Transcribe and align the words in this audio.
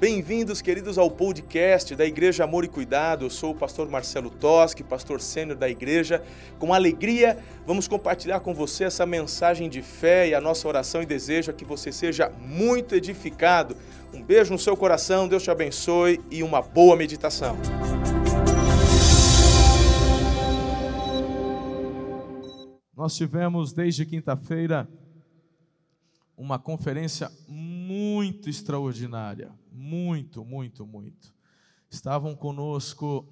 Bem-vindos, 0.00 0.62
queridos, 0.62 0.96
ao 0.96 1.10
podcast 1.10 1.94
da 1.94 2.06
Igreja 2.06 2.44
Amor 2.44 2.64
e 2.64 2.68
Cuidado. 2.68 3.26
Eu 3.26 3.28
sou 3.28 3.50
o 3.50 3.54
pastor 3.54 3.86
Marcelo 3.86 4.30
Toschi, 4.30 4.82
pastor 4.82 5.20
sênior 5.20 5.58
da 5.58 5.68
igreja. 5.68 6.24
Com 6.58 6.72
alegria, 6.72 7.36
vamos 7.66 7.86
compartilhar 7.86 8.40
com 8.40 8.54
você 8.54 8.84
essa 8.84 9.04
mensagem 9.04 9.68
de 9.68 9.82
fé 9.82 10.28
e 10.28 10.34
a 10.34 10.40
nossa 10.40 10.66
oração 10.66 11.02
e 11.02 11.06
desejo 11.06 11.50
é 11.50 11.52
que 11.52 11.66
você 11.66 11.92
seja 11.92 12.30
muito 12.30 12.94
edificado. 12.94 13.76
Um 14.14 14.22
beijo 14.22 14.50
no 14.50 14.58
seu 14.58 14.74
coração, 14.74 15.28
Deus 15.28 15.42
te 15.42 15.50
abençoe 15.50 16.18
e 16.30 16.42
uma 16.42 16.62
boa 16.62 16.96
meditação. 16.96 17.58
Nós 22.96 23.14
tivemos 23.14 23.74
desde 23.74 24.06
quinta-feira 24.06 24.88
uma 26.40 26.58
conferência 26.58 27.30
muito 27.46 28.48
extraordinária 28.48 29.52
muito, 29.80 30.44
muito, 30.44 30.86
muito. 30.86 31.32
Estavam 31.90 32.34
conosco 32.34 33.26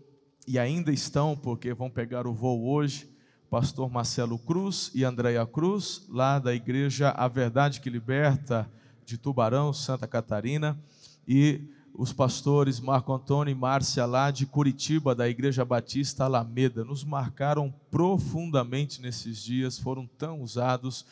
e 0.46 0.58
ainda 0.58 0.90
estão, 0.90 1.36
porque 1.36 1.74
vão 1.74 1.90
pegar 1.90 2.26
o 2.26 2.32
voo 2.32 2.68
hoje, 2.68 3.08
pastor 3.50 3.90
Marcelo 3.90 4.38
Cruz 4.38 4.90
e 4.94 5.04
Andréia 5.04 5.46
Cruz, 5.46 6.06
lá 6.08 6.38
da 6.38 6.54
igreja 6.54 7.10
A 7.10 7.28
Verdade 7.28 7.80
que 7.80 7.90
Liberta, 7.90 8.70
de 9.04 9.16
Tubarão, 9.18 9.72
Santa 9.72 10.06
Catarina, 10.06 10.78
e 11.26 11.60
os 11.94 12.12
pastores 12.12 12.80
Marco 12.80 13.12
Antônio 13.12 13.52
e 13.52 13.54
Márcia 13.54 14.06
lá 14.06 14.30
de 14.30 14.46
Curitiba, 14.46 15.14
da 15.14 15.28
Igreja 15.28 15.64
Batista 15.64 16.24
Alameda, 16.24 16.84
nos 16.84 17.04
marcaram 17.04 17.74
profundamente 17.90 19.02
nesses 19.02 19.42
dias, 19.42 19.78
foram 19.78 20.06
tão 20.06 20.40
usados 20.40 21.04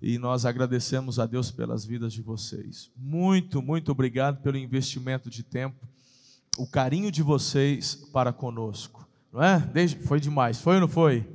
e 0.00 0.18
nós 0.18 0.44
agradecemos 0.44 1.18
a 1.18 1.26
Deus 1.26 1.50
pelas 1.50 1.84
vidas 1.84 2.12
de 2.12 2.22
vocês. 2.22 2.90
Muito, 2.96 3.62
muito 3.62 3.90
obrigado 3.90 4.42
pelo 4.42 4.56
investimento 4.56 5.30
de 5.30 5.42
tempo, 5.42 5.86
o 6.58 6.66
carinho 6.66 7.10
de 7.10 7.22
vocês 7.22 7.94
para 8.12 8.32
conosco, 8.32 9.08
não 9.32 9.42
é? 9.42 9.58
Desde, 9.58 9.96
foi 9.98 10.20
demais, 10.20 10.60
foi 10.60 10.76
ou 10.76 10.80
não 10.82 10.88
foi? 10.88 11.26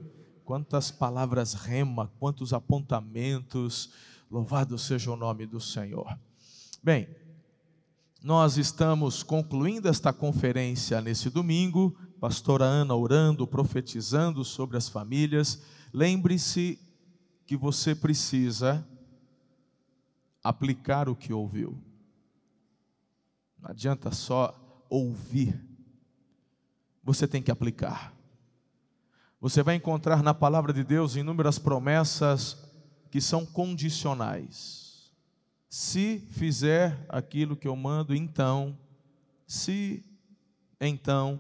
Quantas 0.44 0.92
palavras 0.92 1.54
rema, 1.54 2.12
quantos 2.20 2.54
apontamentos, 2.54 3.92
louvado 4.30 4.78
seja 4.78 5.12
o 5.12 5.16
nome 5.16 5.46
do 5.46 5.60
Senhor. 5.60 6.18
Bem, 6.84 7.08
nós 8.24 8.58
estamos 8.58 9.24
concluindo 9.24 9.88
esta 9.88 10.14
conferência 10.14 11.02
nesse 11.02 11.30
domingo, 11.30 11.96
pastora 12.20 12.66
Ana 12.66 12.96
orando, 12.96 13.48
profetizando 13.48 14.46
sobre 14.46 14.78
as 14.78 14.88
famílias. 14.88 15.62
Lembre-se 15.92 16.80
que 17.52 17.58
você 17.58 17.94
precisa 17.94 18.88
aplicar 20.42 21.10
o 21.10 21.16
que 21.18 21.34
ouviu. 21.34 21.78
Não 23.60 23.72
adianta 23.72 24.10
só 24.10 24.86
ouvir. 24.90 25.62
Você 27.04 27.28
tem 27.28 27.44
que 27.44 27.52
aplicar. 27.52 28.14
Você 29.42 29.62
vai 29.62 29.76
encontrar 29.76 30.24
na 30.24 30.34
palavra 30.34 30.72
de 30.72 30.82
Deus 30.82 31.18
inúmeras 31.18 31.60
promessas 31.60 32.56
que 33.10 33.20
são 33.20 33.46
condicionais. 33.46 35.12
Se 35.68 36.20
fizer 36.30 37.06
aquilo 37.10 37.58
que 37.58 37.68
eu 37.68 37.76
mando, 37.76 38.16
então, 38.16 38.80
se, 39.46 40.06
então, 40.80 41.38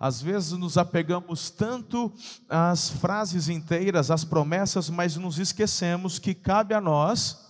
às 0.00 0.22
vezes 0.22 0.52
nos 0.52 0.78
apegamos 0.78 1.50
tanto 1.50 2.10
às 2.48 2.88
frases 2.88 3.50
inteiras, 3.50 4.10
às 4.10 4.24
promessas, 4.24 4.88
mas 4.88 5.14
nos 5.16 5.38
esquecemos 5.38 6.18
que 6.18 6.32
cabe 6.32 6.72
a 6.72 6.80
nós 6.80 7.46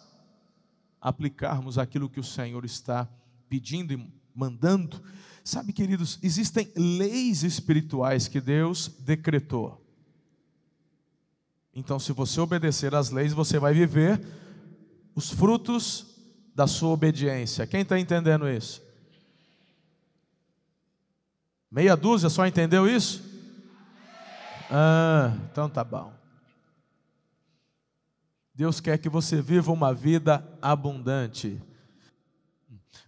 aplicarmos 1.01 1.79
aquilo 1.79 2.11
que 2.11 2.19
o 2.19 2.25
Senhor 2.25 2.65
está 2.65 3.09
pedindo 3.48 3.92
e 3.92 4.12
mandando. 4.34 5.01
Sabe, 5.45 5.73
queridos, 5.73 6.19
existem 6.25 6.73
leis 6.75 7.45
espirituais 7.45 8.27
que 8.27 8.41
Deus 8.41 8.91
decretou. 8.98 9.81
Então, 11.73 12.01
se 12.01 12.13
você 12.13 12.41
obedecer 12.41 12.97
às 12.97 13.11
leis, 13.11 13.33
você 13.33 13.61
vai 13.61 13.73
viver 13.73 14.20
os 15.14 15.30
frutos 15.30 16.05
da 16.53 16.67
sua 16.67 16.89
obediência. 16.89 17.64
Quem 17.64 17.83
está 17.83 17.97
entendendo 17.97 18.48
isso? 18.48 18.83
Meia 21.70 21.97
dúzia 21.97 22.29
só 22.29 22.47
entendeu 22.47 22.89
isso? 22.89 23.23
Ah, 24.70 25.33
então 25.51 25.69
tá 25.69 25.85
bom. 25.85 26.13
Deus 28.55 28.81
quer 28.81 28.98
que 28.98 29.08
você 29.08 29.41
viva 29.41 29.70
uma 29.70 29.95
vida 29.95 30.47
abundante. 30.61 31.63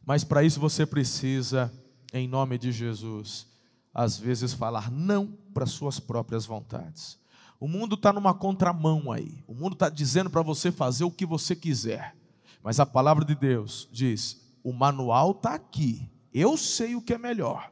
Mas 0.04 0.22
para 0.22 0.44
isso 0.44 0.60
você 0.60 0.86
precisa, 0.86 1.72
em 2.12 2.28
nome 2.28 2.56
de 2.56 2.70
Jesus, 2.70 3.46
às 3.92 4.16
vezes 4.16 4.52
falar 4.52 4.90
não 4.90 5.26
para 5.52 5.66
suas 5.66 5.98
próprias 5.98 6.46
vontades. 6.46 7.18
O 7.58 7.68
mundo 7.68 7.96
está 7.96 8.12
numa 8.12 8.34
contramão 8.34 9.10
aí. 9.10 9.42
O 9.46 9.54
mundo 9.54 9.74
está 9.74 9.88
dizendo 9.88 10.30
para 10.30 10.42
você 10.42 10.70
fazer 10.70 11.04
o 11.04 11.10
que 11.10 11.26
você 11.26 11.54
quiser. 11.56 12.16
Mas 12.62 12.78
a 12.78 12.86
palavra 12.86 13.24
de 13.24 13.34
Deus 13.34 13.88
diz: 13.90 14.40
o 14.62 14.72
manual 14.72 15.32
está 15.32 15.54
aqui. 15.54 16.08
Eu 16.32 16.56
sei 16.56 16.94
o 16.94 17.02
que 17.02 17.14
é 17.14 17.18
melhor. 17.18 17.71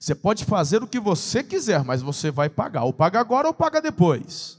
Você 0.00 0.14
pode 0.14 0.46
fazer 0.46 0.82
o 0.82 0.86
que 0.86 0.98
você 0.98 1.44
quiser, 1.44 1.84
mas 1.84 2.00
você 2.00 2.30
vai 2.30 2.48
pagar. 2.48 2.84
Ou 2.84 2.92
paga 2.92 3.20
agora 3.20 3.48
ou 3.48 3.52
paga 3.52 3.82
depois. 3.82 4.58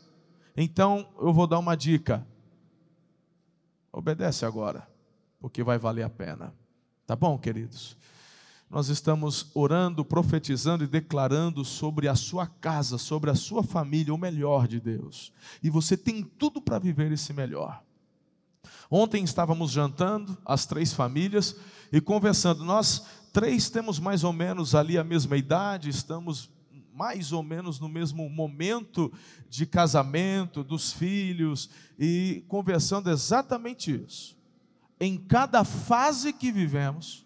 Então, 0.55 1.09
eu 1.19 1.33
vou 1.33 1.47
dar 1.47 1.57
uma 1.57 1.75
dica. 1.75 2.23
Obedece 3.91 4.45
agora, 4.45 4.87
porque 5.39 5.63
vai 5.63 5.79
valer 5.79 6.03
a 6.03 6.09
pena. 6.11 6.53
Tá 7.07 7.15
bom, 7.15 7.39
queridos? 7.39 7.97
Nós 8.69 8.89
estamos 8.89 9.49
orando, 9.55 10.05
profetizando 10.05 10.83
e 10.83 10.87
declarando 10.87 11.65
sobre 11.65 12.07
a 12.07 12.13
sua 12.13 12.45
casa, 12.45 12.99
sobre 12.99 13.31
a 13.31 13.35
sua 13.35 13.63
família, 13.63 14.13
o 14.13 14.19
melhor 14.19 14.67
de 14.67 14.79
Deus. 14.79 15.33
E 15.63 15.71
você 15.71 15.97
tem 15.97 16.21
tudo 16.23 16.61
para 16.61 16.77
viver 16.77 17.11
esse 17.11 17.33
melhor. 17.33 17.81
Ontem 18.91 19.23
estávamos 19.23 19.71
jantando, 19.71 20.37
as 20.45 20.67
três 20.67 20.93
famílias, 20.93 21.55
e 21.91 21.99
conversando. 21.99 22.63
Nós 22.63 23.05
três 23.31 23.69
temos 23.69 23.99
mais 23.99 24.23
ou 24.23 24.33
menos 24.33 24.75
ali 24.75 24.97
a 24.97 25.03
mesma 25.03 25.37
idade, 25.37 25.89
estamos 25.89 26.49
mais 26.93 27.31
ou 27.31 27.41
menos 27.41 27.79
no 27.79 27.87
mesmo 27.87 28.29
momento 28.29 29.11
de 29.49 29.65
casamento, 29.65 30.63
dos 30.63 30.91
filhos, 30.91 31.69
e 31.97 32.43
conversando 32.47 33.09
exatamente 33.09 34.03
isso. 34.05 34.37
Em 34.99 35.17
cada 35.17 35.63
fase 35.63 36.31
que 36.31 36.51
vivemos, 36.51 37.25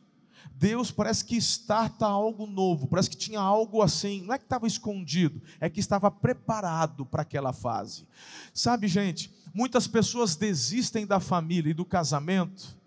Deus 0.53 0.91
parece 0.91 1.25
que 1.25 1.35
starta 1.35 2.05
algo 2.05 2.45
novo, 2.47 2.87
parece 2.87 3.09
que 3.09 3.17
tinha 3.17 3.39
algo 3.39 3.81
assim, 3.81 4.21
não 4.21 4.33
é 4.33 4.37
que 4.37 4.45
estava 4.45 4.65
escondido, 4.65 5.41
é 5.59 5.69
que 5.69 5.81
estava 5.81 6.09
preparado 6.09 7.05
para 7.05 7.23
aquela 7.23 7.51
fase. 7.51 8.07
Sabe, 8.53 8.87
gente, 8.87 9.33
muitas 9.53 9.87
pessoas 9.87 10.35
desistem 10.35 11.05
da 11.05 11.19
família 11.19 11.71
e 11.71 11.73
do 11.73 11.83
casamento 11.83 12.77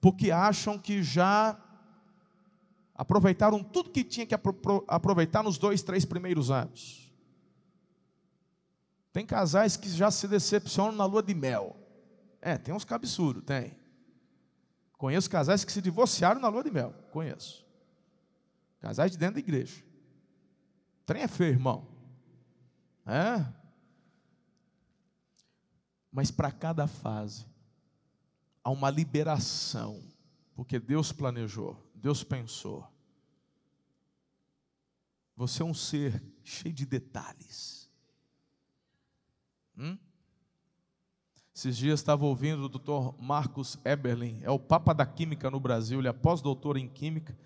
porque 0.00 0.30
acham 0.30 0.78
que 0.78 1.02
já 1.02 1.58
aproveitaram 2.98 3.62
tudo 3.62 3.90
que 3.90 4.02
tinha 4.02 4.26
que 4.26 4.34
aproveitar 4.34 5.44
nos 5.44 5.56
dois, 5.56 5.82
três 5.82 6.04
primeiros 6.04 6.50
anos. 6.50 7.08
Tem 9.12 9.24
casais 9.24 9.76
que 9.76 9.88
já 9.88 10.10
se 10.10 10.26
decepcionam 10.26 10.92
na 10.92 11.04
lua 11.04 11.22
de 11.22 11.32
mel. 11.32 11.76
É, 12.42 12.58
tem 12.58 12.74
uns 12.74 12.84
cabeçudos, 12.84 13.44
tem. 13.44 13.78
Conheço 14.98 15.30
casais 15.30 15.64
que 15.64 15.70
se 15.70 15.80
divorciaram 15.80 16.40
na 16.40 16.48
lua 16.48 16.64
de 16.64 16.72
mel. 16.72 16.92
Conheço. 17.12 17.64
Casais 18.80 19.12
de 19.12 19.16
dentro 19.16 19.34
da 19.34 19.40
igreja. 19.40 19.80
Trem 21.06 21.22
é 21.22 21.28
feio, 21.28 21.52
irmão. 21.52 21.86
É? 23.06 23.46
Mas 26.10 26.32
para 26.32 26.50
cada 26.50 26.88
fase 26.88 27.46
há 28.62 28.70
uma 28.70 28.90
liberação, 28.90 30.02
porque 30.58 30.80
Deus 30.80 31.12
planejou. 31.12 31.80
Deus 31.94 32.24
pensou. 32.24 32.84
Você 35.36 35.62
é 35.62 35.64
um 35.64 35.72
ser 35.72 36.20
cheio 36.42 36.74
de 36.74 36.84
detalhes. 36.84 37.88
Hum? 39.78 39.96
Esses 41.54 41.76
dias 41.76 42.00
estava 42.00 42.24
ouvindo 42.26 42.64
o 42.64 42.68
doutor 42.68 43.14
Marcos 43.22 43.78
Eberlin, 43.84 44.40
é 44.42 44.50
o 44.50 44.58
Papa 44.58 44.92
da 44.92 45.06
Química 45.06 45.48
no 45.48 45.60
Brasil, 45.60 46.00
ele 46.00 46.08
é 46.08 46.12
pós-doutor 46.12 46.76
em 46.76 46.88
Química, 46.88 47.38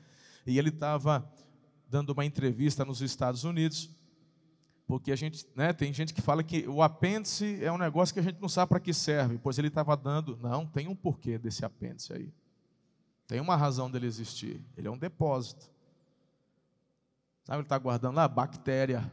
e 0.47 0.59
ele 0.59 0.71
estava 0.71 1.31
dando 1.91 2.15
uma 2.15 2.25
entrevista 2.25 2.83
nos 2.83 3.03
Estados 3.03 3.45
Unidos, 3.45 3.91
porque 4.87 5.13
a 5.13 5.17
gente, 5.17 5.47
né, 5.55 5.75
tem 5.75 5.93
gente 5.93 6.15
que 6.15 6.23
fala 6.23 6.43
que 6.43 6.67
o 6.67 6.83
apêndice 6.83 7.63
é 7.63 7.71
um 7.71 7.77
negócio 7.77 8.15
que 8.15 8.21
a 8.21 8.23
gente 8.23 8.41
não 8.41 8.49
sabe 8.49 8.71
para 8.71 8.81
que 8.81 8.95
serve, 8.95 9.37
pois 9.37 9.59
ele 9.59 9.69
estava 9.69 9.95
dando, 9.99 10.39
não, 10.39 10.67
tem 10.67 10.89
um 10.89 10.97
porquê 10.97 11.37
desse 11.37 11.63
apêndice 11.63 12.15
aí. 12.15 12.33
Tem 13.27 13.41
uma 13.41 13.57
razão 13.57 13.91
dele 13.91 14.07
existir. 14.07 14.61
Ele 14.77 14.89
é 14.89 14.91
um 14.91 14.99
depósito. 14.99 15.71
Sabe, 17.45 17.59
ele 17.59 17.63
está 17.65 17.79
guardando 17.79 18.17
lá 18.17 18.29
bactéria. 18.29 19.11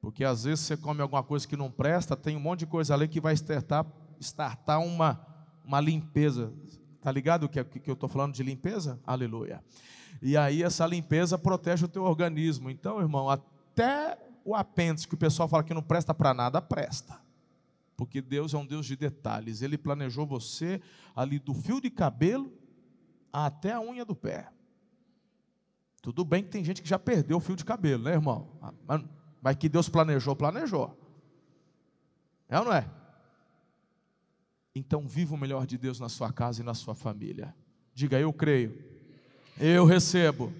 Porque 0.00 0.24
às 0.24 0.44
vezes 0.44 0.64
você 0.64 0.76
come 0.76 1.00
alguma 1.00 1.22
coisa 1.22 1.46
que 1.46 1.56
não 1.56 1.70
presta, 1.70 2.16
tem 2.16 2.36
um 2.36 2.40
monte 2.40 2.60
de 2.60 2.66
coisa 2.66 2.92
ali 2.94 3.06
que 3.06 3.20
vai 3.20 3.34
startar, 3.34 3.86
startar 4.20 4.80
uma, 4.80 5.24
uma 5.64 5.80
limpeza. 5.80 6.52
Tá 7.00 7.10
ligado 7.10 7.48
que, 7.48 7.62
que 7.64 7.90
eu 7.90 7.94
estou 7.94 8.08
falando 8.08 8.34
de 8.34 8.42
limpeza? 8.42 9.00
Aleluia. 9.06 9.62
E 10.20 10.36
aí 10.36 10.62
essa 10.62 10.86
limpeza 10.86 11.38
protege 11.38 11.84
o 11.84 11.88
teu 11.88 12.02
organismo. 12.02 12.68
Então, 12.68 13.00
irmão, 13.00 13.30
até 13.30 14.18
o 14.44 14.54
apêndice 14.54 15.06
que 15.06 15.14
o 15.14 15.18
pessoal 15.18 15.48
fala 15.48 15.62
que 15.62 15.74
não 15.74 15.82
presta 15.82 16.12
para 16.12 16.34
nada, 16.34 16.60
presta. 16.60 17.20
Porque 17.96 18.20
Deus 18.20 18.54
é 18.54 18.58
um 18.58 18.66
Deus 18.66 18.86
de 18.86 18.96
detalhes. 18.96 19.62
Ele 19.62 19.78
planejou 19.78 20.26
você 20.26 20.80
ali 21.14 21.38
do 21.38 21.54
fio 21.54 21.80
de 21.80 21.90
cabelo 21.90 22.52
até 23.32 23.72
a 23.72 23.80
unha 23.80 24.04
do 24.04 24.14
pé. 24.14 24.48
Tudo 26.02 26.24
bem 26.24 26.42
que 26.42 26.50
tem 26.50 26.64
gente 26.64 26.82
que 26.82 26.88
já 26.88 26.98
perdeu 26.98 27.36
o 27.36 27.40
fio 27.40 27.56
de 27.56 27.64
cabelo, 27.64 28.02
né, 28.02 28.12
irmão? 28.12 28.48
Mas 29.40 29.56
que 29.56 29.68
Deus 29.68 29.88
planejou, 29.88 30.34
planejou. 30.34 30.98
É 32.48 32.58
ou 32.58 32.64
não 32.64 32.72
é? 32.72 32.88
Então, 34.74 35.06
viva 35.06 35.34
o 35.34 35.38
melhor 35.38 35.66
de 35.66 35.78
Deus 35.78 36.00
na 36.00 36.08
sua 36.08 36.32
casa 36.32 36.60
e 36.60 36.64
na 36.64 36.74
sua 36.74 36.94
família. 36.94 37.54
Diga, 37.94 38.18
eu 38.18 38.32
creio, 38.32 38.82
eu 39.58 39.84
recebo, 39.84 40.52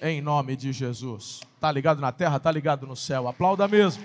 em 0.00 0.20
nome 0.20 0.56
de 0.56 0.72
Jesus. 0.72 1.40
Está 1.54 1.70
ligado 1.70 2.00
na 2.00 2.10
terra, 2.10 2.36
está 2.38 2.50
ligado 2.50 2.86
no 2.86 2.96
céu. 2.96 3.28
Aplauda 3.28 3.68
mesmo. 3.68 4.02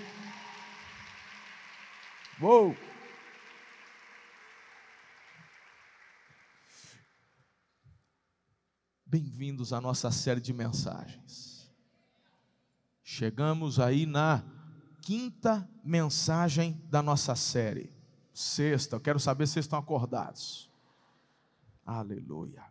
Uou! 2.40 2.76
Bem-vindos 9.10 9.72
à 9.72 9.80
nossa 9.80 10.12
série 10.12 10.40
de 10.40 10.52
mensagens. 10.52 11.68
Chegamos 13.02 13.80
aí 13.80 14.06
na 14.06 14.44
quinta 15.02 15.68
mensagem 15.82 16.80
da 16.88 17.02
nossa 17.02 17.34
série. 17.34 17.92
Sexta, 18.32 18.94
eu 18.94 19.00
quero 19.00 19.18
saber 19.18 19.48
se 19.48 19.54
vocês 19.54 19.64
estão 19.64 19.80
acordados. 19.80 20.70
Aleluia. 21.84 22.62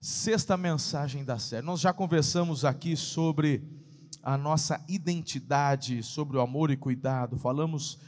Sexta 0.00 0.56
mensagem 0.56 1.24
da 1.24 1.40
série. 1.40 1.66
Nós 1.66 1.80
já 1.80 1.92
conversamos 1.92 2.64
aqui 2.64 2.96
sobre 2.96 3.68
a 4.22 4.38
nossa 4.38 4.80
identidade, 4.86 6.04
sobre 6.04 6.36
o 6.36 6.40
amor 6.40 6.70
e 6.70 6.76
cuidado. 6.76 7.36
Falamos 7.36 7.98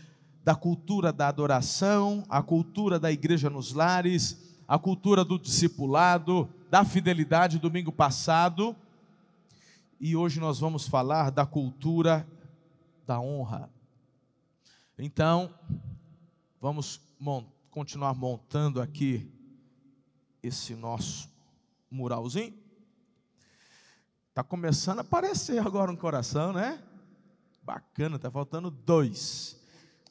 da 0.44 0.55
cultura 0.55 1.12
da 1.12 1.26
adoração, 1.26 2.25
a 2.29 2.44
cultura 2.44 2.97
da 2.97 3.11
igreja 3.11 3.50
nos 3.50 3.73
lares, 3.73 4.56
a 4.69 4.79
cultura 4.79 5.25
do 5.25 5.37
discipulado, 5.37 6.49
da 6.70 6.85
fidelidade 6.85 7.59
domingo 7.59 7.91
passado. 7.91 8.76
E 10.00 10.15
hoje 10.15 10.38
nós 10.38 10.59
vamos 10.59 10.87
falar 10.87 11.31
da 11.31 11.44
cultura 11.44 12.26
da 13.06 13.19
honra. 13.20 13.70
Então, 14.99 15.53
vamos 16.61 17.00
mont 17.19 17.47
continuar 17.70 18.15
montando 18.15 18.81
aqui 18.81 19.31
esse 20.43 20.75
nosso 20.75 21.29
muralzinho. 21.91 22.55
Está 24.29 24.43
começando 24.43 24.99
a 24.99 25.03
aparecer 25.03 25.59
agora 25.65 25.91
um 25.91 25.97
coração, 25.97 26.53
né? 26.53 26.82
Bacana, 27.62 28.17
está 28.17 28.31
faltando 28.31 28.70
dois. 28.70 29.61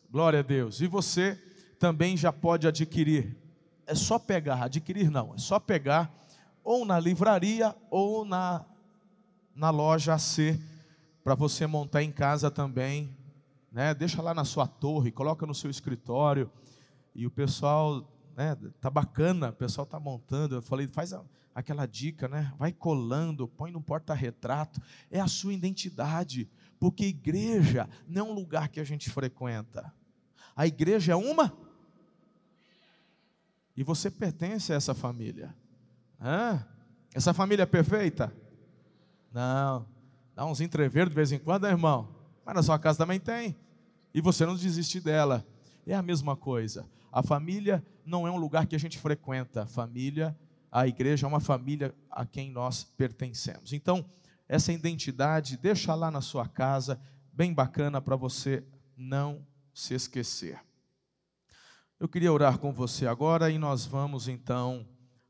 Glória 0.10 0.40
a 0.40 0.44
Deus. 0.44 0.80
E 0.82 0.88
você 0.88 1.36
também 1.80 2.16
já 2.16 2.32
pode 2.32 2.68
adquirir. 2.68 3.36
É 3.86 3.96
só 3.96 4.18
pegar, 4.18 4.64
adquirir 4.64 5.10
não, 5.10 5.34
é 5.34 5.38
só 5.38 5.60
pegar 5.60 6.14
ou 6.68 6.84
na 6.84 7.00
livraria 7.00 7.74
ou 7.90 8.26
na, 8.26 8.66
na 9.56 9.70
loja 9.70 10.16
AC 10.16 10.60
para 11.24 11.34
você 11.34 11.66
montar 11.66 12.04
em 12.04 12.12
casa 12.12 12.52
também. 12.52 13.16
Né? 13.72 13.94
Deixa 13.94 14.22
lá 14.22 14.34
na 14.34 14.44
sua 14.44 14.68
torre, 14.68 15.10
coloca 15.10 15.46
no 15.46 15.56
seu 15.56 15.72
escritório. 15.72 16.52
E 17.16 17.26
o 17.26 17.32
pessoal, 17.32 18.06
né, 18.36 18.54
tá 18.82 18.90
bacana, 18.90 19.48
o 19.48 19.54
pessoal 19.54 19.88
tá 19.88 19.98
montando. 19.98 20.56
Eu 20.56 20.62
falei, 20.62 20.90
faz 20.90 21.14
aquela 21.56 21.86
dica, 21.86 22.28
né? 22.28 22.54
Vai 22.60 22.74
colando, 22.74 23.48
põe 23.48 23.72
no 23.72 23.82
porta-retrato. 23.82 24.82
É 25.10 25.22
a 25.22 25.28
sua 25.28 25.54
identidade, 25.54 26.50
porque 26.78 27.06
igreja 27.06 27.90
não 28.06 28.28
é 28.28 28.30
um 28.30 28.34
lugar 28.34 28.68
que 28.68 28.82
a 28.82 28.84
gente 28.84 29.10
frequenta. 29.10 29.90
A 30.54 30.68
igreja 30.68 31.14
é 31.14 31.16
uma 31.16 31.58
e 33.74 33.84
você 33.84 34.12
pertence 34.12 34.74
a 34.74 34.76
essa 34.76 34.94
família. 34.94 35.56
Hã? 36.22 36.66
Essa 37.14 37.34
família 37.34 37.64
é 37.64 37.66
perfeita? 37.66 38.34
Não. 39.32 39.86
Dá 40.36 40.46
uns 40.46 40.62
entreveros 40.62 41.10
de 41.10 41.16
vez 41.16 41.32
em 41.32 41.40
quando, 41.40 41.64
né, 41.64 41.70
irmão? 41.70 42.16
Mas 42.46 42.56
na 42.56 42.64
sua 42.64 42.80
casa 42.80 42.98
também 42.98 43.20
tem. 43.20 43.56
E 44.14 44.22
você 44.22 44.46
não 44.46 44.56
desiste 44.56 45.00
dela. 45.00 45.46
É 45.86 45.94
a 45.94 46.02
mesma 46.02 46.36
coisa. 46.36 46.86
A 47.12 47.24
família 47.24 47.84
não 48.06 48.28
é 48.28 48.32
um 48.32 48.38
lugar 48.38 48.66
que 48.66 48.76
a 48.76 48.80
gente 48.80 48.98
frequenta. 48.98 49.64
A 49.64 49.68
família, 49.68 50.38
a 50.72 50.88
igreja 50.88 51.26
é 51.26 51.30
uma 51.30 51.40
família 51.40 51.94
a 52.10 52.26
quem 52.26 52.52
nós 52.52 52.84
pertencemos. 52.84 53.74
Então, 53.74 54.06
essa 54.48 54.72
identidade, 54.72 55.58
deixa 55.58 55.94
lá 55.94 56.10
na 56.10 56.22
sua 56.22 56.48
casa, 56.48 57.00
bem 57.34 57.54
bacana 57.54 58.02
para 58.02 58.16
você 58.16 58.64
não 58.96 59.46
se 59.74 59.94
esquecer. 59.94 60.60
Eu 62.00 62.08
queria 62.08 62.32
orar 62.32 62.58
com 62.60 62.72
você 62.72 63.08
agora 63.08 63.50
e 63.50 63.58
nós 63.58 63.86
vamos 63.86 64.28
então 64.28 64.86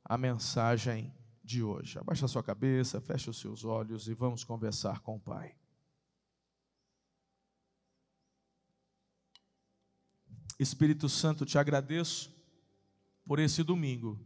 a 0.07 0.17
mensagem 0.17 1.13
de 1.43 1.61
hoje. 1.61 1.99
Abaixa 1.99 2.27
sua 2.27 2.41
cabeça, 2.41 3.01
feche 3.01 3.29
os 3.29 3.37
seus 3.37 3.65
olhos 3.65 4.07
e 4.07 4.13
vamos 4.13 4.43
conversar 4.43 5.01
com 5.01 5.17
o 5.17 5.19
Pai. 5.19 5.53
Espírito 10.57 11.09
Santo, 11.09 11.45
te 11.45 11.57
agradeço 11.57 12.33
por 13.25 13.37
esse 13.37 13.61
domingo 13.63 14.17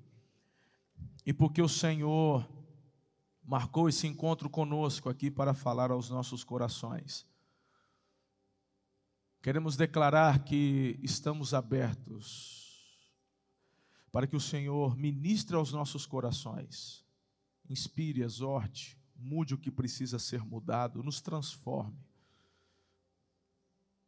e 1.26 1.34
porque 1.34 1.62
o 1.62 1.68
Senhor 1.68 2.48
marcou 3.44 3.90
esse 3.90 4.06
encontro 4.06 4.50
conosco 4.50 5.10
aqui 5.10 5.32
para 5.32 5.54
falar 5.54 5.90
aos 5.90 6.12
nossos 6.12 6.44
corações. 6.44 7.26
Queremos 9.42 9.76
declarar 9.76 10.44
que 10.44 11.00
estamos 11.02 11.56
abertos 11.56 12.61
para 14.12 14.28
que 14.28 14.36
o 14.36 14.42
Senhor 14.42 14.96
ministre 14.96 15.56
aos 15.56 15.72
nossos 15.72 16.06
corações, 16.06 17.06
inspire, 17.70 18.22
exorte, 18.22 18.98
mude 19.16 19.54
o 19.54 19.58
que 19.58 19.72
precisa 19.72 20.20
ser 20.20 20.44
mudado, 20.44 21.04
nos 21.04 21.22
transforme. 21.22 21.98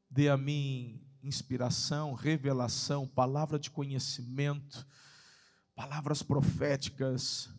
Dê 0.09 0.29
a 0.29 0.37
mim 0.37 1.01
inspiração, 1.23 2.13
revelação, 2.13 3.07
palavra 3.07 3.57
de 3.57 3.71
conhecimento, 3.71 4.85
palavras 5.73 6.21
proféticas. 6.21 7.49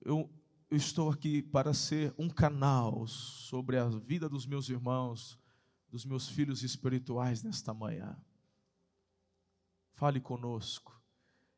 Eu, 0.00 0.30
eu 0.70 0.76
estou 0.76 1.10
aqui 1.10 1.42
para 1.42 1.74
ser 1.74 2.14
um 2.16 2.28
canal 2.28 3.06
sobre 3.08 3.76
a 3.76 3.88
vida 3.88 4.28
dos 4.28 4.46
meus 4.46 4.68
irmãos, 4.68 5.38
dos 5.90 6.04
meus 6.04 6.28
filhos 6.28 6.62
espirituais 6.62 7.42
nesta 7.42 7.74
manhã. 7.74 8.16
Fale 9.94 10.20
conosco. 10.20 11.00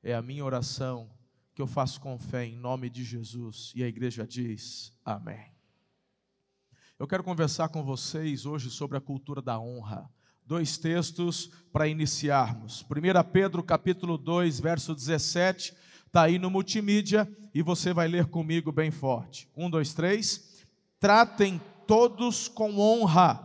É 0.03 0.15
a 0.15 0.23
minha 0.23 0.45
oração 0.45 1.11
que 1.55 1.63
eu 1.63 1.67
faço 1.67 2.01
com 2.01 2.19
fé 2.19 2.45
em 2.45 2.57
nome 2.57 2.91
de 2.91 3.05
Jesus. 3.05 3.73
E 3.75 3.83
a 3.83 3.89
igreja 3.89 4.27
diz: 4.27 4.93
Amém. 5.05 5.53
Eu 6.99 7.07
quero 7.07 7.25
conversar 7.25 7.69
com 7.69 7.83
vocês 7.83 8.47
hoje 8.47 8.71
sobre 8.71 8.97
a 8.97 9.01
cultura 9.01 9.41
da 9.41 9.59
honra. 9.59 10.09
Dois 10.47 10.77
textos 10.77 11.51
para 11.73 11.89
iniciarmos. 11.89 12.83
1 12.83 13.31
Pedro 13.33 13.63
capítulo 13.63 14.19
2, 14.19 14.61
verso 14.61 14.95
17, 14.95 15.75
está 16.07 16.23
aí 16.23 16.39
no 16.39 16.51
multimídia 16.51 17.29
e 17.55 17.63
você 17.63 17.93
vai 17.93 18.07
ler 18.07 18.27
comigo 18.27 18.71
bem 18.71 18.91
forte. 18.91 19.49
Um, 19.57 19.71
dois, 19.71 19.95
três. 19.95 20.65
Tratem 21.01 21.61
todos 21.87 22.47
com 22.47 22.79
honra, 22.79 23.41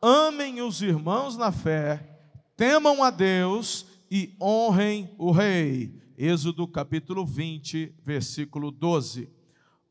amem 0.00 0.60
os 0.62 0.82
irmãos 0.82 1.36
na 1.36 1.52
fé, 1.52 2.18
temam 2.56 3.02
a 3.02 3.10
Deus 3.10 3.86
e 4.14 4.36
honrem 4.38 5.10
o 5.16 5.30
rei. 5.30 5.98
Êxodo 6.18 6.68
capítulo 6.68 7.24
20, 7.24 7.94
versículo 8.04 8.70
12. 8.70 9.26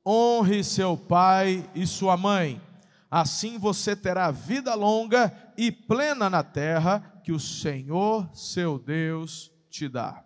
Honre 0.05 0.63
seu 0.63 0.95
pai 0.95 1.67
e 1.73 1.87
sua 1.87 2.15
mãe, 2.15 2.61
assim 3.09 3.57
você 3.57 3.95
terá 3.95 4.29
vida 4.29 4.75
longa 4.75 5.35
e 5.57 5.71
plena 5.71 6.29
na 6.29 6.43
terra 6.43 6.99
que 7.23 7.31
o 7.31 7.39
Senhor, 7.39 8.29
seu 8.31 8.77
Deus, 8.77 9.51
te 9.71 9.89
dá. 9.89 10.23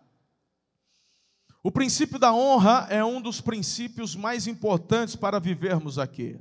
O 1.64 1.72
princípio 1.72 2.20
da 2.20 2.34
honra 2.34 2.88
é 2.90 3.02
um 3.02 3.22
dos 3.22 3.40
princípios 3.40 4.14
mais 4.14 4.46
importantes 4.46 5.16
para 5.16 5.40
vivermos 5.40 5.98
aqui. 5.98 6.38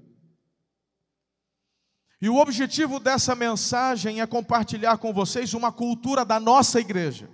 E 2.21 2.29
o 2.29 2.37
objetivo 2.37 2.99
dessa 2.99 3.37
mensagem 3.37 4.21
é 4.21 4.27
compartilhar 4.27 4.99
com 4.99 5.13
vocês 5.13 5.55
uma 5.55 5.71
cultura 5.71 6.25
da 6.25 6.41
nossa 6.41 6.81
igreja. 6.81 7.31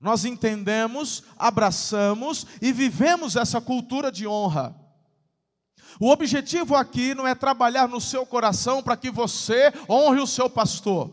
Nós 0.00 0.24
entendemos, 0.24 1.24
abraçamos 1.36 2.46
e 2.62 2.72
vivemos 2.72 3.34
essa 3.34 3.60
cultura 3.60 4.12
de 4.12 4.26
honra. 4.26 4.74
O 6.00 6.10
objetivo 6.10 6.76
aqui 6.76 7.14
não 7.14 7.26
é 7.26 7.34
trabalhar 7.34 7.88
no 7.88 8.00
seu 8.00 8.24
coração 8.24 8.82
para 8.82 8.96
que 8.96 9.10
você 9.10 9.72
honre 9.88 10.20
o 10.20 10.26
seu 10.26 10.48
pastor. 10.48 11.10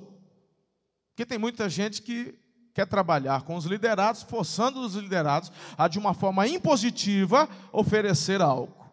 Porque 1.10 1.26
tem 1.26 1.40
muita 1.40 1.68
gente 1.68 2.02
que 2.02 2.38
quer 2.74 2.86
trabalhar 2.86 3.44
com 3.44 3.56
os 3.56 3.66
liderados, 3.66 4.22
forçando 4.22 4.82
os 4.82 4.96
liderados 4.96 5.52
a, 5.78 5.88
de 5.88 5.98
uma 5.98 6.14
forma 6.14 6.46
impositiva, 6.48 7.50
oferecer 7.72 8.42
algo. 8.42 8.86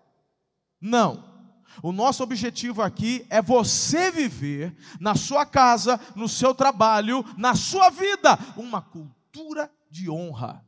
Não. 0.81 1.31
O 1.83 1.91
nosso 1.91 2.23
objetivo 2.23 2.81
aqui 2.81 3.27
é 3.29 3.43
você 3.43 4.11
viver 4.11 4.75
na 5.01 5.15
sua 5.15 5.45
casa, 5.45 6.01
no 6.15 6.29
seu 6.29 6.55
trabalho, 6.55 7.25
na 7.37 7.55
sua 7.55 7.91
vida, 7.91 8.39
uma 8.57 8.81
cultura 8.81 9.71
de 9.93 10.09
honra. 10.11 10.65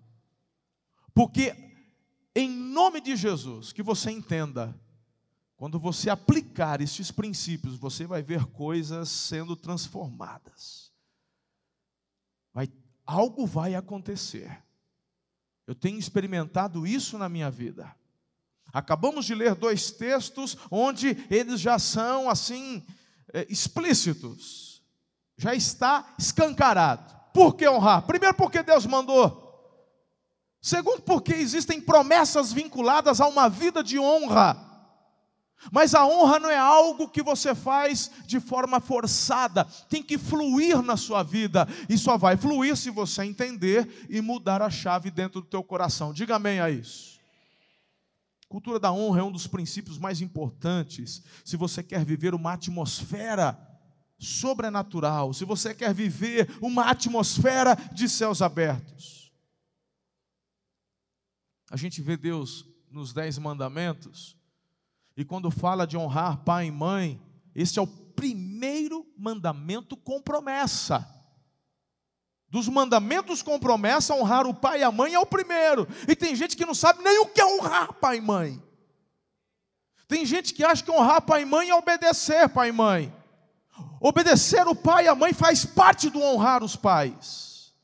Porque, 1.14 1.57
em 2.37 2.49
nome 2.49 3.00
de 3.00 3.16
Jesus, 3.16 3.73
que 3.73 3.83
você 3.83 4.11
entenda, 4.11 4.78
quando 5.57 5.81
você 5.81 6.11
aplicar 6.11 6.81
estes 6.81 7.11
princípios, 7.11 7.76
você 7.76 8.07
vai 8.07 8.23
ver 8.23 8.45
coisas 8.47 9.09
sendo 9.09 9.57
transformadas. 9.57 10.93
Vai, 12.52 12.71
algo 13.07 13.47
vai 13.47 13.75
acontecer. 13.75 14.62
Eu 15.66 15.75
tenho 15.75 15.99
experimentado 15.99 16.87
isso 16.87 17.16
na 17.16 17.28
minha 17.28 17.50
vida. 17.50 17.97
Acabamos 18.73 19.25
de 19.25 19.35
ler 19.35 19.54
dois 19.54 19.90
textos 19.90 20.59
onde 20.71 21.16
eles 21.31 21.61
já 21.61 21.78
são 21.78 22.28
assim 22.28 22.85
é, 23.33 23.47
explícitos. 23.49 24.83
Já 25.37 25.54
está 25.54 26.14
escancarado. 26.19 27.24
Por 27.35 27.57
que 27.57 27.69
honrar? 27.69 28.03
Primeiro, 28.03 28.37
porque 28.37 28.62
Deus 28.62 28.87
mandou. 28.87 29.43
Segundo, 30.62 31.03
porque 31.03 31.35
existem 31.35 31.81
promessas 31.81 32.53
vinculadas 32.53 33.21
a 33.21 33.26
uma 33.26 33.49
vida 33.50 33.83
de 33.83 33.99
honra. 33.99 34.57
Mas 35.73 35.97
a 35.97 36.07
honra 36.07 36.38
não 36.38 36.49
é 36.49 36.57
algo 36.57 37.09
que 37.09 37.23
você 37.23 37.53
faz 37.53 38.09
de 38.25 38.38
forma 38.38 38.81
forçada, 38.81 39.64
tem 39.88 40.03
que 40.03 40.17
fluir 40.17 40.81
na 40.81 40.97
sua 40.97 41.23
vida, 41.23 41.67
e 41.88 41.99
só 41.99 42.17
vai 42.17 42.37
fluir 42.37 42.76
se 42.76 42.88
você 42.88 43.25
entender 43.25 44.07
e 44.09 44.21
mudar 44.21 44.62
a 44.62 44.71
chave 44.71 45.11
dentro 45.11 45.41
do 45.41 45.47
teu 45.47 45.64
coração. 45.64 46.12
Diga 46.12 46.37
amém 46.37 46.61
a 46.61 46.71
isso. 46.71 47.19
Cultura 48.49 48.79
da 48.79 48.93
honra 48.93 49.21
é 49.21 49.25
um 49.25 49.33
dos 49.33 49.49
princípios 49.49 49.99
mais 49.99 50.21
importantes. 50.21 51.21
Se 51.45 51.57
você 51.57 51.83
quer 51.83 52.05
viver 52.05 52.33
uma 52.33 52.53
atmosfera 52.53 53.59
sobrenatural, 54.25 55.33
se 55.33 55.45
você 55.45 55.75
quer 55.75 55.93
viver 55.93 56.57
uma 56.61 56.90
atmosfera 56.90 57.76
de 57.93 58.09
céus 58.09 58.43
abertos. 58.43 59.33
A 61.71 61.76
gente 61.76 62.00
vê 62.00 62.16
Deus 62.16 62.64
nos 62.90 63.12
Dez 63.12 63.38
Mandamentos, 63.38 64.37
e 65.16 65.25
quando 65.25 65.50
fala 65.50 65.87
de 65.87 65.97
honrar 65.97 66.38
pai 66.38 66.66
e 66.66 66.71
mãe, 66.71 67.21
esse 67.54 67.78
é 67.78 67.83
o 67.83 67.87
primeiro 67.87 69.07
mandamento 69.16 69.97
com 69.97 70.21
promessa. 70.21 71.09
Dos 72.49 72.69
mandamentos 72.69 73.43
com 73.43 73.59
promessa, 73.59 74.14
honrar 74.14 74.47
o 74.47 74.54
pai 74.54 74.81
e 74.81 74.85
a 74.85 74.93
mãe 74.93 75.14
é 75.14 75.19
o 75.19 75.26
primeiro. 75.26 75.88
E 76.09 76.14
tem 76.14 76.37
gente 76.37 76.57
que 76.57 76.64
não 76.64 76.75
sabe 76.75 77.02
nem 77.02 77.19
o 77.21 77.26
que 77.26 77.40
é 77.40 77.47
honrar 77.47 77.93
pai 77.95 78.19
e 78.19 78.21
mãe. 78.21 78.62
Tem 80.07 80.25
gente 80.25 80.54
que 80.54 80.62
acha 80.62 80.83
que 80.83 80.90
honrar 80.90 81.23
pai 81.23 81.43
e 81.43 81.45
mãe 81.45 81.71
é 81.71 81.75
obedecer 81.75 82.49
pai 82.49 82.69
e 82.69 82.73
mãe. 82.73 83.12
Obedecer 84.07 84.69
o 84.69 84.77
pai 84.77 85.07
e 85.07 85.09
a 85.09 85.15
mãe 85.15 85.33
faz 85.33 85.65
parte 85.65 86.11
do 86.11 86.21
honrar 86.21 86.63
os 86.63 86.77
pais. 86.77 87.75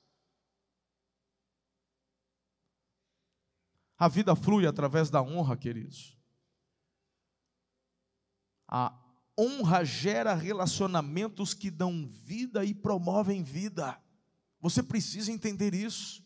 A 3.97 4.07
vida 4.07 4.37
flui 4.37 4.67
através 4.67 5.09
da 5.09 5.23
honra, 5.23 5.57
queridos. 5.57 6.15
A 8.69 8.95
honra 9.39 9.83
gera 9.83 10.35
relacionamentos 10.35 11.55
que 11.55 11.71
dão 11.71 12.07
vida 12.07 12.67
e 12.67 12.75
promovem 12.75 13.43
vida. 13.43 13.99
Você 14.61 14.83
precisa 14.83 15.33
entender 15.33 15.73
isso. 15.73 16.23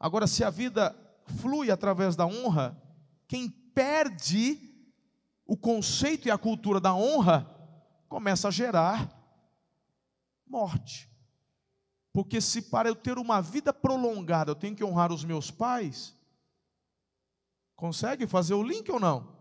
Agora, 0.00 0.26
se 0.26 0.42
a 0.42 0.50
vida 0.50 0.92
flui 1.40 1.70
através 1.70 2.16
da 2.16 2.26
honra, 2.26 2.76
quem 3.28 3.48
perde 3.48 4.73
o 5.46 5.56
conceito 5.56 6.28
e 6.28 6.30
a 6.30 6.38
cultura 6.38 6.80
da 6.80 6.94
honra 6.94 7.50
começa 8.08 8.48
a 8.48 8.50
gerar 8.50 9.10
morte. 10.46 11.10
Porque 12.12 12.40
se 12.40 12.62
para 12.62 12.88
eu 12.88 12.94
ter 12.94 13.18
uma 13.18 13.42
vida 13.42 13.72
prolongada 13.72 14.52
eu 14.52 14.54
tenho 14.54 14.76
que 14.76 14.84
honrar 14.84 15.12
os 15.12 15.24
meus 15.24 15.50
pais, 15.50 16.16
consegue 17.74 18.26
fazer 18.26 18.54
o 18.54 18.62
link 18.62 18.90
ou 18.90 19.00
não? 19.00 19.34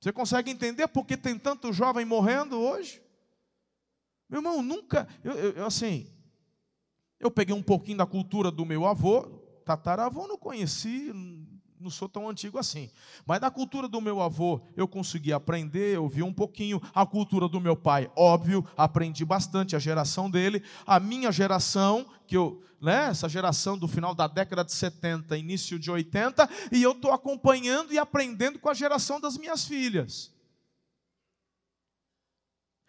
Você 0.00 0.12
consegue 0.12 0.50
entender 0.50 0.88
por 0.88 1.06
que 1.06 1.16
tem 1.16 1.38
tanto 1.38 1.72
jovem 1.72 2.04
morrendo 2.04 2.58
hoje? 2.58 3.02
Meu 4.28 4.38
irmão, 4.38 4.62
nunca, 4.62 5.06
eu, 5.22 5.32
eu, 5.32 5.66
assim, 5.66 6.10
eu 7.20 7.30
peguei 7.30 7.54
um 7.54 7.62
pouquinho 7.62 7.98
da 7.98 8.06
cultura 8.06 8.50
do 8.50 8.64
meu 8.64 8.86
avô, 8.86 9.22
tataravô 9.64 10.26
não 10.26 10.38
conheci, 10.38 11.12
não 11.84 11.90
sou 11.90 12.08
tão 12.08 12.28
antigo 12.28 12.58
assim. 12.58 12.90
Mas 13.26 13.40
da 13.40 13.50
cultura 13.50 13.86
do 13.86 14.00
meu 14.00 14.20
avô 14.20 14.60
eu 14.76 14.88
consegui 14.88 15.32
aprender, 15.32 15.94
eu 15.94 16.08
vi 16.08 16.22
um 16.22 16.32
pouquinho. 16.32 16.80
A 16.94 17.06
cultura 17.06 17.46
do 17.46 17.60
meu 17.60 17.76
pai, 17.76 18.10
óbvio, 18.16 18.66
aprendi 18.76 19.24
bastante, 19.24 19.76
a 19.76 19.78
geração 19.78 20.30
dele. 20.30 20.62
A 20.86 20.98
minha 20.98 21.30
geração, 21.30 22.06
que 22.26 22.36
eu, 22.36 22.62
né, 22.80 23.08
essa 23.10 23.28
geração 23.28 23.78
do 23.78 23.86
final 23.86 24.14
da 24.14 24.26
década 24.26 24.64
de 24.64 24.72
70, 24.72 25.36
início 25.36 25.78
de 25.78 25.90
80, 25.90 26.48
e 26.72 26.82
eu 26.82 26.92
estou 26.92 27.12
acompanhando 27.12 27.92
e 27.92 27.98
aprendendo 27.98 28.58
com 28.58 28.68
a 28.68 28.74
geração 28.74 29.20
das 29.20 29.36
minhas 29.36 29.64
filhas. 29.64 30.33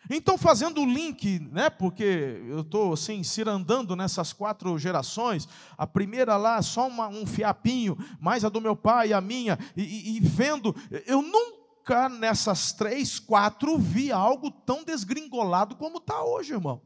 Então, 0.10 0.38
fazendo 0.38 0.82
o 0.82 0.86
link, 0.86 1.40
né, 1.52 1.70
porque 1.70 2.42
eu 2.48 2.62
estou 2.62 2.94
assim, 2.94 3.24
cirandando 3.24 3.96
nessas 3.96 4.32
quatro 4.32 4.78
gerações, 4.78 5.48
a 5.78 5.88
primeira 5.88 6.38
lá, 6.38 6.62
só 6.62 6.88
uma, 6.88 7.08
um 7.08 7.26
fiapinho, 7.26 7.98
mais 8.20 8.46
a 8.46 8.50
do 8.50 8.62
meu 8.62 8.76
pai 8.76 9.14
a 9.14 9.22
minha, 9.22 9.58
e, 9.76 10.18
e 10.18 10.20
vendo, 10.20 10.76
eu 11.06 11.22
nunca 11.22 12.10
nessas 12.10 12.72
três, 12.74 13.20
quatro, 13.20 13.78
vi 13.78 14.12
algo 14.12 14.50
tão 14.50 14.84
desgringolado 14.84 15.76
como 15.76 15.98
está 15.98 16.24
hoje, 16.24 16.54
irmão. 16.54 16.82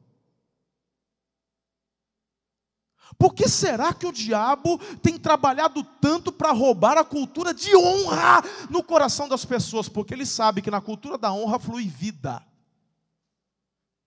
Por 3.17 3.33
que 3.33 3.49
será 3.49 3.93
que 3.93 4.05
o 4.05 4.13
diabo 4.13 4.77
tem 5.01 5.17
trabalhado 5.17 5.83
tanto 5.99 6.31
para 6.31 6.51
roubar 6.51 6.97
a 6.97 7.03
cultura 7.03 7.53
de 7.53 7.75
honra 7.75 8.43
no 8.69 8.83
coração 8.83 9.27
das 9.27 9.43
pessoas? 9.43 9.89
Porque 9.89 10.13
ele 10.13 10.25
sabe 10.25 10.61
que 10.61 10.71
na 10.71 10.79
cultura 10.79 11.17
da 11.17 11.33
honra 11.33 11.59
flui 11.59 11.85
vida. 11.85 12.41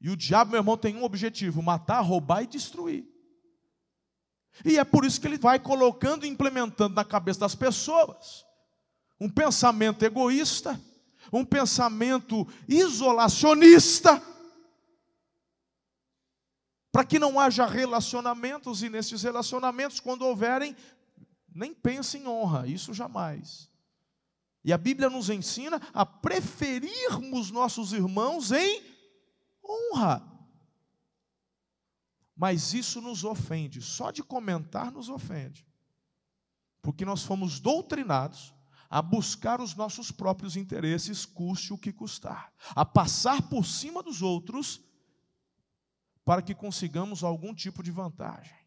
E 0.02 0.10
o 0.10 0.16
diabo, 0.16 0.50
meu 0.50 0.60
irmão, 0.60 0.76
tem 0.76 0.96
um 0.96 1.04
objetivo: 1.04 1.62
matar, 1.62 2.00
roubar 2.00 2.42
e 2.42 2.46
destruir. 2.48 3.06
E 4.64 4.76
é 4.76 4.84
por 4.84 5.04
isso 5.04 5.20
que 5.20 5.28
ele 5.28 5.38
vai 5.38 5.60
colocando 5.60 6.26
e 6.26 6.28
implementando 6.28 6.94
na 6.94 7.04
cabeça 7.04 7.40
das 7.40 7.54
pessoas 7.54 8.44
um 9.18 9.30
pensamento 9.30 10.04
egoísta, 10.04 10.78
um 11.32 11.44
pensamento 11.44 12.46
isolacionista, 12.68 14.20
para 16.90 17.04
que 17.04 17.20
não 17.20 17.38
haja 17.38 17.64
relacionamentos, 17.64 18.82
e 18.82 18.90
nesses 18.90 19.22
relacionamentos, 19.22 20.00
quando 20.00 20.26
houverem, 20.26 20.76
nem 21.54 21.72
pense 21.72 22.18
em 22.18 22.26
honra, 22.26 22.66
isso 22.66 22.92
jamais. 22.92 23.70
E 24.64 24.72
a 24.72 24.78
Bíblia 24.78 25.08
nos 25.08 25.30
ensina 25.30 25.80
a 25.94 26.04
preferirmos 26.04 27.52
nossos 27.52 27.92
irmãos 27.92 28.50
em 28.50 28.91
honra. 29.64 30.28
Mas 32.34 32.74
isso 32.74 33.00
nos 33.00 33.24
ofende, 33.24 33.80
só 33.80 34.10
de 34.10 34.22
comentar 34.22 34.90
nos 34.90 35.08
ofende. 35.08 35.66
Porque 36.80 37.04
nós 37.04 37.22
fomos 37.22 37.60
doutrinados 37.60 38.52
a 38.90 39.00
buscar 39.00 39.60
os 39.60 39.74
nossos 39.74 40.10
próprios 40.10 40.56
interesses, 40.56 41.24
custe 41.24 41.72
o 41.72 41.78
que 41.78 41.92
custar, 41.92 42.52
a 42.74 42.84
passar 42.84 43.48
por 43.48 43.64
cima 43.64 44.02
dos 44.02 44.20
outros 44.20 44.82
para 46.24 46.42
que 46.42 46.54
consigamos 46.54 47.24
algum 47.24 47.54
tipo 47.54 47.82
de 47.82 47.90
vantagem. 47.90 48.61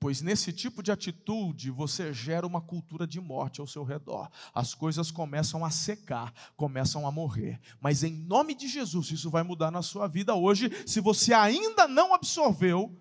Pois 0.00 0.22
nesse 0.22 0.52
tipo 0.52 0.80
de 0.80 0.92
atitude 0.92 1.70
você 1.70 2.12
gera 2.12 2.46
uma 2.46 2.60
cultura 2.60 3.04
de 3.04 3.20
morte 3.20 3.60
ao 3.60 3.66
seu 3.66 3.82
redor. 3.82 4.30
As 4.54 4.72
coisas 4.72 5.10
começam 5.10 5.64
a 5.64 5.70
secar, 5.70 6.32
começam 6.56 7.06
a 7.06 7.10
morrer. 7.10 7.60
Mas 7.80 8.04
em 8.04 8.12
nome 8.12 8.54
de 8.54 8.68
Jesus, 8.68 9.10
isso 9.10 9.28
vai 9.28 9.42
mudar 9.42 9.72
na 9.72 9.82
sua 9.82 10.06
vida 10.06 10.34
hoje, 10.34 10.70
se 10.86 11.00
você 11.00 11.34
ainda 11.34 11.88
não 11.88 12.14
absorveu 12.14 12.96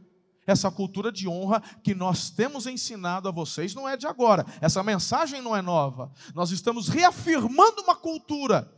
essa 0.47 0.71
cultura 0.71 1.11
de 1.11 1.27
honra 1.27 1.61
que 1.83 1.93
nós 1.93 2.31
temos 2.31 2.65
ensinado 2.65 3.27
a 3.27 3.31
vocês, 3.31 3.75
não 3.75 3.87
é 3.87 3.95
de 3.95 4.07
agora. 4.07 4.45
Essa 4.59 4.81
mensagem 4.81 5.41
não 5.41 5.55
é 5.55 5.61
nova. 5.61 6.11
Nós 6.33 6.51
estamos 6.51 6.87
reafirmando 6.87 7.81
uma 7.83 7.95
cultura. 7.95 8.73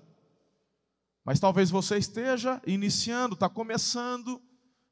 Mas 1.24 1.40
talvez 1.40 1.70
você 1.70 1.98
esteja 1.98 2.60
iniciando, 2.66 3.36
está 3.36 3.48
começando 3.48 4.42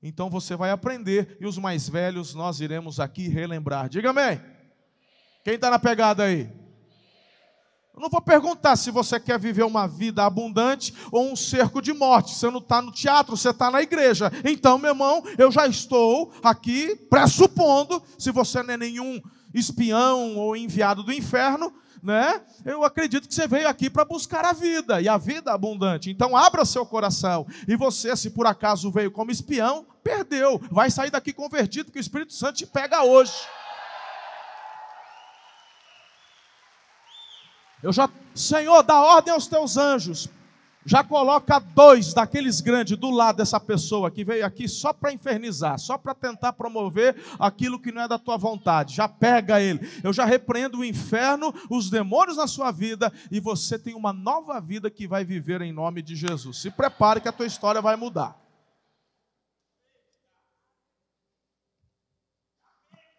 então 0.02 0.30
você 0.30 0.56
vai 0.56 0.72
aprender 0.72 1.38
e 1.40 1.46
os 1.46 1.58
mais 1.58 1.90
velhos 1.90 2.34
nós 2.34 2.60
iremos 2.60 3.00
aqui 3.00 3.28
relembrar. 3.28 3.90
Diga 3.90 4.12
amém. 4.12 4.40
Quem 5.44 5.56
está 5.56 5.70
na 5.70 5.80
pegada 5.80 6.24
aí? 6.24 6.52
Eu 7.98 8.02
não 8.02 8.10
vou 8.10 8.22
perguntar 8.22 8.76
se 8.76 8.92
você 8.92 9.20
quer 9.20 9.40
viver 9.40 9.64
uma 9.64 9.88
vida 9.88 10.24
abundante 10.24 10.94
ou 11.12 11.32
um 11.32 11.36
cerco 11.36 11.82
de 11.82 11.92
morte. 11.94 12.36
Você 12.36 12.48
não 12.52 12.60
está 12.60 12.80
no 12.80 12.92
teatro, 12.92 13.36
você 13.36 13.50
está 13.50 13.72
na 13.72 13.82
igreja. 13.82 14.32
Então, 14.46 14.78
meu 14.78 14.92
irmão, 14.92 15.24
eu 15.36 15.52
já 15.52 15.66
estou 15.66 16.32
aqui 16.44 16.96
pressupondo, 17.10 18.04
se 18.20 18.30
você 18.30 18.62
não 18.62 18.76
é 18.76 18.78
nenhum 18.78 19.20
espião 19.52 20.36
ou 20.36 20.56
enviado 20.56 21.02
do 21.02 21.12
inferno, 21.12 21.74
né? 22.02 22.42
Eu 22.66 22.84
acredito 22.84 23.28
que 23.28 23.34
você 23.34 23.48
veio 23.48 23.68
aqui 23.68 23.90
para 23.90 24.06
buscar 24.06 24.46
a 24.46 24.54
vida 24.54 25.02
e 25.02 25.10
a 25.10 25.18
vida 25.18 25.52
abundante. 25.52 26.10
Então, 26.10 26.36
abra 26.36 26.66
seu 26.66 26.86
coração. 26.86 27.46
E 27.68 27.76
você, 27.76 28.16
se 28.16 28.30
por 28.30 28.48
acaso 28.48 28.92
veio 28.92 29.12
como 29.12 29.32
espião, 29.32 29.86
perdeu. 30.04 30.62
Vai 30.72 30.90
sair 30.90 31.12
daqui 31.12 31.34
convertido, 31.34 31.92
que 31.92 32.00
o 32.00 32.02
Espírito 32.02 32.34
Santo 32.34 32.58
te 32.58 32.66
pega 32.66 33.04
hoje. 33.04 33.34
Eu 37.84 37.94
já, 37.94 38.10
Senhor, 38.34 38.82
dá 38.84 39.00
ordem 39.00 39.34
aos 39.34 39.48
teus 39.48 39.78
anjos. 39.78 40.30
Já 40.88 41.04
coloca 41.04 41.60
dois 41.60 42.14
daqueles 42.14 42.62
grandes 42.62 42.98
do 42.98 43.12
lado 43.12 43.36
dessa 43.36 43.60
pessoa 43.60 44.10
que 44.10 44.24
veio 44.24 44.46
aqui 44.46 44.70
só 44.70 44.94
para 44.94 45.12
infernizar, 45.12 45.78
só 45.78 45.98
para 45.98 46.16
tentar 46.16 46.54
promover 46.54 47.22
aquilo 47.38 47.78
que 47.78 47.92
não 47.92 48.04
é 48.04 48.08
da 48.08 48.18
tua 48.18 48.38
vontade. 48.38 48.96
Já 48.96 49.06
pega 49.06 49.60
ele. 49.60 49.82
Eu 50.02 50.14
já 50.14 50.24
repreendo 50.24 50.80
o 50.80 50.86
inferno, 50.86 51.54
os 51.70 51.90
demônios 51.90 52.38
na 52.38 52.48
sua 52.48 52.72
vida 52.72 53.12
e 53.30 53.42
você 53.42 53.78
tem 53.78 53.96
uma 53.96 54.14
nova 54.14 54.62
vida 54.62 54.90
que 54.90 55.06
vai 55.06 55.26
viver 55.26 55.62
em 55.62 55.74
nome 55.74 56.02
de 56.02 56.16
Jesus. 56.16 56.62
Se 56.62 56.72
prepare 56.72 57.20
que 57.20 57.28
a 57.28 57.34
tua 57.34 57.46
história 57.46 57.82
vai 57.82 57.98
mudar. 57.98 58.40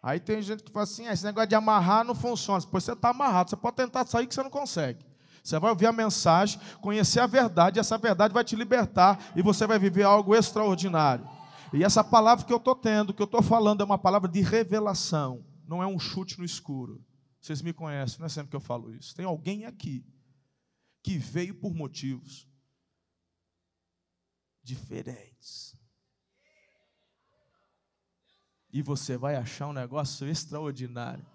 Aí 0.01 0.19
tem 0.19 0.41
gente 0.41 0.63
que 0.63 0.71
fala 0.71 0.85
assim: 0.85 1.05
ah, 1.05 1.13
esse 1.13 1.23
negócio 1.23 1.49
de 1.49 1.55
amarrar 1.55 2.03
não 2.03 2.15
funciona. 2.15 2.63
Pois 2.71 2.83
você 2.83 2.93
está 2.93 3.09
amarrado, 3.09 3.51
você 3.51 3.55
pode 3.55 3.75
tentar 3.75 4.07
sair 4.07 4.25
que 4.25 4.33
você 4.33 4.41
não 4.41 4.49
consegue. 4.49 5.08
Você 5.43 5.59
vai 5.59 5.69
ouvir 5.69 5.85
a 5.85 5.91
mensagem, 5.91 6.59
conhecer 6.81 7.19
a 7.19 7.27
verdade, 7.27 7.77
e 7.77 7.79
essa 7.79 7.97
verdade 7.97 8.33
vai 8.33 8.43
te 8.43 8.55
libertar 8.55 9.31
e 9.35 9.41
você 9.41 9.65
vai 9.65 9.79
viver 9.79 10.03
algo 10.03 10.35
extraordinário. 10.35 11.27
E 11.73 11.83
essa 11.83 12.03
palavra 12.03 12.45
que 12.45 12.53
eu 12.53 12.57
estou 12.57 12.75
tendo, 12.75 13.13
que 13.13 13.21
eu 13.21 13.25
estou 13.25 13.41
falando, 13.41 13.81
é 13.81 13.85
uma 13.85 13.97
palavra 13.97 14.27
de 14.27 14.41
revelação, 14.41 15.45
não 15.67 15.83
é 15.83 15.87
um 15.87 15.99
chute 15.99 16.39
no 16.39 16.45
escuro. 16.45 17.03
Vocês 17.39 17.61
me 17.61 17.71
conhecem, 17.71 18.19
não 18.19 18.25
é 18.25 18.29
sempre 18.29 18.49
que 18.49 18.55
eu 18.55 18.61
falo 18.61 18.93
isso. 18.93 19.15
Tem 19.15 19.25
alguém 19.25 19.65
aqui 19.65 20.05
que 21.01 21.17
veio 21.17 21.55
por 21.55 21.73
motivos 21.73 22.47
diferentes. 24.63 25.77
E 28.71 28.81
você 28.81 29.17
vai 29.17 29.35
achar 29.35 29.67
um 29.67 29.73
negócio 29.73 30.27
extraordinário. 30.27 31.25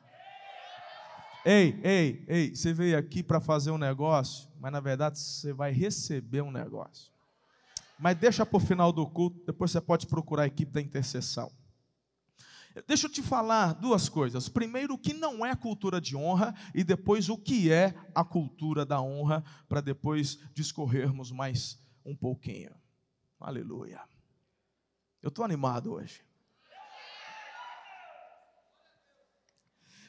Ei, 1.44 1.78
ei, 1.84 2.24
ei, 2.26 2.56
você 2.56 2.72
veio 2.72 2.96
aqui 2.96 3.22
para 3.22 3.38
fazer 3.38 3.70
um 3.70 3.76
negócio, 3.76 4.48
mas 4.58 4.72
na 4.72 4.80
verdade 4.80 5.18
você 5.18 5.52
vai 5.52 5.72
receber 5.72 6.40
um 6.40 6.50
negócio. 6.50 7.12
Mas 7.98 8.16
deixa 8.16 8.46
para 8.46 8.56
o 8.56 8.60
final 8.60 8.90
do 8.90 9.06
culto, 9.06 9.44
depois 9.44 9.70
você 9.70 9.80
pode 9.80 10.06
procurar 10.06 10.44
a 10.44 10.46
equipe 10.46 10.72
da 10.72 10.80
intercessão. 10.80 11.52
Deixa 12.88 13.06
eu 13.06 13.10
te 13.10 13.22
falar 13.22 13.74
duas 13.74 14.08
coisas. 14.08 14.48
Primeiro, 14.48 14.94
o 14.94 14.98
que 14.98 15.12
não 15.12 15.46
é 15.46 15.54
cultura 15.54 16.00
de 16.00 16.16
honra, 16.16 16.54
e 16.74 16.82
depois, 16.82 17.28
o 17.28 17.38
que 17.38 17.70
é 17.70 17.94
a 18.14 18.24
cultura 18.24 18.84
da 18.84 19.00
honra, 19.00 19.44
para 19.68 19.80
depois 19.80 20.38
discorrermos 20.52 21.30
mais 21.30 21.78
um 22.04 22.16
pouquinho. 22.16 22.74
Aleluia. 23.38 24.00
Eu 25.22 25.28
estou 25.28 25.44
animado 25.44 25.92
hoje. 25.92 26.22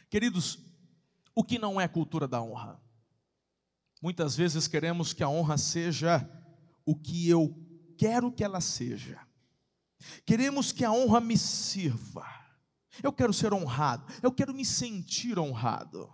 Queridos, 0.09 0.59
o 1.35 1.43
que 1.43 1.59
não 1.59 1.79
é 1.79 1.87
cultura 1.87 2.27
da 2.27 2.41
honra? 2.41 2.81
Muitas 4.01 4.35
vezes 4.35 4.67
queremos 4.67 5.13
que 5.13 5.21
a 5.21 5.29
honra 5.29 5.57
seja 5.57 6.27
o 6.85 6.95
que 6.95 7.29
eu 7.29 7.53
quero 7.97 8.31
que 8.31 8.43
ela 8.43 8.61
seja. 8.61 9.19
Queremos 10.25 10.71
que 10.71 10.83
a 10.85 10.91
honra 10.91 11.19
me 11.19 11.37
sirva. 11.37 12.25
Eu 13.03 13.11
quero 13.11 13.33
ser 13.33 13.53
honrado, 13.53 14.05
eu 14.23 14.31
quero 14.31 14.53
me 14.53 14.63
sentir 14.63 15.37
honrado. 15.37 16.09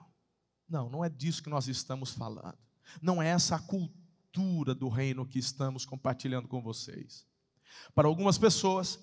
Não, 0.68 0.90
não 0.90 1.06
é 1.06 1.10
disso 1.10 1.44
que 1.44 1.50
nós 1.50 1.68
estamos 1.68 2.12
falando. 2.12 2.58
Não 3.02 3.22
é 3.22 3.28
essa 3.28 3.56
a 3.56 3.60
cultura 3.60 4.74
do 4.74 4.90
reino 4.90 5.28
que 5.28 5.38
estamos 5.38 5.86
compartilhando 5.86 6.48
com 6.48 6.62
vocês. 6.62 7.28
Para 7.94 8.08
algumas 8.08 8.38
pessoas, 8.38 9.00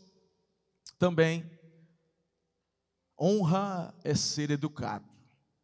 também 0.98 1.48
Honra 3.20 3.92
é 4.04 4.14
ser 4.14 4.50
educado, 4.50 5.07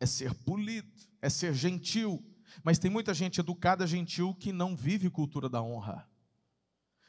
é 0.01 0.07
ser 0.07 0.35
polido, 0.35 0.91
é 1.21 1.29
ser 1.29 1.55
gentil. 1.55 2.23
Mas 2.63 2.79
tem 2.79 2.91
muita 2.91 3.13
gente 3.13 3.41
educada, 3.41 3.87
gentil, 3.87 4.35
que 4.35 4.53
não 4.53 4.77
vive 4.77 5.11
cultura 5.11 5.49
da 5.49 5.63
honra. 5.63 6.09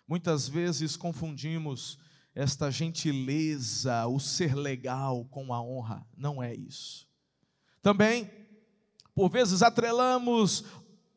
Muitas 0.07 0.47
vezes 0.47 0.95
confundimos 0.95 1.97
esta 2.33 2.69
gentileza, 2.69 4.05
o 4.07 4.19
ser 4.19 4.55
legal 4.55 5.25
com 5.25 5.53
a 5.53 5.61
honra. 5.61 6.05
Não 6.15 6.43
é 6.43 6.53
isso. 6.53 7.07
Também, 7.81 8.29
por 9.13 9.29
vezes, 9.29 9.63
atrelamos 9.63 10.65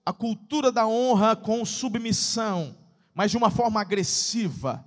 a 0.06 0.12
cultura 0.12 0.70
da 0.70 0.86
honra 0.86 1.34
com 1.36 1.64
submissão, 1.64 2.76
mas 3.12 3.30
de 3.30 3.36
uma 3.36 3.50
forma 3.50 3.80
agressiva. 3.80 4.84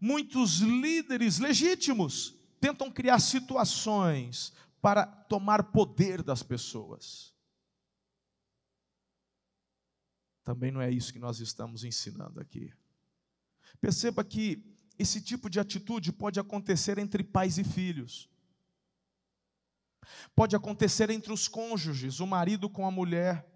Muitos 0.00 0.58
líderes 0.60 1.38
legítimos 1.38 2.34
tentam 2.60 2.90
criar 2.90 3.18
situações 3.18 4.52
para 4.84 5.06
tomar 5.06 5.72
poder 5.72 6.22
das 6.22 6.42
pessoas. 6.42 7.34
Também 10.44 10.70
não 10.70 10.82
é 10.82 10.90
isso 10.90 11.10
que 11.10 11.18
nós 11.18 11.40
estamos 11.40 11.84
ensinando 11.84 12.38
aqui. 12.38 12.70
Perceba 13.80 14.22
que 14.22 14.62
esse 14.98 15.22
tipo 15.22 15.48
de 15.48 15.58
atitude 15.58 16.12
pode 16.12 16.38
acontecer 16.38 16.98
entre 16.98 17.24
pais 17.24 17.56
e 17.56 17.64
filhos. 17.64 18.28
Pode 20.36 20.54
acontecer 20.54 21.08
entre 21.08 21.32
os 21.32 21.48
cônjuges, 21.48 22.20
o 22.20 22.26
marido 22.26 22.68
com 22.68 22.86
a 22.86 22.90
mulher. 22.90 23.50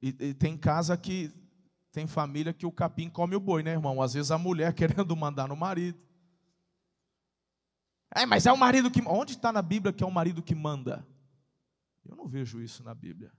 E, 0.00 0.08
e, 0.08 0.32
tem 0.32 0.56
casa 0.56 0.96
que 0.96 1.30
tem 1.92 2.06
família 2.06 2.54
que 2.54 2.64
o 2.64 2.72
capim 2.72 3.10
come 3.10 3.36
o 3.36 3.40
boi, 3.40 3.62
né, 3.62 3.72
irmão? 3.72 4.00
Às 4.00 4.14
vezes 4.14 4.30
a 4.30 4.38
mulher 4.38 4.72
querendo 4.72 5.14
mandar 5.14 5.48
no 5.48 5.54
marido. 5.54 6.07
É, 8.14 8.24
mas 8.24 8.46
é 8.46 8.52
o 8.52 8.56
marido 8.56 8.90
que. 8.90 9.02
Onde 9.06 9.32
está 9.32 9.52
na 9.52 9.62
Bíblia 9.62 9.92
que 9.92 10.02
é 10.02 10.06
o 10.06 10.10
marido 10.10 10.42
que 10.42 10.54
manda? 10.54 11.06
Eu 12.04 12.16
não 12.16 12.26
vejo 12.26 12.60
isso 12.60 12.82
na 12.82 12.94
Bíblia. 12.94 13.32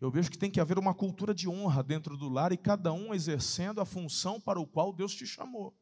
Eu 0.00 0.10
vejo 0.10 0.30
que 0.30 0.36
tem 0.36 0.50
que 0.50 0.60
haver 0.60 0.78
uma 0.78 0.92
cultura 0.92 1.34
de 1.34 1.48
honra 1.48 1.82
dentro 1.82 2.16
do 2.16 2.28
lar 2.28 2.52
e 2.52 2.58
cada 2.58 2.92
um 2.92 3.14
exercendo 3.14 3.80
a 3.80 3.86
função 3.86 4.38
para 4.38 4.60
o 4.60 4.66
qual 4.66 4.92
Deus 4.92 5.14
te 5.14 5.26
chamou. 5.26 5.74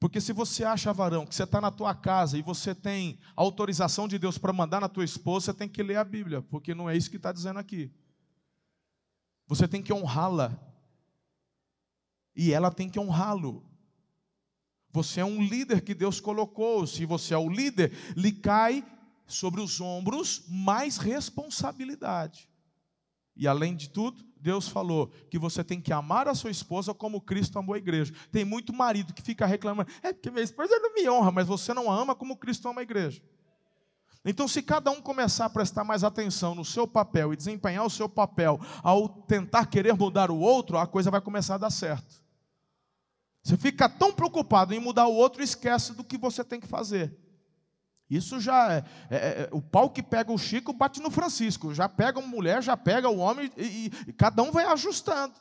Porque 0.00 0.20
se 0.20 0.32
você 0.32 0.64
acha, 0.64 0.92
varão, 0.92 1.24
que 1.24 1.32
você 1.32 1.44
está 1.44 1.60
na 1.60 1.70
tua 1.70 1.94
casa 1.94 2.36
e 2.36 2.42
você 2.42 2.74
tem 2.74 3.20
autorização 3.36 4.08
de 4.08 4.18
Deus 4.18 4.36
para 4.36 4.52
mandar 4.52 4.80
na 4.80 4.88
tua 4.88 5.04
esposa, 5.04 5.46
você 5.46 5.54
tem 5.54 5.68
que 5.68 5.80
ler 5.80 5.94
a 5.96 6.02
Bíblia, 6.02 6.42
porque 6.42 6.74
não 6.74 6.90
é 6.90 6.96
isso 6.96 7.08
que 7.08 7.18
está 7.18 7.30
dizendo 7.30 7.60
aqui. 7.60 7.94
Você 9.46 9.68
tem 9.68 9.80
que 9.80 9.92
honrá-la. 9.92 10.58
E 12.34 12.52
ela 12.52 12.72
tem 12.72 12.88
que 12.88 12.98
honrá-lo. 12.98 13.64
Você 14.92 15.20
é 15.20 15.24
um 15.24 15.42
líder 15.42 15.80
que 15.80 15.94
Deus 15.94 16.20
colocou. 16.20 16.86
Se 16.86 17.06
você 17.06 17.34
é 17.34 17.38
o 17.38 17.48
líder, 17.48 17.92
lhe 18.16 18.32
cai 18.32 18.84
sobre 19.26 19.60
os 19.60 19.80
ombros 19.80 20.44
mais 20.48 20.98
responsabilidade. 20.98 22.48
E 23.34 23.48
além 23.48 23.74
de 23.74 23.88
tudo, 23.88 24.22
Deus 24.36 24.68
falou 24.68 25.08
que 25.30 25.38
você 25.38 25.64
tem 25.64 25.80
que 25.80 25.92
amar 25.92 26.28
a 26.28 26.34
sua 26.34 26.50
esposa 26.50 26.92
como 26.92 27.20
Cristo 27.20 27.58
amou 27.58 27.74
a 27.74 27.78
igreja. 27.78 28.12
Tem 28.30 28.44
muito 28.44 28.72
marido 28.72 29.14
que 29.14 29.22
fica 29.22 29.46
reclamando, 29.46 29.90
é 30.02 30.12
porque 30.12 30.30
minha 30.30 30.42
esposa 30.42 30.78
não 30.80 30.94
me 30.94 31.08
honra, 31.08 31.30
mas 31.30 31.46
você 31.46 31.72
não 31.72 31.90
ama 31.90 32.14
como 32.14 32.36
Cristo 32.36 32.68
ama 32.68 32.80
a 32.80 32.82
igreja. 32.82 33.22
Então, 34.24 34.46
se 34.46 34.62
cada 34.62 34.90
um 34.90 35.00
começar 35.00 35.46
a 35.46 35.50
prestar 35.50 35.82
mais 35.82 36.04
atenção 36.04 36.54
no 36.54 36.64
seu 36.64 36.86
papel 36.86 37.32
e 37.32 37.36
desempenhar 37.36 37.84
o 37.84 37.90
seu 37.90 38.08
papel 38.08 38.60
ao 38.82 39.08
tentar 39.08 39.66
querer 39.66 39.94
mudar 39.94 40.30
o 40.30 40.38
outro, 40.38 40.76
a 40.78 40.86
coisa 40.86 41.10
vai 41.10 41.20
começar 41.20 41.54
a 41.54 41.58
dar 41.58 41.70
certo. 41.70 42.21
Você 43.42 43.56
fica 43.56 43.88
tão 43.88 44.12
preocupado 44.12 44.72
em 44.72 44.78
mudar 44.78 45.06
o 45.06 45.14
outro, 45.14 45.42
esquece 45.42 45.92
do 45.94 46.04
que 46.04 46.16
você 46.16 46.44
tem 46.44 46.60
que 46.60 46.66
fazer. 46.66 47.16
Isso 48.08 48.38
já 48.38 48.72
é, 48.74 48.84
é, 49.10 49.16
é, 49.16 49.48
o 49.52 49.60
pau 49.60 49.88
que 49.88 50.02
pega 50.02 50.30
o 50.30 50.38
Chico 50.38 50.72
bate 50.72 51.00
no 51.00 51.10
Francisco. 51.10 51.74
Já 51.74 51.88
pega 51.88 52.18
uma 52.18 52.28
mulher, 52.28 52.62
já 52.62 52.76
pega 52.76 53.08
o 53.08 53.16
homem 53.16 53.50
e, 53.56 53.62
e, 53.62 53.92
e 54.08 54.12
cada 54.12 54.42
um 54.42 54.52
vai 54.52 54.66
ajustando. 54.66 55.34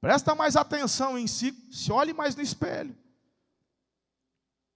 Presta 0.00 0.34
mais 0.34 0.54
atenção 0.54 1.18
em 1.18 1.26
si, 1.26 1.52
se 1.70 1.90
olhe 1.90 2.12
mais 2.12 2.36
no 2.36 2.42
espelho. 2.42 2.96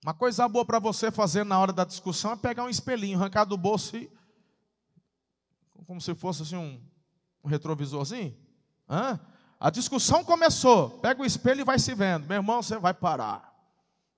Uma 0.03 0.15
coisa 0.15 0.49
boa 0.49 0.65
para 0.65 0.79
você 0.79 1.11
fazer 1.11 1.45
na 1.45 1.59
hora 1.59 1.73
da 1.73 1.85
discussão 1.85 2.33
é 2.33 2.37
pegar 2.37 2.65
um 2.65 2.69
espelhinho, 2.69 3.19
arrancar 3.19 3.45
do 3.45 3.57
bolso 3.57 3.97
e. 3.97 4.11
Como 5.87 6.01
se 6.01 6.15
fosse 6.15 6.43
assim 6.43 6.57
um, 6.57 6.83
um 7.43 7.49
retrovisorzinho. 7.49 8.37
Hã? 8.89 9.19
A 9.61 9.71
discussão 9.71 10.25
começou. 10.25 10.91
Pega 11.01 11.23
o 11.23 11.27
espelho 11.27 11.61
e 11.61 11.65
vai 11.65 11.79
se 11.79 11.95
vendo. 11.95 12.27
Meu 12.27 12.37
irmão, 12.37 12.63
você 12.63 12.79
vai 12.79 12.95
parar. 12.95 13.49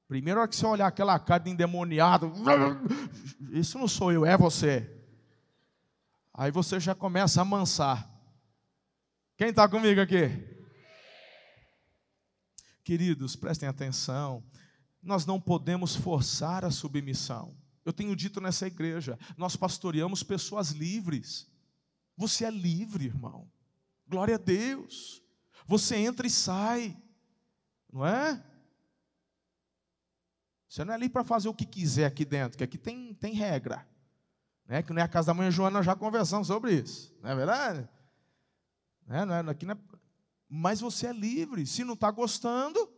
Primeira 0.06 0.40
hora 0.40 0.48
que 0.48 0.56
você 0.56 0.66
olhar 0.66 0.88
aquela 0.88 1.18
cara 1.20 1.44
de 1.44 1.50
endemoniado, 1.50 2.32
isso 3.52 3.78
não 3.78 3.86
sou 3.86 4.10
eu, 4.10 4.26
é 4.26 4.36
você. 4.36 4.90
Aí 6.34 6.50
você 6.50 6.80
já 6.80 6.96
começa 6.96 7.40
a 7.40 7.42
amansar. 7.42 8.10
Quem 9.36 9.50
está 9.50 9.68
comigo 9.68 10.00
aqui? 10.00 10.28
Queridos, 12.82 13.36
prestem 13.36 13.68
atenção. 13.68 14.42
Nós 15.00 15.24
não 15.24 15.40
podemos 15.40 15.94
forçar 15.94 16.64
a 16.64 16.72
submissão. 16.72 17.56
Eu 17.84 17.92
tenho 17.92 18.16
dito 18.16 18.40
nessa 18.40 18.66
igreja, 18.66 19.16
nós 19.36 19.54
pastoreamos 19.54 20.24
pessoas 20.24 20.70
livres. 20.70 21.46
Você 22.16 22.44
é 22.44 22.50
livre, 22.50 23.06
irmão. 23.06 23.48
Glória 24.08 24.34
a 24.34 24.38
Deus. 24.38 25.19
Você 25.70 25.94
entra 25.94 26.26
e 26.26 26.30
sai. 26.30 27.00
Não 27.92 28.04
é? 28.04 28.42
Você 30.68 30.84
não 30.84 30.92
é 30.92 30.96
ali 30.96 31.08
para 31.08 31.22
fazer 31.22 31.48
o 31.48 31.54
que 31.54 31.64
quiser 31.64 32.06
aqui 32.06 32.24
dentro, 32.24 32.58
que 32.58 32.64
aqui 32.64 32.76
tem, 32.76 33.14
tem 33.14 33.34
regra. 33.34 33.86
Né? 34.66 34.82
Que 34.82 34.92
não 34.92 35.00
é 35.00 35.04
a 35.04 35.08
casa 35.08 35.28
da 35.28 35.34
mãe 35.34 35.48
Joana, 35.48 35.80
já 35.80 35.94
conversamos 35.94 36.48
sobre 36.48 36.74
isso. 36.74 37.16
Não 37.22 37.30
é 37.30 37.36
verdade? 37.36 37.88
Né? 39.06 39.24
Não 39.24 39.32
é, 39.32 39.48
aqui 39.48 39.64
não 39.64 39.74
é... 39.74 39.78
Mas 40.48 40.80
você 40.80 41.06
é 41.06 41.12
livre. 41.12 41.64
Se 41.64 41.84
não 41.84 41.94
está 41.94 42.10
gostando, 42.10 42.92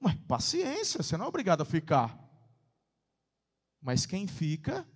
mas 0.00 0.14
paciência, 0.26 1.02
você 1.02 1.18
não 1.18 1.26
é 1.26 1.28
obrigado 1.28 1.60
a 1.60 1.66
ficar. 1.66 2.18
Mas 3.82 4.06
quem 4.06 4.26
fica, 4.26 4.88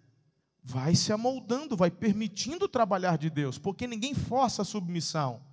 vai 0.64 0.94
se 0.94 1.12
amoldando, 1.12 1.76
vai 1.76 1.90
permitindo 1.90 2.66
trabalhar 2.66 3.18
de 3.18 3.28
Deus, 3.28 3.58
porque 3.58 3.86
ninguém 3.86 4.14
força 4.14 4.62
a 4.62 4.64
submissão. 4.64 5.46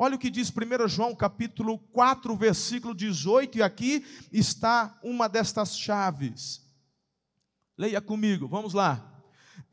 Olha 0.00 0.14
o 0.14 0.18
que 0.18 0.30
diz 0.30 0.48
1 0.48 0.86
João 0.86 1.12
capítulo 1.12 1.76
4, 1.76 2.36
versículo 2.36 2.94
18, 2.94 3.58
e 3.58 3.62
aqui 3.64 4.06
está 4.32 4.96
uma 5.02 5.28
destas 5.28 5.76
chaves. 5.76 6.64
Leia 7.76 8.00
comigo, 8.00 8.46
vamos 8.46 8.74
lá. 8.74 9.20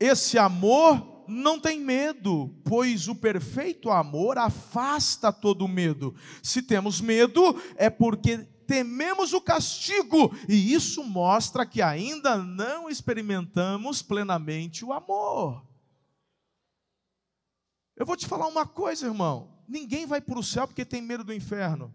Esse 0.00 0.36
amor 0.36 1.24
não 1.28 1.60
tem 1.60 1.78
medo, 1.78 2.52
pois 2.64 3.06
o 3.06 3.14
perfeito 3.14 3.88
amor 3.88 4.36
afasta 4.36 5.32
todo 5.32 5.68
medo. 5.68 6.12
Se 6.42 6.60
temos 6.60 7.00
medo, 7.00 7.62
é 7.76 7.88
porque 7.88 8.38
tememos 8.66 9.32
o 9.32 9.40
castigo, 9.40 10.34
e 10.48 10.74
isso 10.74 11.04
mostra 11.04 11.64
que 11.64 11.80
ainda 11.80 12.36
não 12.36 12.90
experimentamos 12.90 14.02
plenamente 14.02 14.84
o 14.84 14.92
amor. 14.92 15.64
Eu 17.94 18.04
vou 18.04 18.16
te 18.16 18.26
falar 18.26 18.48
uma 18.48 18.66
coisa, 18.66 19.06
irmão 19.06 19.55
ninguém 19.68 20.06
vai 20.06 20.20
para 20.20 20.38
o 20.38 20.42
céu 20.42 20.66
porque 20.66 20.84
tem 20.84 21.02
medo 21.02 21.24
do 21.24 21.32
inferno. 21.32 21.94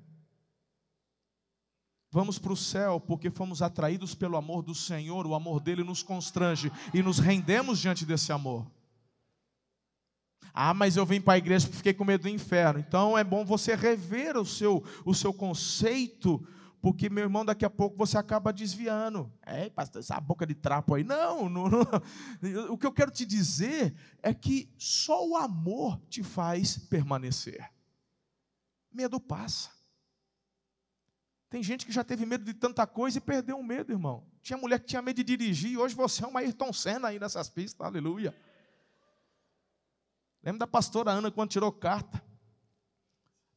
Vamos 2.12 2.38
para 2.38 2.52
o 2.52 2.58
céu 2.58 3.00
porque 3.00 3.30
fomos 3.30 3.62
atraídos 3.62 4.14
pelo 4.14 4.36
amor 4.36 4.62
do 4.62 4.76
Senhor, 4.76 5.26
o 5.26 5.34
amor 5.34 5.62
dele 5.62 5.84
nos 5.84 6.04
constrange 6.04 6.72
e 6.94 7.02
nos 7.02 7.20
rendemos 7.20 7.80
diante 7.80 8.06
desse 8.06 8.34
amor. 8.34 8.70
Ah, 10.54 10.74
mas 10.74 10.98
eu 10.98 11.06
vim 11.06 11.22
para 11.22 11.34
a 11.34 11.38
igreja 11.38 11.66
porque 11.66 11.78
fiquei 11.78 11.94
com 11.94 12.04
medo 12.04 12.24
do 12.24 12.30
inferno. 12.30 12.80
Então 12.80 13.18
é 13.18 13.24
bom 13.24 13.46
você 13.46 13.76
rever 13.76 14.36
o 14.36 14.46
seu, 14.46 14.84
o 15.06 15.14
seu 15.14 15.34
conceito 15.34 16.46
porque, 16.82 17.10
meu 17.10 17.24
irmão, 17.24 17.46
daqui 17.46 17.64
a 17.64 17.70
pouco 17.70 17.96
você 17.96 18.18
acaba 18.18 18.52
desviando. 18.52 19.32
É, 19.44 19.70
pastor, 19.70 20.00
essa 20.00 20.20
boca 20.20 20.48
de 20.48 20.56
trapo 20.56 20.96
aí. 20.96 21.04
Não, 21.04 21.48
não, 21.48 21.70
não, 21.70 22.74
o 22.74 22.78
que 22.78 22.88
eu 22.88 22.92
quero 22.92 23.12
te 23.12 23.24
dizer 23.24 23.96
é 24.22 24.34
que 24.34 24.74
só 24.78 25.28
o 25.28 25.38
amor 25.38 26.02
te 26.10 26.24
faz 26.24 26.78
permanecer. 26.78 27.72
Medo 28.92 29.20
passa. 29.20 29.70
Tem 31.52 31.62
gente 31.62 31.86
que 31.86 31.92
já 31.92 32.04
teve 32.04 32.26
medo 32.26 32.44
de 32.44 32.54
tanta 32.54 32.88
coisa 32.88 33.20
e 33.20 33.22
perdeu 33.22 33.60
o 33.60 33.64
medo, 33.64 33.92
irmão. 33.92 34.26
Tinha 34.42 34.58
mulher 34.58 34.80
que 34.80 34.88
tinha 34.88 35.02
medo 35.02 35.18
de 35.18 35.24
dirigir, 35.24 35.72
e 35.72 35.78
hoje 35.78 35.94
você 35.94 36.24
é 36.24 36.28
uma 36.28 36.40
Ayrton 36.40 36.74
Senna 36.74 37.10
aí 37.10 37.20
nessas 37.20 37.48
pistas, 37.48 37.86
aleluia. 37.86 38.36
Lembra 40.42 40.60
da 40.60 40.68
pastora 40.68 41.12
Ana 41.12 41.30
quando 41.30 41.52
tirou 41.52 41.72
carta? 41.72 42.24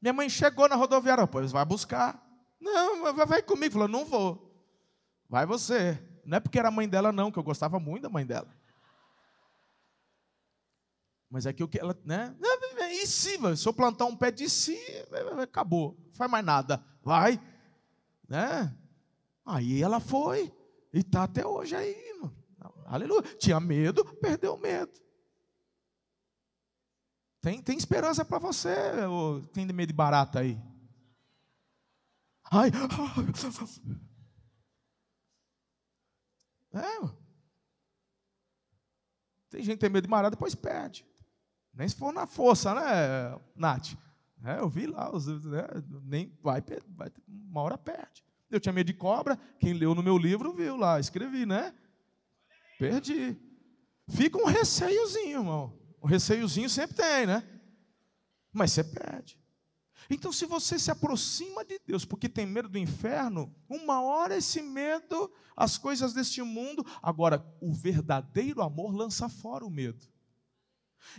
Minha 0.02 0.12
mãe 0.12 0.28
chegou 0.28 0.68
na 0.68 0.74
rodoviária, 0.74 1.26
pois 1.26 1.50
vai 1.50 1.64
buscar. 1.64 2.23
Não, 2.64 3.14
vai 3.14 3.42
comigo. 3.42 3.74
Falou, 3.74 3.88
não 3.88 4.06
vou. 4.06 4.50
Vai 5.28 5.44
você. 5.44 6.02
Não 6.24 6.38
é 6.38 6.40
porque 6.40 6.58
era 6.58 6.70
mãe 6.70 6.88
dela, 6.88 7.12
não, 7.12 7.30
que 7.30 7.38
eu 7.38 7.42
gostava 7.42 7.78
muito 7.78 8.04
da 8.04 8.08
mãe 8.08 8.24
dela. 8.24 8.48
Mas 11.28 11.44
é 11.44 11.52
que 11.52 11.78
ela, 11.78 11.98
né? 12.04 12.34
E 12.92 13.06
se, 13.06 13.38
se 13.56 13.68
eu 13.68 13.74
plantar 13.74 14.06
um 14.06 14.16
pé 14.16 14.30
de 14.30 14.48
si, 14.48 14.78
acabou. 15.42 15.94
Não 16.06 16.14
faz 16.14 16.30
mais 16.30 16.44
nada. 16.44 16.82
Vai. 17.02 17.38
Né? 18.26 18.74
Aí 19.44 19.82
ela 19.82 20.00
foi. 20.00 20.50
E 20.92 21.00
está 21.00 21.24
até 21.24 21.46
hoje 21.46 21.76
aí. 21.76 22.18
Mano. 22.18 22.34
Aleluia. 22.86 23.22
Tinha 23.36 23.60
medo, 23.60 24.04
perdeu 24.16 24.54
o 24.54 24.58
medo. 24.58 24.92
Tem, 27.42 27.60
tem 27.60 27.76
esperança 27.76 28.24
para 28.24 28.38
você. 28.38 28.74
Ou 29.06 29.42
tem 29.48 29.66
medo 29.66 29.88
de 29.88 29.92
barata 29.92 30.38
aí? 30.38 30.58
Ai. 32.54 32.70
É. 36.72 37.08
Tem 39.50 39.62
gente 39.62 39.74
que 39.74 39.80
tem 39.80 39.90
medo 39.90 40.04
de 40.04 40.10
marada, 40.10 40.34
depois 40.36 40.54
perde. 40.54 41.04
Nem 41.72 41.88
se 41.88 41.96
for 41.96 42.12
na 42.12 42.26
força, 42.26 42.74
né, 42.74 43.40
Nath? 43.56 43.94
É, 44.44 44.58
eu 44.58 44.68
vi 44.68 44.86
lá, 44.86 45.12
os, 45.14 45.26
né, 45.44 45.66
nem 46.04 46.36
vai, 46.42 46.62
vai, 46.88 47.10
uma 47.26 47.62
hora 47.62 47.78
perde. 47.78 48.24
Eu 48.50 48.60
tinha 48.60 48.72
medo 48.72 48.86
de 48.86 48.94
cobra, 48.94 49.36
quem 49.58 49.72
leu 49.72 49.94
no 49.94 50.02
meu 50.02 50.18
livro 50.18 50.52
viu 50.52 50.76
lá, 50.76 51.00
escrevi, 51.00 51.46
né? 51.46 51.74
Perdi. 52.78 53.36
Fica 54.08 54.38
um 54.38 54.46
receiozinho, 54.46 55.40
irmão. 55.40 55.78
O 56.00 56.06
receiozinho 56.06 56.68
sempre 56.68 56.96
tem, 56.96 57.26
né? 57.26 57.42
Mas 58.52 58.72
você 58.72 58.84
perde. 58.84 59.38
Então, 60.10 60.32
se 60.32 60.44
você 60.46 60.78
se 60.78 60.90
aproxima 60.90 61.64
de 61.64 61.78
Deus 61.86 62.04
porque 62.04 62.28
tem 62.28 62.46
medo 62.46 62.68
do 62.68 62.78
inferno, 62.78 63.54
uma 63.68 64.02
hora 64.02 64.36
esse 64.36 64.60
medo, 64.60 65.32
as 65.56 65.78
coisas 65.78 66.12
deste 66.12 66.42
mundo, 66.42 66.84
agora, 67.02 67.44
o 67.60 67.72
verdadeiro 67.72 68.62
amor 68.62 68.94
lança 68.94 69.28
fora 69.28 69.64
o 69.64 69.70
medo. 69.70 70.06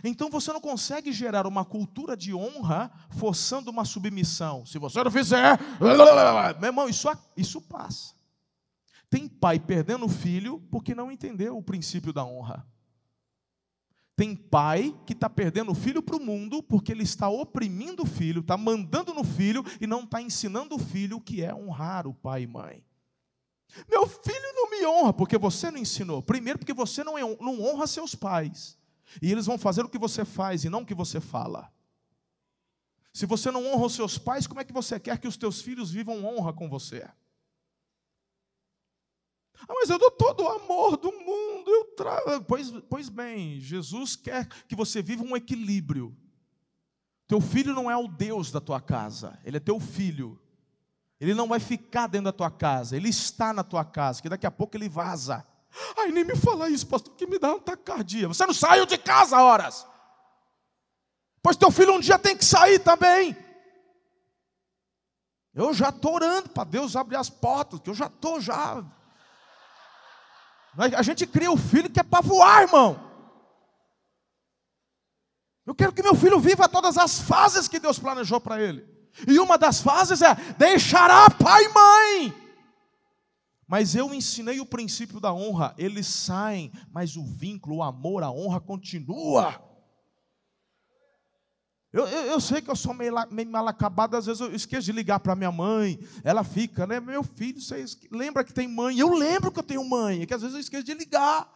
Então 0.02 0.28
você 0.28 0.52
não 0.52 0.60
consegue 0.60 1.12
gerar 1.12 1.46
uma 1.46 1.64
cultura 1.64 2.16
de 2.16 2.34
honra 2.34 2.90
forçando 3.10 3.70
uma 3.70 3.84
submissão. 3.84 4.66
Se 4.66 4.78
você 4.78 5.02
não 5.02 5.10
fizer, 5.10 5.58
meu 6.60 6.68
irmão, 6.68 6.88
isso, 6.88 7.08
isso 7.36 7.60
passa. 7.60 8.14
Tem 9.08 9.28
pai 9.28 9.58
perdendo 9.58 10.04
o 10.04 10.08
filho 10.08 10.60
porque 10.70 10.94
não 10.94 11.10
entendeu 11.10 11.56
o 11.56 11.62
princípio 11.62 12.12
da 12.12 12.24
honra. 12.24 12.66
Tem 14.16 14.34
pai 14.34 14.98
que 15.04 15.12
está 15.12 15.28
perdendo 15.28 15.72
o 15.72 15.74
filho 15.74 16.02
para 16.02 16.16
o 16.16 16.20
mundo 16.20 16.62
porque 16.62 16.90
ele 16.90 17.02
está 17.02 17.28
oprimindo 17.28 18.02
o 18.02 18.06
filho, 18.06 18.40
está 18.40 18.56
mandando 18.56 19.12
no 19.12 19.22
filho 19.22 19.62
e 19.78 19.86
não 19.86 20.04
está 20.04 20.22
ensinando 20.22 20.74
o 20.74 20.78
filho 20.78 21.18
o 21.18 21.20
que 21.20 21.44
é 21.44 21.54
honrar 21.54 22.06
o 22.06 22.14
pai 22.14 22.44
e 22.44 22.46
mãe. 22.46 22.82
Meu 23.90 24.06
filho 24.06 24.54
não 24.54 24.70
me 24.70 24.86
honra 24.86 25.12
porque 25.12 25.36
você 25.36 25.70
não 25.70 25.78
ensinou. 25.78 26.22
Primeiro, 26.22 26.58
porque 26.58 26.72
você 26.72 27.04
não, 27.04 27.18
é, 27.18 27.22
não 27.22 27.60
honra 27.60 27.86
seus 27.86 28.14
pais. 28.14 28.78
E 29.20 29.30
eles 29.30 29.44
vão 29.44 29.58
fazer 29.58 29.84
o 29.84 29.88
que 29.88 29.98
você 29.98 30.24
faz 30.24 30.64
e 30.64 30.70
não 30.70 30.80
o 30.80 30.86
que 30.86 30.94
você 30.94 31.20
fala. 31.20 31.70
Se 33.12 33.26
você 33.26 33.50
não 33.50 33.66
honra 33.66 33.86
os 33.86 33.94
seus 33.94 34.16
pais, 34.16 34.46
como 34.46 34.60
é 34.60 34.64
que 34.64 34.72
você 34.72 34.98
quer 34.98 35.18
que 35.18 35.28
os 35.28 35.36
teus 35.36 35.60
filhos 35.60 35.90
vivam 35.90 36.24
honra 36.24 36.54
com 36.54 36.70
você? 36.70 37.06
Ah, 39.62 39.74
mas 39.74 39.90
eu 39.90 39.98
dou 39.98 40.10
todo 40.10 40.42
o 40.42 40.48
amor 40.48 40.96
do 40.96 41.10
mundo. 41.12 41.70
Eu 41.70 41.84
trago. 41.96 42.44
Pois, 42.44 42.70
pois 42.88 43.08
bem, 43.08 43.60
Jesus 43.60 44.16
quer 44.16 44.46
que 44.68 44.76
você 44.76 45.02
viva 45.02 45.24
um 45.24 45.36
equilíbrio. 45.36 46.16
Teu 47.26 47.40
filho 47.40 47.74
não 47.74 47.90
é 47.90 47.96
o 47.96 48.06
Deus 48.06 48.52
da 48.52 48.60
tua 48.60 48.80
casa, 48.80 49.38
ele 49.44 49.56
é 49.56 49.60
teu 49.60 49.80
filho. 49.80 50.40
Ele 51.18 51.34
não 51.34 51.48
vai 51.48 51.58
ficar 51.58 52.06
dentro 52.06 52.26
da 52.26 52.32
tua 52.32 52.50
casa, 52.50 52.96
ele 52.96 53.08
está 53.08 53.52
na 53.52 53.64
tua 53.64 53.84
casa, 53.84 54.20
que 54.20 54.28
daqui 54.28 54.46
a 54.46 54.50
pouco 54.50 54.76
ele 54.76 54.88
vaza. 54.88 55.44
Ai, 55.96 56.12
nem 56.12 56.24
me 56.24 56.36
fala 56.36 56.68
isso, 56.68 56.86
pastor, 56.86 57.14
que 57.14 57.26
me 57.26 57.38
dá 57.38 57.54
uma 57.54 57.60
tacardia. 57.60 58.28
Você 58.28 58.46
não 58.46 58.54
saiu 58.54 58.86
de 58.86 58.96
casa 58.96 59.42
horas. 59.42 59.86
Pois 61.42 61.56
teu 61.56 61.70
filho 61.70 61.94
um 61.94 62.00
dia 62.00 62.18
tem 62.18 62.36
que 62.36 62.44
sair 62.44 62.78
também. 62.78 63.36
Eu 65.54 65.72
já 65.72 65.88
estou 65.88 66.14
orando 66.14 66.50
para 66.50 66.64
Deus 66.64 66.94
abrir 66.94 67.16
as 67.16 67.30
portas, 67.30 67.80
que 67.80 67.88
eu 67.88 67.94
já 67.94 68.06
estou 68.06 68.40
já 68.40 68.84
a 70.76 71.02
gente 71.02 71.26
cria 71.26 71.50
o 71.50 71.56
filho 71.56 71.90
que 71.90 72.00
é 72.00 72.02
para 72.02 72.20
voar, 72.20 72.62
irmão. 72.62 73.00
Eu 75.64 75.74
quero 75.74 75.92
que 75.92 76.02
meu 76.02 76.14
filho 76.14 76.38
viva 76.38 76.68
todas 76.68 76.96
as 76.96 77.18
fases 77.20 77.66
que 77.66 77.80
Deus 77.80 77.98
planejou 77.98 78.40
para 78.40 78.62
ele. 78.62 78.86
E 79.26 79.38
uma 79.38 79.58
das 79.58 79.80
fases 79.80 80.22
é: 80.22 80.34
deixará 80.56 81.28
pai 81.30 81.64
e 81.64 81.68
mãe. 81.68 82.46
Mas 83.66 83.96
eu 83.96 84.14
ensinei 84.14 84.60
o 84.60 84.66
princípio 84.66 85.18
da 85.18 85.32
honra. 85.32 85.74
Eles 85.76 86.06
saem, 86.06 86.70
mas 86.92 87.16
o 87.16 87.24
vínculo, 87.24 87.76
o 87.76 87.82
amor, 87.82 88.22
a 88.22 88.30
honra 88.30 88.60
continua. 88.60 89.60
Eu, 91.96 92.06
eu, 92.06 92.26
eu, 92.26 92.40
sei 92.42 92.60
que 92.60 92.70
eu 92.70 92.76
sou 92.76 92.92
meio, 92.92 93.14
meio 93.30 93.50
mal 93.50 93.66
acabado, 93.66 94.16
às 94.16 94.26
vezes 94.26 94.42
eu 94.42 94.54
esqueço 94.54 94.84
de 94.84 94.92
ligar 94.92 95.18
para 95.18 95.34
minha 95.34 95.50
mãe. 95.50 95.98
Ela 96.22 96.44
fica, 96.44 96.86
né? 96.86 97.00
Meu 97.00 97.24
filho, 97.24 97.58
você 97.58 97.86
lembra 98.10 98.44
que 98.44 98.52
tem 98.52 98.68
mãe? 98.68 98.98
Eu 98.98 99.14
lembro 99.14 99.50
que 99.50 99.58
eu 99.58 99.62
tenho 99.62 99.82
mãe, 99.82 100.20
é 100.20 100.26
que 100.26 100.34
às 100.34 100.42
vezes 100.42 100.54
eu 100.54 100.60
esqueço 100.60 100.84
de 100.84 100.92
ligar. 100.92 101.50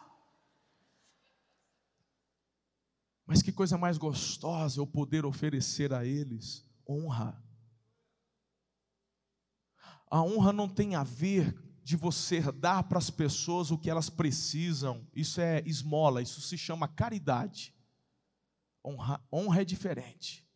Mas 3.26 3.42
que 3.42 3.53
coisa 3.53 3.76
mais 3.76 3.98
gostosa 3.98 4.81
eu 4.81 4.87
poder 4.87 5.26
oferecer 5.26 5.92
a 5.92 6.07
eles 6.07 6.64
honra. 6.88 7.38
A 10.11 10.22
honra 10.22 10.55
não 10.55 10.70
tem 10.70 10.94
a 10.94 11.05
ver 11.05 11.55
de 11.85 11.96
você 11.96 12.40
dar 12.50 12.85
para 12.85 12.96
as 12.96 13.11
pessoas 13.11 13.70
o 13.70 13.76
que 13.76 13.90
elas 13.90 14.09
precisam. 14.09 15.07
Isso 15.14 15.38
é 15.38 15.62
esmola, 15.66 16.22
isso 16.22 16.40
se 16.40 16.57
chama 16.57 16.88
caridade. 16.88 17.74
Honra, 18.85 19.23
honra 19.33 19.62
é 19.62 19.64
diferente. 19.64 20.47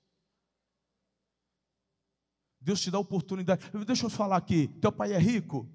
Deus 2.61 2.81
te 2.81 2.91
dá 2.91 2.99
oportunidade. 2.99 3.71
Deixa 3.87 4.07
eu 4.07 4.11
falar 4.11 4.37
aqui. 4.37 4.69
Teu 4.81 4.91
pai 4.91 5.13
é 5.13 5.19
rico? 5.19 5.69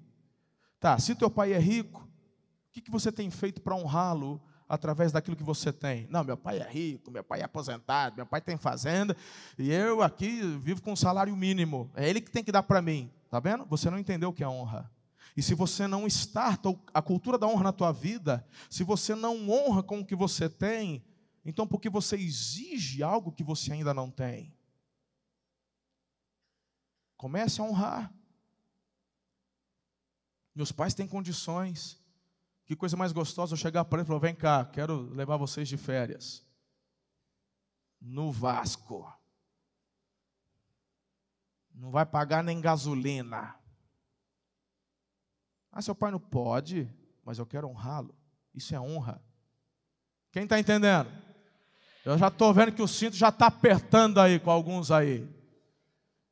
Tá, 0.80 0.98
se 0.98 1.14
teu 1.14 1.30
pai 1.30 1.52
é 1.52 1.58
rico, 1.58 2.00
o 2.00 2.72
que, 2.72 2.80
que 2.80 2.90
você 2.90 3.12
tem 3.12 3.30
feito 3.30 3.60
para 3.60 3.76
honrá-lo 3.76 4.42
através 4.68 5.12
daquilo 5.12 5.36
que 5.36 5.44
você 5.44 5.72
tem? 5.72 6.08
Não, 6.08 6.24
meu 6.24 6.36
pai 6.36 6.58
é 6.58 6.68
rico, 6.68 7.10
meu 7.10 7.22
pai 7.22 7.40
é 7.40 7.44
aposentado, 7.44 8.16
meu 8.16 8.26
pai 8.26 8.40
tem 8.40 8.56
fazenda, 8.56 9.16
e 9.58 9.70
eu 9.70 10.02
aqui 10.02 10.40
vivo 10.58 10.80
com 10.80 10.92
um 10.92 10.96
salário 10.96 11.36
mínimo. 11.36 11.90
É 11.94 12.08
ele 12.08 12.20
que 12.20 12.30
tem 12.30 12.42
que 12.42 12.50
dar 12.50 12.62
para 12.62 12.80
mim. 12.80 13.12
Tá 13.30 13.38
vendo? 13.38 13.64
Você 13.66 13.90
não 13.90 13.98
entendeu 13.98 14.30
o 14.30 14.32
que 14.32 14.42
é 14.42 14.48
honra. 14.48 14.90
E 15.36 15.42
se 15.42 15.54
você 15.54 15.86
não 15.86 16.06
starta 16.06 16.74
a 16.92 17.00
cultura 17.00 17.38
da 17.38 17.46
honra 17.46 17.64
na 17.64 17.72
tua 17.72 17.92
vida, 17.92 18.44
se 18.68 18.82
você 18.82 19.14
não 19.14 19.48
honra 19.48 19.82
com 19.82 20.00
o 20.00 20.04
que 20.04 20.16
você 20.16 20.48
tem, 20.48 21.04
então, 21.50 21.66
por 21.66 21.80
que 21.80 21.90
você 21.90 22.14
exige 22.14 23.02
algo 23.02 23.32
que 23.32 23.42
você 23.42 23.72
ainda 23.72 23.92
não 23.92 24.08
tem? 24.08 24.56
Comece 27.16 27.60
a 27.60 27.64
honrar. 27.64 28.14
Meus 30.54 30.70
pais 30.70 30.94
têm 30.94 31.08
condições. 31.08 32.00
Que 32.64 32.76
coisa 32.76 32.96
mais 32.96 33.10
gostosa 33.10 33.54
eu 33.54 33.58
chegar 33.58 33.84
para 33.84 33.98
ele 33.98 34.04
e 34.04 34.06
falar: 34.06 34.20
vem 34.20 34.34
cá, 34.34 34.64
quero 34.64 35.12
levar 35.12 35.36
vocês 35.36 35.68
de 35.68 35.76
férias. 35.76 36.46
No 38.00 38.30
Vasco. 38.30 39.12
Não 41.74 41.90
vai 41.90 42.06
pagar 42.06 42.44
nem 42.44 42.60
gasolina. 42.60 43.58
Ah, 45.72 45.82
seu 45.82 45.96
pai 45.96 46.12
não 46.12 46.20
pode, 46.20 46.88
mas 47.24 47.40
eu 47.40 47.46
quero 47.46 47.66
honrá-lo. 47.66 48.14
Isso 48.54 48.72
é 48.72 48.80
honra. 48.80 49.20
Quem 50.30 50.44
está 50.44 50.60
entendendo? 50.60 51.29
Eu 52.04 52.16
já 52.16 52.28
estou 52.28 52.52
vendo 52.54 52.72
que 52.72 52.82
o 52.82 52.88
cinto 52.88 53.16
já 53.16 53.28
está 53.28 53.46
apertando 53.46 54.18
aí 54.18 54.38
com 54.38 54.50
alguns 54.50 54.90
aí. 54.90 55.28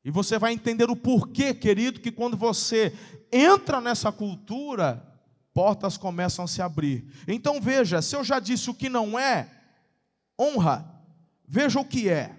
E 0.05 0.11
você 0.11 0.39
vai 0.39 0.53
entender 0.53 0.91
o 0.91 0.97
porquê, 0.97 1.53
querido, 1.53 2.01
que 2.01 2.11
quando 2.11 2.37
você 2.37 2.97
entra 3.31 3.81
nessa 3.81 4.11
cultura, 4.11 5.05
portas 5.53 5.99
começam 5.99 6.47
a 6.47 6.49
se 6.49 6.63
abrir. 6.63 7.07
Então 7.27 7.61
veja, 7.61 8.01
se 8.01 8.17
eu 8.17 8.25
já 8.25 8.39
disse 8.39 8.71
o 8.71 8.75
que 8.75 8.89
não 8.89 9.19
é 9.19 9.51
honra, 10.41 10.89
veja 11.47 11.79
o 11.79 11.85
que 11.85 12.09
é. 12.09 12.35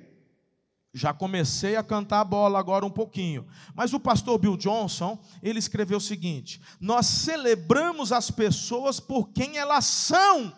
Já 0.91 1.13
comecei 1.13 1.75
a 1.75 1.83
cantar 1.83 2.21
a 2.21 2.25
bola 2.25 2.57
agora 2.57 2.83
um 2.83 2.89
pouquinho. 2.89 3.45
Mas 3.75 3.93
o 3.93 3.99
pastor 3.99 4.39
Bill 4.39 4.57
Johnson, 4.57 5.19
ele 5.43 5.59
escreveu 5.59 5.99
o 5.99 6.01
seguinte: 6.01 6.59
Nós 6.79 7.05
celebramos 7.05 8.11
as 8.11 8.31
pessoas 8.31 8.99
por 8.99 9.29
quem 9.29 9.57
elas 9.57 9.85
são 9.85 10.51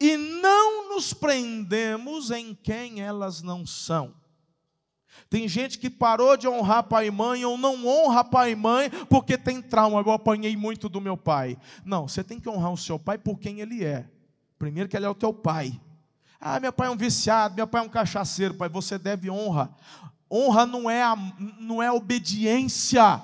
e 0.00 0.16
não 0.16 0.94
nos 0.94 1.12
prendemos 1.12 2.30
em 2.30 2.54
quem 2.54 3.00
elas 3.00 3.42
não 3.42 3.66
são. 3.66 4.14
Tem 5.28 5.46
gente 5.48 5.78
que 5.78 5.90
parou 5.90 6.36
de 6.36 6.48
honrar 6.48 6.84
pai 6.84 7.08
e 7.08 7.10
mãe 7.10 7.44
ou 7.44 7.58
não 7.58 7.86
honra 7.86 8.24
pai 8.24 8.52
e 8.52 8.56
mãe 8.56 8.88
porque 9.08 9.36
tem 9.36 9.60
trauma. 9.60 10.00
Eu 10.00 10.12
apanhei 10.12 10.56
muito 10.56 10.88
do 10.88 11.00
meu 11.00 11.16
pai. 11.16 11.58
Não, 11.84 12.08
você 12.08 12.24
tem 12.24 12.40
que 12.40 12.48
honrar 12.48 12.72
o 12.72 12.78
seu 12.78 12.98
pai 12.98 13.18
por 13.18 13.38
quem 13.38 13.60
ele 13.60 13.84
é. 13.84 14.08
Primeiro 14.58 14.88
que 14.88 14.96
ele 14.96 15.06
é 15.06 15.08
o 15.08 15.14
teu 15.14 15.32
pai. 15.32 15.78
Ah, 16.40 16.60
meu 16.60 16.72
pai 16.72 16.88
é 16.88 16.90
um 16.90 16.96
viciado, 16.96 17.56
meu 17.56 17.66
pai 17.66 17.82
é 17.82 17.84
um 17.84 17.88
cachaceiro. 17.88 18.54
Pai, 18.54 18.68
você 18.68 18.96
deve 18.98 19.30
honra. 19.30 19.70
Honra 20.30 20.64
não 20.64 20.88
é, 20.88 21.02
não 21.58 21.82
é 21.82 21.90
obediência. 21.90 23.20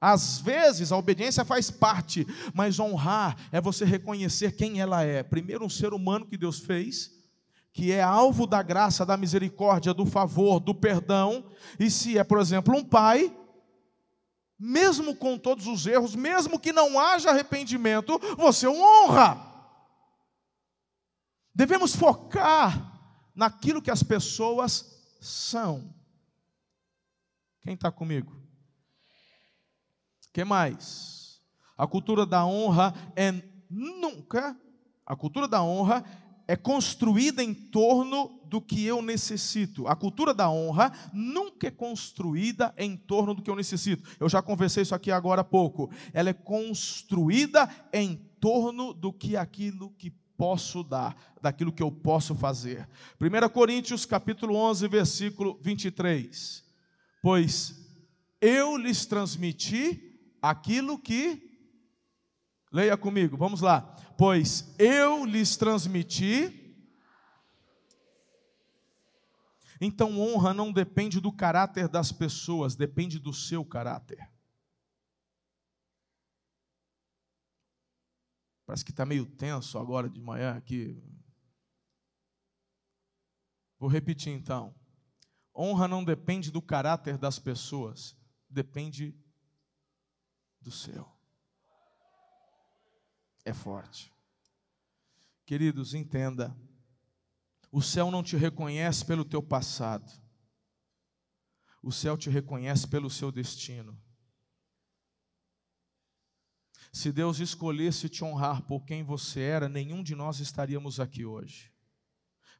Às 0.00 0.40
vezes 0.40 0.90
a 0.90 0.96
obediência 0.96 1.44
faz 1.44 1.70
parte, 1.70 2.26
mas 2.54 2.80
honrar 2.80 3.36
é 3.52 3.60
você 3.60 3.84
reconhecer 3.84 4.56
quem 4.56 4.80
ela 4.80 5.02
é. 5.02 5.22
Primeiro, 5.22 5.64
um 5.64 5.68
ser 5.68 5.92
humano 5.92 6.26
que 6.26 6.38
Deus 6.38 6.58
fez, 6.58 7.10
que 7.70 7.92
é 7.92 8.02
alvo 8.02 8.46
da 8.46 8.62
graça, 8.62 9.04
da 9.04 9.16
misericórdia, 9.16 9.92
do 9.92 10.06
favor, 10.06 10.58
do 10.58 10.74
perdão. 10.74 11.44
E 11.78 11.90
se 11.90 12.16
é, 12.16 12.24
por 12.24 12.38
exemplo, 12.38 12.74
um 12.74 12.82
pai, 12.82 13.36
mesmo 14.58 15.14
com 15.14 15.36
todos 15.36 15.66
os 15.66 15.86
erros, 15.86 16.14
mesmo 16.14 16.58
que 16.58 16.72
não 16.72 16.98
haja 16.98 17.28
arrependimento, 17.28 18.18
você 18.38 18.66
o 18.66 18.80
honra. 18.80 19.48
Devemos 21.54 21.94
focar 21.94 22.90
naquilo 23.34 23.82
que 23.82 23.90
as 23.90 24.02
pessoas 24.02 24.98
são. 25.20 25.94
Quem 27.60 27.74
está 27.74 27.92
comigo? 27.92 28.39
Que 30.32 30.44
mais? 30.44 31.40
A 31.76 31.86
cultura 31.86 32.26
da 32.26 32.44
honra 32.44 32.94
é 33.16 33.32
nunca, 33.68 34.56
a 35.06 35.16
cultura 35.16 35.48
da 35.48 35.62
honra 35.62 36.04
é 36.46 36.56
construída 36.56 37.42
em 37.44 37.54
torno 37.54 38.40
do 38.44 38.60
que 38.60 38.84
eu 38.84 39.00
necessito. 39.00 39.86
A 39.86 39.94
cultura 39.94 40.34
da 40.34 40.50
honra 40.50 40.92
nunca 41.12 41.68
é 41.68 41.70
construída 41.70 42.74
em 42.76 42.96
torno 42.96 43.34
do 43.34 43.40
que 43.40 43.48
eu 43.48 43.54
necessito. 43.54 44.02
Eu 44.18 44.28
já 44.28 44.42
conversei 44.42 44.82
isso 44.82 44.94
aqui 44.94 45.12
agora 45.12 45.42
há 45.42 45.44
pouco. 45.44 45.90
Ela 46.12 46.30
é 46.30 46.34
construída 46.34 47.70
em 47.92 48.16
torno 48.40 48.92
do 48.92 49.12
que 49.12 49.36
aquilo 49.36 49.90
que 49.90 50.10
posso 50.36 50.82
dar, 50.82 51.16
daquilo 51.40 51.70
que 51.70 51.82
eu 51.82 51.92
posso 51.92 52.34
fazer. 52.34 52.88
1 53.20 53.48
Coríntios 53.50 54.04
capítulo 54.04 54.56
11, 54.56 54.88
versículo 54.88 55.56
23. 55.62 56.64
Pois 57.22 57.76
eu 58.40 58.76
lhes 58.76 59.06
transmiti 59.06 60.09
aquilo 60.42 60.98
que. 60.98 61.48
Leia 62.72 62.96
comigo, 62.96 63.36
vamos 63.36 63.60
lá. 63.60 63.82
Pois 64.16 64.74
eu 64.78 65.24
lhes 65.24 65.56
transmiti. 65.56 66.56
Então, 69.80 70.20
honra 70.20 70.52
não 70.52 70.70
depende 70.70 71.20
do 71.20 71.32
caráter 71.32 71.88
das 71.88 72.12
pessoas, 72.12 72.76
depende 72.76 73.18
do 73.18 73.32
seu 73.32 73.64
caráter. 73.64 74.30
Parece 78.66 78.84
que 78.84 78.92
está 78.92 79.04
meio 79.04 79.26
tenso 79.26 79.78
agora 79.78 80.08
de 80.08 80.20
manhã 80.20 80.54
aqui. 80.54 81.02
Vou 83.80 83.88
repetir 83.88 84.32
então. 84.32 84.72
Honra 85.56 85.88
não 85.88 86.04
depende 86.04 86.52
do 86.52 86.62
caráter 86.62 87.18
das 87.18 87.38
pessoas, 87.38 88.14
depende 88.48 89.18
do 90.60 90.70
céu. 90.70 91.10
É 93.44 93.52
forte. 93.52 94.12
Queridos, 95.46 95.94
entenda. 95.94 96.56
O 97.72 97.80
céu 97.80 98.10
não 98.10 98.22
te 98.22 98.36
reconhece 98.36 99.04
pelo 99.04 99.24
teu 99.24 99.42
passado. 99.42 100.10
O 101.82 101.90
céu 101.90 102.16
te 102.16 102.28
reconhece 102.28 102.86
pelo 102.86 103.08
seu 103.08 103.32
destino. 103.32 104.00
Se 106.92 107.12
Deus 107.12 107.38
escolhesse 107.38 108.08
te 108.08 108.24
honrar 108.24 108.62
por 108.62 108.84
quem 108.84 109.02
você 109.02 109.40
era, 109.40 109.68
nenhum 109.68 110.02
de 110.02 110.14
nós 110.14 110.40
estaríamos 110.40 110.98
aqui 110.98 111.24
hoje. 111.24 111.72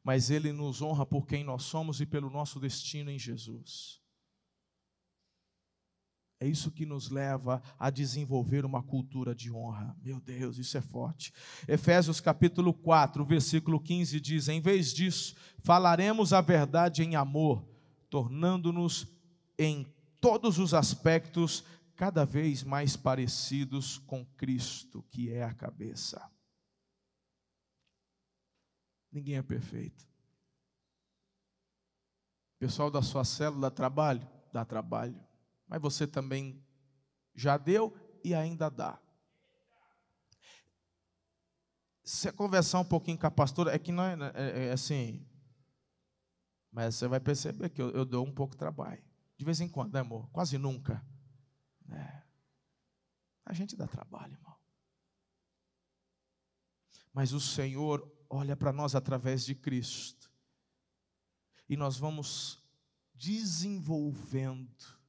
Mas 0.03 0.31
Ele 0.31 0.51
nos 0.51 0.81
honra 0.81 1.05
por 1.05 1.27
quem 1.27 1.43
nós 1.43 1.63
somos 1.63 2.01
e 2.01 2.05
pelo 2.05 2.29
nosso 2.29 2.59
destino 2.59 3.11
em 3.11 3.19
Jesus. 3.19 4.00
É 6.41 6.47
isso 6.47 6.71
que 6.71 6.87
nos 6.87 7.11
leva 7.11 7.61
a 7.77 7.91
desenvolver 7.91 8.65
uma 8.65 8.81
cultura 8.81 9.35
de 9.35 9.51
honra. 9.51 9.95
Meu 10.01 10.19
Deus, 10.19 10.57
isso 10.57 10.75
é 10.75 10.81
forte. 10.81 11.31
Efésios 11.67 12.19
capítulo 12.19 12.73
4, 12.73 13.23
versículo 13.23 13.79
15 13.79 14.19
diz: 14.19 14.47
Em 14.47 14.59
vez 14.59 14.91
disso, 14.91 15.35
falaremos 15.59 16.33
a 16.33 16.41
verdade 16.41 17.03
em 17.03 17.15
amor, 17.15 17.63
tornando-nos 18.09 19.07
em 19.55 19.85
todos 20.19 20.57
os 20.57 20.73
aspectos 20.73 21.63
cada 21.95 22.25
vez 22.25 22.63
mais 22.63 22.97
parecidos 22.97 23.99
com 23.99 24.25
Cristo, 24.25 25.05
que 25.11 25.29
é 25.29 25.43
a 25.43 25.53
cabeça. 25.53 26.27
Ninguém 29.11 29.35
é 29.35 29.43
perfeito. 29.43 30.09
Pessoal 32.57 32.89
da 32.89 33.03
sua 33.03 33.23
célula 33.23 33.69
dá 33.69 33.75
trabalho? 33.75 34.27
Dá 34.51 34.65
trabalho 34.65 35.30
mas 35.71 35.81
você 35.81 36.05
também 36.05 36.61
já 37.33 37.57
deu 37.57 37.97
e 38.25 38.35
ainda 38.35 38.69
dá. 38.69 39.01
Se 42.03 42.29
conversar 42.33 42.81
um 42.81 42.85
pouquinho 42.85 43.17
com 43.17 43.25
a 43.25 43.31
pastora, 43.31 43.73
é 43.73 43.79
que 43.79 43.89
não 43.89 44.03
é, 44.03 44.17
é, 44.35 44.65
é 44.65 44.71
assim. 44.73 45.25
Mas 46.69 46.95
você 46.95 47.07
vai 47.07 47.21
perceber 47.21 47.69
que 47.69 47.81
eu, 47.81 47.89
eu 47.91 48.03
dou 48.03 48.25
um 48.25 48.33
pouco 48.33 48.53
de 48.53 48.57
trabalho. 48.57 49.01
De 49.37 49.45
vez 49.45 49.61
em 49.61 49.69
quando, 49.69 49.93
né, 49.93 50.01
amor? 50.01 50.29
Quase 50.31 50.57
nunca. 50.57 51.01
É. 51.89 52.21
A 53.45 53.53
gente 53.53 53.77
dá 53.77 53.87
trabalho, 53.87 54.33
irmão. 54.33 54.57
Mas 57.13 57.31
o 57.31 57.39
Senhor 57.39 58.05
olha 58.29 58.57
para 58.57 58.73
nós 58.73 58.93
através 58.93 59.45
de 59.45 59.55
Cristo. 59.55 60.29
E 61.69 61.77
nós 61.77 61.97
vamos 61.97 62.61
desenvolvendo, 63.13 64.99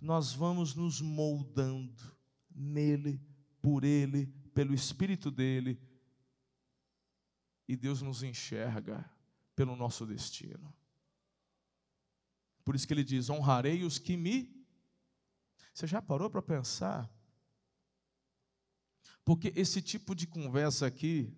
nós 0.00 0.32
vamos 0.32 0.74
nos 0.74 1.00
moldando 1.00 2.16
nele, 2.50 3.20
por 3.60 3.84
ele, 3.84 4.26
pelo 4.54 4.74
Espírito 4.74 5.30
dele. 5.30 5.80
E 7.68 7.76
Deus 7.76 8.00
nos 8.02 8.22
enxerga 8.22 9.08
pelo 9.54 9.74
nosso 9.74 10.06
destino. 10.06 10.72
Por 12.64 12.74
isso 12.74 12.86
que 12.86 12.92
ele 12.92 13.04
diz: 13.04 13.30
honrarei 13.30 13.84
os 13.84 13.98
que 13.98 14.16
me. 14.16 14.54
Você 15.72 15.86
já 15.86 16.00
parou 16.00 16.30
para 16.30 16.42
pensar? 16.42 17.10
Porque 19.24 19.52
esse 19.56 19.82
tipo 19.82 20.14
de 20.14 20.26
conversa 20.26 20.86
aqui, 20.86 21.36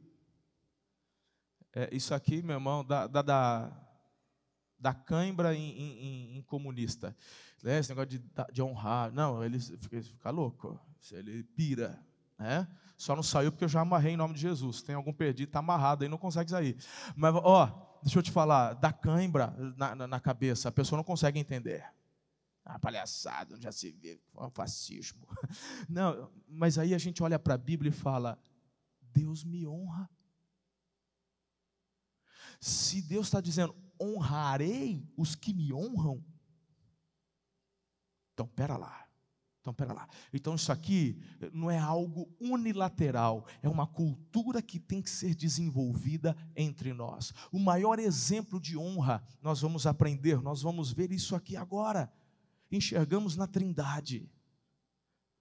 é, 1.73 1.95
isso 1.95 2.15
aqui, 2.15 2.43
meu 2.43 2.57
irmão, 2.57 2.85
da, 2.85 3.07
da, 3.07 3.23
da, 3.23 3.89
da 4.79 4.95
cãibra 4.95 5.55
em, 5.55 5.71
em, 5.71 6.37
em 6.37 6.43
comunista. 6.43 7.17
Né? 7.63 7.79
Esse 7.79 7.91
negócio 7.91 8.11
de, 8.11 8.23
de 8.53 8.63
honrar. 8.63 9.13
Não, 9.13 9.43
ele 9.43 9.59
fica, 9.59 10.03
fica 10.03 10.31
louco, 10.31 10.81
ele 11.13 11.43
pira. 11.43 11.99
Né? 12.39 12.69
Só 12.97 13.15
não 13.15 13.23
saiu 13.23 13.51
porque 13.53 13.65
eu 13.65 13.69
já 13.69 13.81
amarrei 13.81 14.15
em 14.15 14.17
nome 14.17 14.35
de 14.35 14.41
Jesus. 14.41 14.83
Tem 14.83 14.95
algum 14.95 15.13
perdido, 15.13 15.49
está 15.49 15.59
amarrado 15.59 16.03
aí, 16.03 16.09
não 16.09 16.19
consegue 16.19 16.51
sair. 16.51 16.77
Mas, 17.17 17.35
ó, 17.35 17.99
deixa 18.03 18.19
eu 18.19 18.23
te 18.23 18.31
falar, 18.31 18.75
dá 18.75 18.93
cãibra 18.93 19.55
na, 19.77 19.95
na, 19.95 20.07
na 20.07 20.21
cabeça, 20.21 20.69
a 20.69 20.73
pessoa 20.73 20.97
não 20.97 21.05
consegue 21.05 21.39
entender. 21.39 21.85
Ah, 22.65 22.79
palhaçada, 22.79 23.59
já 23.59 23.73
se 23.73 23.91
vê, 23.91 24.21
um 24.37 24.51
fascismo. 24.51 25.27
Não, 25.89 26.31
mas 26.47 26.77
aí 26.77 26.95
a 26.95 26.99
gente 26.99 27.23
olha 27.23 27.39
para 27.39 27.55
a 27.55 27.59
Bíblia 27.59 27.89
e 27.89 27.93
fala: 27.93 28.39
Deus 29.01 29.43
me 29.43 29.67
honra. 29.67 30.07
Se 32.61 33.01
Deus 33.01 33.29
está 33.29 33.41
dizendo, 33.41 33.75
honrarei 33.99 35.03
os 35.17 35.35
que 35.35 35.55
me 35.55 35.73
honram, 35.73 36.23
então, 38.39 38.47
pera 38.47 38.77
lá. 38.77 39.05
Então, 39.61 39.75
pera 39.75 39.93
lá. 39.93 40.09
Então, 40.33 40.55
isso 40.55 40.71
aqui 40.71 41.21
não 41.53 41.69
é 41.69 41.77
algo 41.77 42.33
unilateral, 42.41 43.45
é 43.61 43.69
uma 43.69 43.85
cultura 43.85 44.63
que 44.63 44.79
tem 44.79 45.03
que 45.03 45.11
ser 45.11 45.35
desenvolvida 45.35 46.37
entre 46.55 46.93
nós. 46.93 47.35
O 47.51 47.59
maior 47.59 47.99
exemplo 47.99 48.61
de 48.61 48.79
honra, 48.79 49.21
nós 49.43 49.61
vamos 49.61 49.89
aprender, 49.89 50.41
nós 50.41 50.63
vamos 50.63 50.93
ver 50.93 51.11
isso 51.11 51.35
aqui 51.35 51.57
agora. 51.57 52.13
Enxergamos 52.71 53.37
na 53.37 53.49
Trindade, 53.49 54.31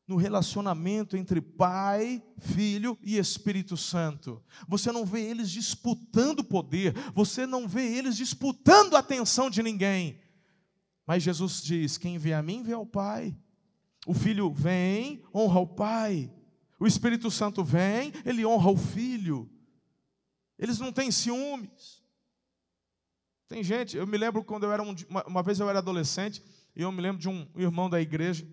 no 0.08 0.16
relacionamento 0.16 1.16
entre 1.16 1.40
Pai, 1.40 2.24
Filho 2.40 2.98
e 3.04 3.16
Espírito 3.20 3.78
Santo. 3.78 4.44
Você 4.68 4.92
não 4.92 5.06
vê 5.06 5.22
eles 5.22 5.52
disputando 5.52 6.44
poder, 6.44 6.96
você 7.14 7.46
não 7.46 7.68
vê 7.68 7.96
eles 7.96 8.18
disputando 8.18 8.96
a 8.96 9.00
atenção 9.00 9.52
de 9.52 9.62
ninguém. 9.62 10.20
Mas 11.08 11.24
Jesus 11.24 11.64
diz: 11.64 11.98
quem 11.98 12.18
vê 12.18 12.34
a 12.34 12.44
mim, 12.44 12.62
vê 12.62 12.74
ao 12.74 12.86
Pai. 12.86 13.36
O 14.06 14.14
filho 14.14 14.54
vem, 14.54 15.24
honra 15.34 15.60
o 15.60 15.68
pai. 15.68 16.32
O 16.80 16.88
Espírito 16.88 17.30
Santo 17.30 17.62
vem, 17.62 18.14
ele 18.24 18.46
honra 18.46 18.72
o 18.72 18.78
filho. 18.78 19.50
Eles 20.58 20.80
não 20.80 20.94
têm 20.94 21.12
ciúmes. 21.12 22.02
Tem 23.48 23.64
gente, 23.64 23.98
eu 23.98 24.08
me 24.08 24.18
lembro 24.18 24.44
quando 24.44 24.64
eu 24.64 24.72
era 24.72 24.84
um, 24.84 24.96
uma, 25.10 25.24
uma, 25.26 25.44
vez 25.44 25.60
eu 25.60 25.70
era 25.70 25.80
adolescente, 25.80 26.44
e 26.76 26.82
eu 26.82 26.92
me 26.92 27.02
lembro 27.02 27.20
de 27.20 27.28
um 27.28 27.48
irmão 27.56 27.90
da 27.90 28.00
igreja 28.00 28.48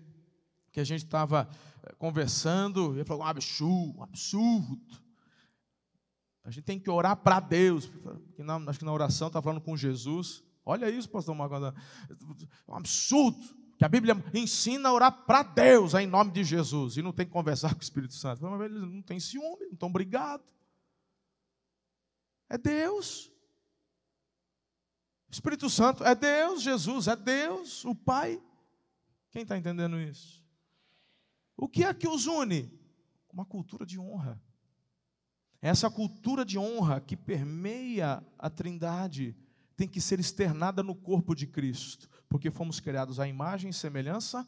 que 0.71 0.79
a 0.79 0.83
gente 0.83 1.05
estava 1.05 1.49
eh, 1.83 1.93
conversando, 1.97 2.93
e 2.93 2.97
ele 2.97 3.05
falou: 3.05 3.23
um 3.23 3.27
absurdo, 3.27 3.99
um 3.99 4.03
absurdo. 4.03 5.03
A 6.43 6.51
gente 6.51 6.63
tem 6.63 6.79
que 6.79 6.89
orar 6.89 7.15
para 7.15 7.39
Deus. 7.39 7.89
acho 8.67 8.79
que 8.79 8.85
na 8.85 8.93
oração 8.93 9.27
está 9.27 9.41
falando 9.41 9.61
com 9.61 9.75
Jesus. 9.75 10.44
Olha 10.65 10.89
isso, 10.89 11.09
pastor 11.09 11.35
Marcos. 11.35 11.73
Um 12.67 12.75
absurdo 12.75 13.39
que 13.77 13.85
a 13.85 13.89
Bíblia 13.89 14.15
ensina 14.33 14.89
a 14.89 14.93
orar 14.93 15.25
para 15.25 15.43
Deus, 15.43 15.93
em 15.93 16.07
nome 16.07 16.31
de 16.31 16.43
Jesus, 16.43 16.97
e 16.97 17.01
não 17.01 17.13
tem 17.13 17.25
que 17.25 17.31
conversar 17.31 17.69
com 17.75 17.79
o 17.79 17.83
Espírito 17.83 18.13
Santo. 18.13 18.41
Mas 18.43 18.61
eles 18.61 18.81
não 18.81 19.01
têm 19.01 19.19
ciúme, 19.19 19.65
não 19.65 19.73
estão 19.73 19.91
brigados. 19.91 20.45
É 22.49 22.57
Deus. 22.57 23.31
Espírito 25.29 25.69
Santo 25.69 26.03
é 26.03 26.15
Deus, 26.15 26.61
Jesus 26.61 27.07
é 27.07 27.15
Deus, 27.15 27.83
o 27.85 27.93
Pai. 27.93 28.41
Quem 29.31 29.41
está 29.43 29.57
entendendo 29.57 29.99
isso? 29.99 30.43
O 31.57 31.67
que 31.67 31.83
é 31.83 31.93
que 31.93 32.07
os 32.07 32.25
une? 32.25 32.71
Uma 33.31 33.45
cultura 33.45 33.85
de 33.85 33.99
honra. 33.99 34.41
Essa 35.61 35.89
cultura 35.89 36.45
de 36.45 36.57
honra 36.57 37.01
que 37.01 37.17
permeia 37.17 38.25
a 38.39 38.49
Trindade 38.49 39.35
tem 39.75 39.87
que 39.87 39.99
ser 39.99 40.19
externada 40.19 40.81
no 40.81 40.95
corpo 40.95 41.35
de 41.35 41.47
Cristo 41.47 42.09
porque 42.35 42.51
fomos 42.51 42.79
criados 42.79 43.19
à 43.19 43.27
imagem 43.27 43.69
e 43.69 43.73
semelhança 43.73 44.47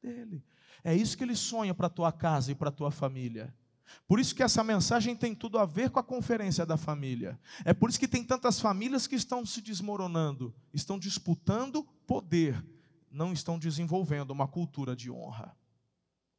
dele. 0.00 0.44
É 0.84 0.94
isso 0.94 1.16
que 1.16 1.24
ele 1.24 1.34
sonha 1.34 1.74
para 1.74 1.88
a 1.88 1.90
tua 1.90 2.12
casa 2.12 2.52
e 2.52 2.54
para 2.54 2.68
a 2.68 2.72
tua 2.72 2.90
família. 2.90 3.52
Por 4.06 4.20
isso 4.20 4.34
que 4.34 4.42
essa 4.42 4.62
mensagem 4.62 5.16
tem 5.16 5.34
tudo 5.34 5.58
a 5.58 5.64
ver 5.64 5.90
com 5.90 5.98
a 5.98 6.04
conferência 6.04 6.64
da 6.64 6.76
família. 6.76 7.36
É 7.64 7.72
por 7.72 7.88
isso 7.88 7.98
que 7.98 8.06
tem 8.06 8.22
tantas 8.22 8.60
famílias 8.60 9.06
que 9.06 9.16
estão 9.16 9.44
se 9.44 9.60
desmoronando, 9.60 10.54
estão 10.72 10.98
disputando 10.98 11.82
poder, 12.06 12.64
não 13.10 13.32
estão 13.32 13.58
desenvolvendo 13.58 14.30
uma 14.30 14.46
cultura 14.46 14.94
de 14.94 15.10
honra. 15.10 15.56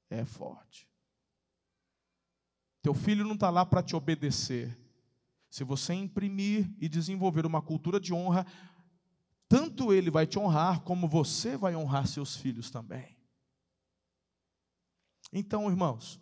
É 0.10 0.23
forte. 0.23 0.88
Teu 2.82 2.93
filho 2.93 3.25
não 3.25 3.34
está 3.34 3.49
lá 3.49 3.65
para 3.65 3.84
te 3.84 3.95
obedecer. 3.95 4.77
Se 5.50 5.64
você 5.64 5.94
imprimir 5.94 6.72
e 6.80 6.88
desenvolver 6.88 7.46
uma 7.46 7.62
cultura 7.62 8.00
de 8.00 8.14
honra, 8.14 8.46
tanto 9.48 9.92
ele 9.92 10.12
vai 10.12 10.28
te 10.28 10.38
honrar, 10.38 10.82
como 10.82 11.08
você 11.08 11.58
vai 11.58 11.76
honrar 11.76 12.08
seus 12.08 12.36
filhos 12.36 12.70
também. 12.70 13.18
Então, 15.34 15.70
irmãos, 15.70 16.22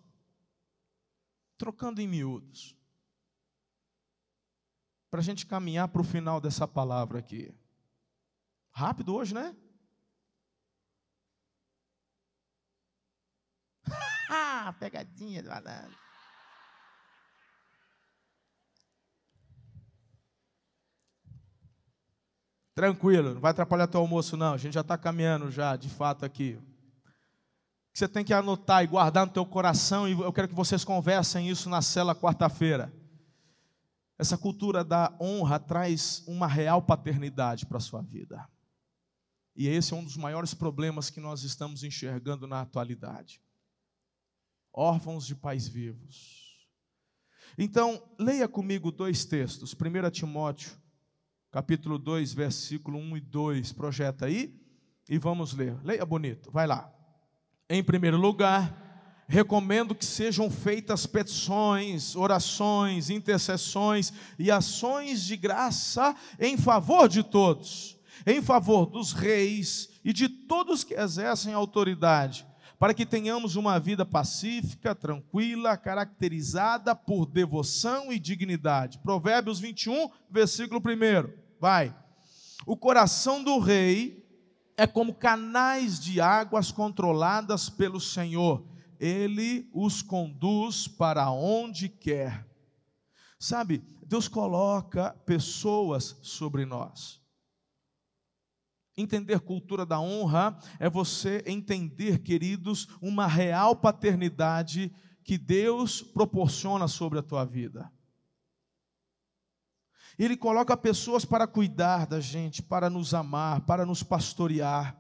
trocando 1.58 2.00
em 2.02 2.08
miúdos, 2.08 2.78
para 5.10 5.20
a 5.20 5.24
gente 5.24 5.46
caminhar 5.46 5.88
para 5.90 6.02
o 6.02 6.06
final 6.06 6.40
dessa 6.40 6.68
palavra 6.68 7.20
aqui. 7.20 7.54
Rápido 8.72 9.16
hoje, 9.16 9.34
né? 9.34 9.56
Pegadinha 14.80 15.42
do 15.42 15.50
banana. 15.50 16.07
Tranquilo, 22.78 23.34
não 23.34 23.42
vai 23.42 23.50
atrapalhar 23.50 23.88
teu 23.88 24.00
almoço, 24.00 24.38
não. 24.38 24.54
A 24.54 24.58
gente 24.58 24.76
já 24.76 24.82
está 24.82 24.96
caminhando 24.96 25.50
já, 25.50 25.76
de 25.76 25.90
fato, 25.90 26.24
aqui. 26.24 26.60
Você 27.92 28.08
tem 28.08 28.24
que 28.24 28.32
anotar 28.32 28.84
e 28.84 28.88
guardar 28.88 29.26
no 29.26 29.34
teu 29.34 29.44
coração, 29.44 30.08
e 30.08 30.12
eu 30.12 30.32
quero 30.32 30.48
que 30.48 30.54
vocês 30.54 30.86
conversem 30.86 31.50
isso 31.50 31.72
na 31.72 31.82
cela 31.82 32.13
quarta-feira. 32.13 32.94
Essa 34.16 34.38
cultura 34.38 34.84
da 34.84 35.12
honra 35.20 35.58
traz 35.60 36.24
uma 36.28 36.46
real 36.46 36.80
paternidade 36.80 37.66
para 37.66 37.78
a 37.78 37.82
sua 37.82 38.04
vida. 38.04 38.48
E 39.56 39.68
esse 39.68 39.92
é 39.92 39.98
um 39.98 40.04
dos 40.04 40.16
maiores 40.16 40.54
problemas 40.54 41.10
que 41.10 41.20
nós 41.20 41.42
estamos 41.42 41.84
enxergando 41.84 42.46
na 42.46 42.62
atualidade. 42.62 43.42
Órfãos 44.72 45.26
de 45.26 45.34
pais 45.34 45.68
vivos. 45.68 46.70
Então, 47.58 48.08
leia 48.20 48.48
comigo 48.48 48.92
dois 48.92 49.26
textos. 49.26 49.74
1 49.74 50.12
Timóteo 50.12 50.78
capítulo 51.58 51.98
2, 51.98 52.36
versículo 52.36 53.00
1 53.00 53.17
e 53.17 53.20
2. 53.20 53.74
Projeta 53.74 54.28
aí 54.28 54.54
e 55.10 55.17
vamos 55.17 55.54
ler. 55.54 55.76
Leia 55.84 56.06
bonito, 56.06 56.52
vai 56.52 56.67
lá. 56.67 56.93
Em 57.67 57.84
primeiro 57.84 58.15
lugar, 58.15 59.26
recomendo 59.28 59.96
que 59.96 60.06
sejam 60.06 60.52
feitas 60.52 61.08
petições, 61.08 62.15
orações, 62.15 63.10
intercessões 63.10 64.13
e 64.38 64.52
ações 64.52 65.24
de 65.24 65.36
graça 65.36 66.15
em 66.39 66.58
favor 66.58 67.10
de 67.10 67.24
todos, 67.24 67.98
em 68.23 68.40
favor 68.40 68.86
dos 68.86 69.12
reis 69.12 69.90
e 70.06 70.13
de 70.13 70.29
todos 70.29 70.84
que 70.84 70.94
exercem 70.94 71.56
autoridade 71.56 72.46
para 72.77 72.94
que 72.94 73.04
tenhamos 73.04 73.56
uma 73.56 73.79
vida 73.79 74.06
pacífica, 74.06 74.94
tranquila, 74.94 75.75
caracterizada 75.75 76.96
por 76.96 77.25
devoção 77.25 78.13
e 78.13 78.19
dignidade. 78.19 79.00
Provérbios 79.00 79.60
21, 79.60 80.12
versículo 80.29 80.79
1. 80.79 81.46
Vai. 81.60 81.95
O 82.65 82.75
coração 82.75 83.43
do 83.43 83.60
rei 83.60 84.25
é 84.75 84.85
como 84.85 85.13
canais 85.13 85.99
de 85.99 86.21
águas 86.21 86.71
controladas 86.71 87.69
pelo 87.69 87.99
Senhor. 87.99 88.65
Ele 88.99 89.69
os 89.73 90.01
conduz 90.01 90.87
para 90.87 91.31
onde 91.31 91.89
quer. 91.89 92.47
Sabe, 93.39 93.83
Deus 94.05 94.27
coloca 94.27 95.12
pessoas 95.25 96.17
sobre 96.21 96.65
nós. 96.65 97.21
Entender 98.95 99.39
cultura 99.39 99.85
da 99.85 99.99
honra 99.99 100.58
é 100.79 100.89
você 100.89 101.43
entender, 101.45 102.19
queridos, 102.19 102.87
uma 102.99 103.27
real 103.27 103.75
paternidade 103.75 104.91
que 105.23 105.37
Deus 105.37 106.01
proporciona 106.01 106.87
sobre 106.87 107.19
a 107.19 107.23
tua 107.23 107.45
vida. 107.45 107.91
Ele 110.18 110.36
coloca 110.36 110.76
pessoas 110.76 111.24
para 111.24 111.46
cuidar 111.46 112.08
da 112.08 112.20
gente, 112.20 112.63
para 112.63 112.90
nos 112.90 113.13
amar, 113.13 113.62
para 113.62 113.86
nos 113.86 114.02
pastorear. 114.02 115.00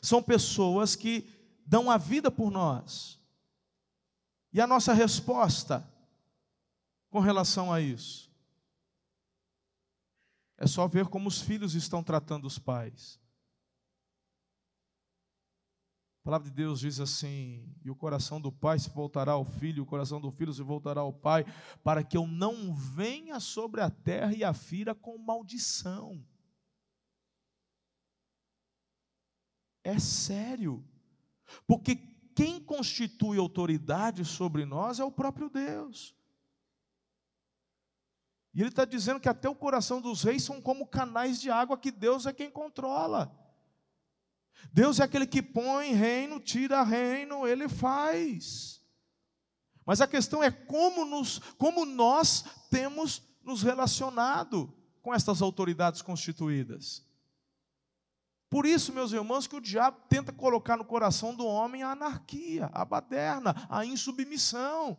São 0.00 0.22
pessoas 0.22 0.96
que 0.96 1.28
dão 1.66 1.90
a 1.90 1.98
vida 1.98 2.30
por 2.30 2.50
nós. 2.50 3.18
E 4.52 4.60
a 4.60 4.66
nossa 4.66 4.92
resposta 4.92 5.86
com 7.10 7.20
relação 7.20 7.72
a 7.72 7.80
isso? 7.80 8.30
É 10.56 10.66
só 10.66 10.86
ver 10.86 11.06
como 11.06 11.28
os 11.28 11.40
filhos 11.40 11.74
estão 11.74 12.02
tratando 12.02 12.46
os 12.46 12.58
pais. 12.58 13.18
A 16.20 16.22
palavra 16.22 16.50
de 16.50 16.54
Deus 16.54 16.80
diz 16.80 17.00
assim: 17.00 17.74
E 17.82 17.90
o 17.90 17.96
coração 17.96 18.38
do 18.40 18.52
pai 18.52 18.78
se 18.78 18.90
voltará 18.90 19.32
ao 19.32 19.44
filho, 19.44 19.82
o 19.82 19.86
coração 19.86 20.20
do 20.20 20.30
filho 20.30 20.52
se 20.52 20.62
voltará 20.62 21.00
ao 21.00 21.12
pai, 21.12 21.46
para 21.82 22.04
que 22.04 22.16
eu 22.16 22.26
não 22.26 22.74
venha 22.74 23.40
sobre 23.40 23.80
a 23.80 23.88
terra 23.88 24.34
e 24.34 24.44
a 24.44 24.52
fira 24.52 24.94
com 24.94 25.16
maldição. 25.16 26.22
É 29.82 29.98
sério, 29.98 30.84
porque 31.66 31.96
quem 32.34 32.60
constitui 32.60 33.38
autoridade 33.38 34.22
sobre 34.26 34.66
nós 34.66 35.00
é 35.00 35.04
o 35.04 35.10
próprio 35.10 35.48
Deus. 35.48 36.14
E 38.52 38.60
ele 38.60 38.68
está 38.68 38.84
dizendo 38.84 39.20
que 39.20 39.28
até 39.28 39.48
o 39.48 39.54
coração 39.54 40.02
dos 40.02 40.22
reis 40.22 40.42
são 40.42 40.60
como 40.60 40.86
canais 40.86 41.40
de 41.40 41.50
água 41.50 41.78
que 41.78 41.90
Deus 41.90 42.26
é 42.26 42.32
quem 42.32 42.50
controla. 42.50 43.34
Deus 44.72 45.00
é 45.00 45.04
aquele 45.04 45.26
que 45.26 45.42
põe 45.42 45.92
reino, 45.92 46.40
tira 46.40 46.82
reino, 46.82 47.46
ele 47.46 47.68
faz. 47.68 48.80
Mas 49.84 50.00
a 50.00 50.06
questão 50.06 50.42
é 50.42 50.50
como, 50.50 51.04
nos, 51.04 51.38
como 51.58 51.84
nós 51.84 52.44
temos 52.70 53.22
nos 53.42 53.62
relacionado 53.62 54.72
com 55.02 55.14
estas 55.14 55.42
autoridades 55.42 56.02
constituídas. 56.02 57.04
Por 58.48 58.66
isso, 58.66 58.92
meus 58.92 59.12
irmãos, 59.12 59.46
que 59.46 59.56
o 59.56 59.60
diabo 59.60 59.98
tenta 60.08 60.32
colocar 60.32 60.76
no 60.76 60.84
coração 60.84 61.34
do 61.34 61.46
homem 61.46 61.82
a 61.82 61.92
anarquia, 61.92 62.68
a 62.72 62.84
baderna, 62.84 63.54
a 63.68 63.84
insubmissão 63.84 64.98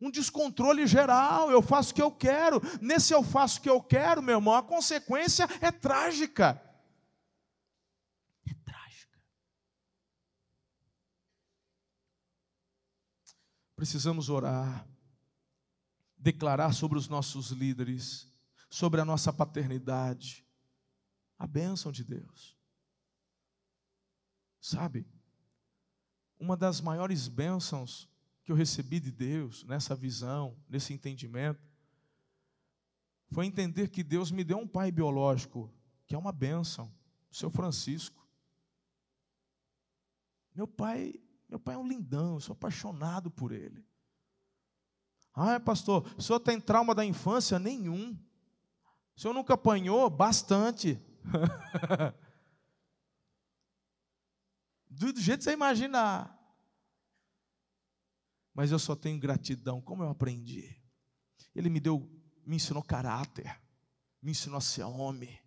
um 0.00 0.10
descontrole 0.10 0.86
geral, 0.86 1.50
eu 1.50 1.60
faço 1.60 1.92
o 1.92 1.94
que 1.94 2.02
eu 2.02 2.10
quero. 2.10 2.60
Nesse 2.80 3.12
eu 3.12 3.22
faço 3.22 3.58
o 3.58 3.62
que 3.62 3.68
eu 3.68 3.82
quero, 3.82 4.22
meu 4.22 4.36
irmão, 4.36 4.54
a 4.54 4.62
consequência 4.62 5.46
é 5.60 5.70
trágica. 5.70 6.60
Precisamos 13.80 14.28
orar, 14.28 14.86
declarar 16.18 16.74
sobre 16.74 16.98
os 16.98 17.08
nossos 17.08 17.50
líderes, 17.50 18.30
sobre 18.68 19.00
a 19.00 19.06
nossa 19.06 19.32
paternidade, 19.32 20.46
a 21.38 21.46
bênção 21.46 21.90
de 21.90 22.04
Deus. 22.04 22.58
Sabe, 24.60 25.06
uma 26.38 26.58
das 26.58 26.82
maiores 26.82 27.26
bênçãos 27.26 28.06
que 28.44 28.52
eu 28.52 28.54
recebi 28.54 29.00
de 29.00 29.10
Deus, 29.10 29.64
nessa 29.64 29.96
visão, 29.96 30.54
nesse 30.68 30.92
entendimento, 30.92 31.66
foi 33.30 33.46
entender 33.46 33.88
que 33.88 34.04
Deus 34.04 34.30
me 34.30 34.44
deu 34.44 34.58
um 34.58 34.68
pai 34.68 34.92
biológico, 34.92 35.72
que 36.06 36.14
é 36.14 36.18
uma 36.18 36.32
bênção, 36.32 36.92
o 37.30 37.34
seu 37.34 37.50
Francisco. 37.50 38.28
Meu 40.54 40.68
pai, 40.68 41.18
meu 41.50 41.60
pai 41.60 41.74
é 41.74 41.78
um 41.78 41.86
lindão, 41.86 42.34
eu 42.34 42.40
sou 42.40 42.54
apaixonado 42.54 43.30
por 43.30 43.52
ele. 43.52 43.84
Ah, 45.34 45.60
pastor, 45.60 46.06
o 46.16 46.22
senhor 46.22 46.40
tem 46.40 46.58
trauma 46.58 46.94
da 46.94 47.04
infância? 47.04 47.58
Nenhum. 47.58 48.12
O 49.16 49.20
senhor 49.20 49.34
nunca 49.34 49.52
apanhou? 49.54 50.08
Bastante. 50.08 50.98
do 54.88 55.20
jeito 55.20 55.38
que 55.38 55.44
você 55.44 55.52
imaginar 55.52 56.40
mas 58.54 58.72
eu 58.72 58.78
só 58.78 58.94
tenho 58.94 59.18
gratidão. 59.18 59.80
Como 59.80 60.02
eu 60.02 60.10
aprendi? 60.10 60.78
Ele 61.54 61.70
me 61.70 61.80
deu, 61.80 62.08
me 62.44 62.56
ensinou 62.56 62.82
caráter, 62.82 63.60
me 64.20 64.32
ensinou 64.32 64.58
a 64.58 64.60
ser 64.60 64.82
homem, 64.82 65.40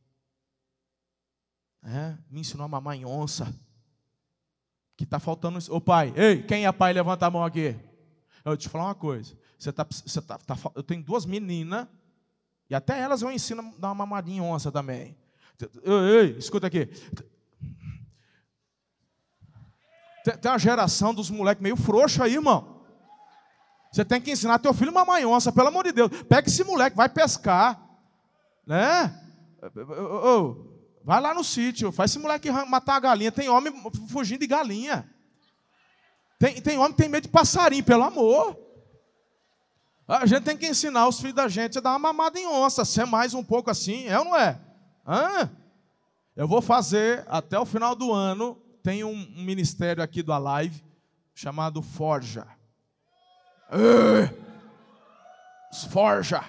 é, 1.83 2.17
me 2.29 2.41
ensinou 2.41 2.65
a 2.65 2.67
mamar 2.67 2.95
em 2.95 3.05
onça. 3.05 3.45
Que 4.95 5.03
está 5.03 5.19
faltando. 5.19 5.59
Ô 5.69 5.81
pai, 5.81 6.13
ei, 6.15 6.43
quem 6.43 6.65
é 6.65 6.71
pai? 6.71 6.93
Levanta 6.93 7.25
a 7.25 7.31
mão 7.31 7.43
aqui. 7.43 7.75
Eu 8.45 8.57
te 8.57 8.69
falar 8.69 8.85
uma 8.85 8.95
coisa. 8.95 9.35
Você 9.57 9.71
tá, 9.71 9.85
você 9.89 10.21
tá, 10.21 10.37
tá, 10.37 10.57
eu 10.75 10.83
tenho 10.83 11.01
duas 11.01 11.25
meninas, 11.25 11.87
e 12.69 12.75
até 12.75 12.99
elas 12.99 13.21
eu 13.21 13.31
ensino 13.31 13.61
a 13.61 13.79
dar 13.79 13.87
uma 13.89 13.95
mamadinha 13.95 14.37
em 14.37 14.41
onça 14.41 14.71
também. 14.71 15.17
Ei, 15.83 16.21
ei, 16.21 16.37
escuta 16.37 16.67
aqui. 16.67 16.87
Tem, 20.23 20.37
tem 20.37 20.51
uma 20.51 20.59
geração 20.59 21.13
dos 21.13 21.29
moleques 21.29 21.61
meio 21.61 21.75
frouxo 21.75 22.21
aí, 22.21 22.33
irmão. 22.33 22.81
Você 23.91 24.03
tem 24.03 24.19
que 24.19 24.31
ensinar 24.31 24.57
teu 24.59 24.73
filho 24.73 24.91
uma 24.91 25.05
manhonça, 25.05 25.51
pelo 25.51 25.67
amor 25.67 25.83
de 25.83 25.91
Deus. 25.91 26.09
Pega 26.23 26.47
esse 26.47 26.63
moleque, 26.63 26.97
vai 26.97 27.07
pescar. 27.07 27.79
Né? 28.65 29.13
Vai 31.03 31.19
lá 31.21 31.33
no 31.33 31.43
sítio, 31.43 31.91
faz 31.91 32.11
esse 32.11 32.19
moleque 32.19 32.49
matar 32.51 32.95
a 32.95 32.99
galinha. 32.99 33.31
Tem 33.31 33.49
homem 33.49 33.73
fugindo 34.09 34.39
de 34.39 34.47
galinha. 34.47 35.09
Tem, 36.39 36.61
tem 36.61 36.77
homem 36.77 36.91
que 36.91 36.97
tem 36.97 37.09
medo 37.09 37.23
de 37.23 37.29
passarinho, 37.29 37.83
pelo 37.83 38.03
amor. 38.03 38.57
A 40.07 40.25
gente 40.25 40.43
tem 40.43 40.57
que 40.57 40.67
ensinar 40.67 41.07
os 41.07 41.17
filhos 41.19 41.35
da 41.35 41.47
gente 41.47 41.77
a 41.77 41.81
dar 41.81 41.91
uma 41.91 41.99
mamada 41.99 42.37
em 42.37 42.47
onça, 42.47 42.83
ser 42.83 43.05
mais 43.05 43.33
um 43.33 43.43
pouco 43.43 43.69
assim, 43.69 44.05
é 44.07 44.19
ou 44.19 44.25
não 44.25 44.35
é? 44.35 44.59
Hã? 45.07 45.49
Eu 46.35 46.47
vou 46.47 46.61
fazer 46.61 47.23
até 47.27 47.57
o 47.57 47.65
final 47.65 47.95
do 47.95 48.11
ano. 48.11 48.57
Tem 48.81 49.03
um, 49.03 49.11
um 49.11 49.43
ministério 49.43 50.03
aqui 50.03 50.21
do 50.21 50.33
Alive 50.33 50.83
chamado 51.33 51.81
Forja. 51.81 52.45
Esforja. 55.71 56.43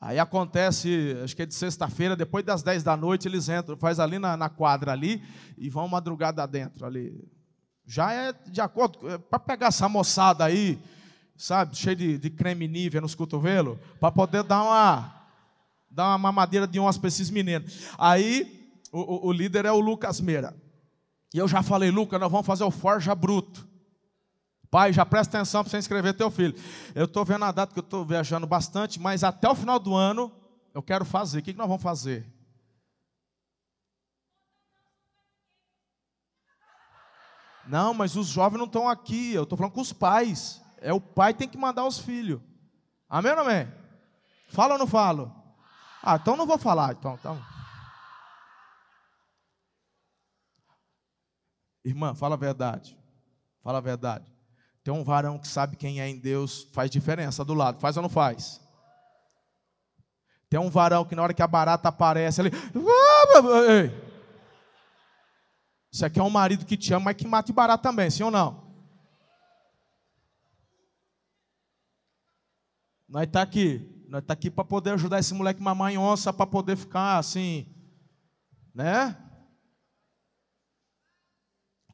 Aí 0.00 0.18
acontece, 0.18 1.16
acho 1.24 1.34
que 1.34 1.42
é 1.42 1.46
de 1.46 1.54
sexta-feira, 1.54 2.14
depois 2.14 2.44
das 2.44 2.62
10 2.62 2.82
da 2.82 2.96
noite, 2.96 3.26
eles 3.26 3.48
entram, 3.48 3.76
faz 3.76 3.98
ali 3.98 4.18
na, 4.18 4.36
na 4.36 4.48
quadra 4.48 4.92
ali 4.92 5.22
e 5.56 5.70
vão 5.70 5.88
madrugada 5.88 6.46
dentro 6.46 6.84
ali. 6.84 7.26
Já 7.86 8.12
é 8.12 8.32
de 8.32 8.60
acordo, 8.60 9.08
é, 9.08 9.16
para 9.16 9.38
pegar 9.38 9.68
essa 9.68 9.88
moçada 9.88 10.44
aí, 10.44 10.78
sabe, 11.36 11.76
cheio 11.76 11.96
de, 11.96 12.18
de 12.18 12.30
creme 12.30 12.68
nívea 12.68 13.00
nos 13.00 13.14
cotovelos, 13.14 13.78
para 13.98 14.12
poder 14.12 14.42
dar 14.42 14.62
uma, 14.62 15.28
dar 15.90 16.08
uma 16.08 16.18
mamadeira 16.18 16.66
de 16.66 16.78
onça 16.78 16.98
para 16.98 17.08
esses 17.08 17.30
meninos. 17.30 17.88
Aí 17.98 18.70
o, 18.92 19.00
o, 19.00 19.28
o 19.28 19.32
líder 19.32 19.64
é 19.64 19.72
o 19.72 19.80
Lucas 19.80 20.20
Meira. 20.20 20.54
E 21.32 21.38
eu 21.38 21.48
já 21.48 21.62
falei, 21.62 21.90
Lucas, 21.90 22.20
nós 22.20 22.30
vamos 22.30 22.46
fazer 22.46 22.64
o 22.64 22.70
Forja 22.70 23.14
Bruto. 23.14 23.65
Pai, 24.70 24.92
já 24.92 25.06
presta 25.06 25.38
atenção 25.38 25.62
para 25.62 25.70
você 25.70 25.78
inscrever 25.78 26.14
teu 26.14 26.30
filho. 26.30 26.54
Eu 26.94 27.04
estou 27.04 27.24
vendo 27.24 27.44
a 27.44 27.52
data 27.52 27.72
que 27.72 27.78
eu 27.78 27.84
estou 27.84 28.04
viajando 28.04 28.46
bastante, 28.46 29.00
mas 29.00 29.22
até 29.22 29.48
o 29.48 29.54
final 29.54 29.78
do 29.78 29.94
ano 29.94 30.32
eu 30.74 30.82
quero 30.82 31.04
fazer. 31.04 31.38
O 31.38 31.42
que, 31.42 31.52
que 31.52 31.58
nós 31.58 31.68
vamos 31.68 31.82
fazer? 31.82 32.26
Não, 37.66 37.92
mas 37.92 38.16
os 38.16 38.28
jovens 38.28 38.58
não 38.58 38.66
estão 38.66 38.88
aqui. 38.88 39.32
Eu 39.32 39.42
estou 39.42 39.56
falando 39.56 39.72
com 39.72 39.80
os 39.80 39.92
pais. 39.92 40.62
É 40.78 40.92
o 40.92 41.00
pai 41.00 41.32
que 41.32 41.40
tem 41.40 41.48
que 41.48 41.58
mandar 41.58 41.84
os 41.84 41.98
filhos. 41.98 42.40
Amém 43.08 43.32
ou 43.32 43.36
não 43.36 43.44
amém? 43.44 43.72
Fala 44.48 44.74
ou 44.74 44.78
não 44.78 44.86
falo? 44.86 45.34
Ah, 46.02 46.16
então 46.16 46.36
não 46.36 46.46
vou 46.46 46.58
falar. 46.58 46.92
Então, 46.92 47.14
então. 47.14 47.42
Irmã, 51.84 52.14
fala 52.14 52.34
a 52.34 52.38
verdade. 52.38 52.96
Fala 53.62 53.78
a 53.78 53.80
verdade. 53.80 54.35
Tem 54.86 54.94
um 54.94 55.02
varão 55.02 55.36
que 55.36 55.48
sabe 55.48 55.76
quem 55.76 56.00
é 56.00 56.08
em 56.08 56.16
Deus, 56.16 56.68
faz 56.72 56.88
diferença 56.88 57.44
do 57.44 57.54
lado. 57.54 57.80
Faz 57.80 57.96
ou 57.96 58.04
não 58.04 58.08
faz? 58.08 58.60
Tem 60.48 60.60
um 60.60 60.70
varão 60.70 61.04
que 61.04 61.16
na 61.16 61.24
hora 61.24 61.34
que 61.34 61.42
a 61.42 61.46
barata 61.48 61.88
aparece, 61.88 62.40
ele. 62.40 62.52
Isso 65.90 66.06
aqui 66.06 66.20
é 66.20 66.22
um 66.22 66.30
marido 66.30 66.64
que 66.64 66.76
te 66.76 66.94
ama, 66.94 67.06
mas 67.06 67.16
que 67.16 67.26
mata 67.26 67.52
barata 67.52 67.82
também, 67.82 68.08
sim 68.08 68.22
ou 68.22 68.30
não? 68.30 68.64
Nós 73.08 73.24
está 73.24 73.42
aqui. 73.42 74.06
Nós 74.08 74.22
está 74.22 74.34
aqui 74.34 74.52
para 74.52 74.64
poder 74.64 74.92
ajudar 74.92 75.18
esse 75.18 75.34
moleque 75.34 75.60
mamar 75.60 75.90
em 75.90 75.98
onça, 75.98 76.32
para 76.32 76.46
poder 76.46 76.76
ficar 76.76 77.18
assim. 77.18 77.74
Né? 78.72 79.16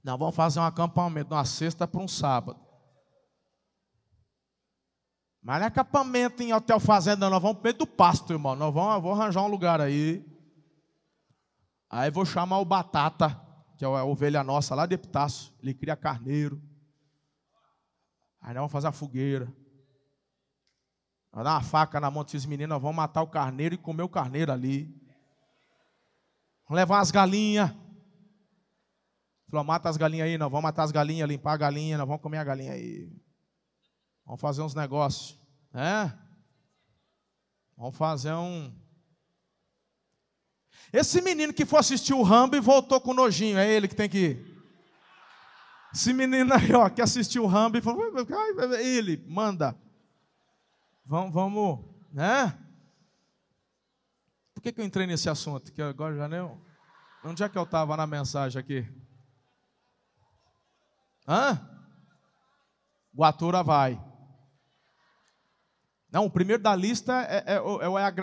Nós 0.04 0.18
vamos 0.18 0.36
fazer 0.36 0.60
um 0.60 0.64
acampamento, 0.64 1.32
uma 1.32 1.46
sexta 1.46 1.88
para 1.88 1.98
um 1.98 2.06
sábado. 2.06 2.71
Mas 5.42 5.58
não 5.58 5.64
é 5.64 5.68
acampamento 5.68 6.40
em 6.40 6.52
hotel 6.52 6.78
fazenda, 6.78 7.28
nós 7.28 7.42
vamos 7.42 7.60
para 7.60 7.72
do 7.72 7.86
pasto, 7.86 8.32
irmão. 8.32 8.54
Nós 8.54 8.72
vamos, 8.72 9.02
vou 9.02 9.12
arranjar 9.12 9.42
um 9.42 9.48
lugar 9.48 9.80
aí. 9.80 10.24
Aí 11.90 12.10
vou 12.12 12.24
chamar 12.24 12.60
o 12.60 12.64
Batata, 12.64 13.38
que 13.76 13.84
é 13.84 13.88
a 13.88 14.04
ovelha 14.04 14.44
nossa 14.44 14.74
lá 14.74 14.86
de 14.86 14.94
Epitácio. 14.94 15.52
Ele 15.60 15.74
cria 15.74 15.96
carneiro. 15.96 16.62
Aí 18.40 18.54
nós 18.54 18.60
vamos 18.60 18.72
fazer 18.72 18.86
a 18.86 18.92
fogueira. 18.92 19.52
Vai 21.32 21.42
dar 21.42 21.54
uma 21.54 21.62
faca 21.62 21.98
na 21.98 22.10
mão 22.10 22.22
desses 22.22 22.46
meninos, 22.46 22.74
nós 22.74 22.82
vamos 22.82 22.96
matar 22.96 23.22
o 23.22 23.26
carneiro 23.26 23.74
e 23.74 23.78
comer 23.78 24.02
o 24.02 24.08
carneiro 24.08 24.52
ali. 24.52 24.94
Vamos 26.68 26.76
levar 26.76 27.00
as 27.00 27.10
galinhas. 27.10 27.74
Falou, 29.50 29.64
mata 29.64 29.88
as 29.88 29.96
galinhas 29.96 30.28
aí, 30.28 30.38
nós 30.38 30.50
vamos 30.50 30.62
matar 30.62 30.84
as 30.84 30.92
galinhas, 30.92 31.28
limpar 31.28 31.54
a 31.54 31.56
galinha, 31.56 31.98
nós 31.98 32.06
vamos 32.06 32.22
comer 32.22 32.38
a 32.38 32.44
galinha 32.44 32.72
aí. 32.72 33.10
Vamos 34.24 34.40
fazer 34.40 34.62
uns 34.62 34.74
negócios. 34.74 35.38
né? 35.72 36.16
Vamos 37.76 37.96
fazer 37.96 38.32
um. 38.32 38.72
Esse 40.92 41.20
menino 41.22 41.52
que 41.52 41.64
foi 41.64 41.80
assistir 41.80 42.14
o 42.14 42.22
Rambo 42.22 42.54
e 42.54 42.60
voltou 42.60 43.00
com 43.00 43.14
nojinho, 43.14 43.58
é 43.58 43.68
ele 43.68 43.88
que 43.88 43.94
tem 43.94 44.08
que 44.08 44.18
ir. 44.18 44.52
Esse 45.92 46.12
menino 46.12 46.54
aí, 46.54 46.72
ó, 46.72 46.88
que 46.88 47.02
assistiu 47.02 47.44
o 47.44 47.46
Rambo 47.46 47.76
e 47.76 47.82
falou, 47.82 48.02
ele, 48.78 49.22
manda. 49.26 49.76
Vamos, 51.04 51.32
vamos, 51.32 51.84
né? 52.12 52.58
Por 54.54 54.62
que, 54.62 54.72
que 54.72 54.80
eu 54.80 54.84
entrei 54.84 55.06
nesse 55.06 55.28
assunto? 55.28 55.72
Que 55.72 55.82
agora 55.82 56.16
já 56.16 56.28
nem. 56.28 56.40
Onde 57.24 57.42
é 57.42 57.48
que 57.48 57.58
eu 57.58 57.64
estava 57.64 57.96
na 57.96 58.06
mensagem 58.06 58.60
aqui? 58.60 58.88
Hã? 61.26 61.60
Guatura 63.14 63.62
vai. 63.62 64.00
Não, 66.12 66.26
o 66.26 66.30
primeiro 66.30 66.62
da 66.62 66.76
lista 66.76 67.22
é, 67.22 67.54
é, 67.54 67.54
é, 67.54 67.60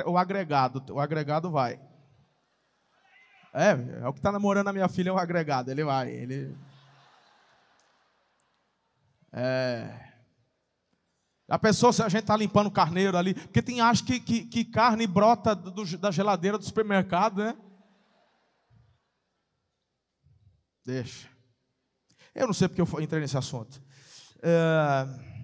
o 0.06 0.16
agregado. 0.16 0.94
O 0.94 1.00
agregado 1.00 1.50
vai. 1.50 1.82
É, 3.52 3.72
é 4.04 4.08
o 4.08 4.14
que 4.14 4.20
está 4.20 4.32
namorando 4.32 4.68
a 4.68 4.74
minha 4.74 4.88
filha, 4.88 5.10
é 5.10 5.12
o 5.12 5.18
agregado. 5.18 5.72
Ele 5.72 5.84
vai. 5.84 6.12
Ele. 6.12 6.56
É. 9.34 10.08
A 11.50 11.58
pessoa, 11.58 11.92
se 11.92 12.04
a 12.04 12.10
gente 12.10 12.22
está 12.22 12.38
limpando 12.38 12.70
carneiro 12.70 13.18
ali, 13.18 13.34
porque 13.34 13.62
tem 13.62 13.82
acho 13.82 14.06
que, 14.06 14.20
que, 14.20 14.46
que 14.46 14.64
carne 14.64 15.08
brota 15.08 15.56
do, 15.56 15.98
da 15.98 16.12
geladeira 16.12 16.60
do 16.60 16.64
supermercado, 16.64 17.44
né? 17.44 17.58
Deixa. 20.86 21.28
Eu 22.36 22.46
não 22.46 22.54
sei 22.54 22.68
porque 22.68 22.82
eu 22.82 23.02
entrei 23.02 23.20
nesse 23.20 23.36
assunto. 23.36 23.82
É... 24.44 25.39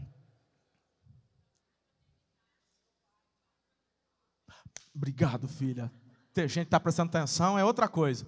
Obrigado, 4.95 5.47
filha. 5.47 5.91
Ter 6.33 6.47
gente 6.47 6.67
está 6.67 6.79
prestando 6.79 7.09
atenção 7.09 7.59
é 7.59 7.65
outra 7.65 7.87
coisa. 7.87 8.25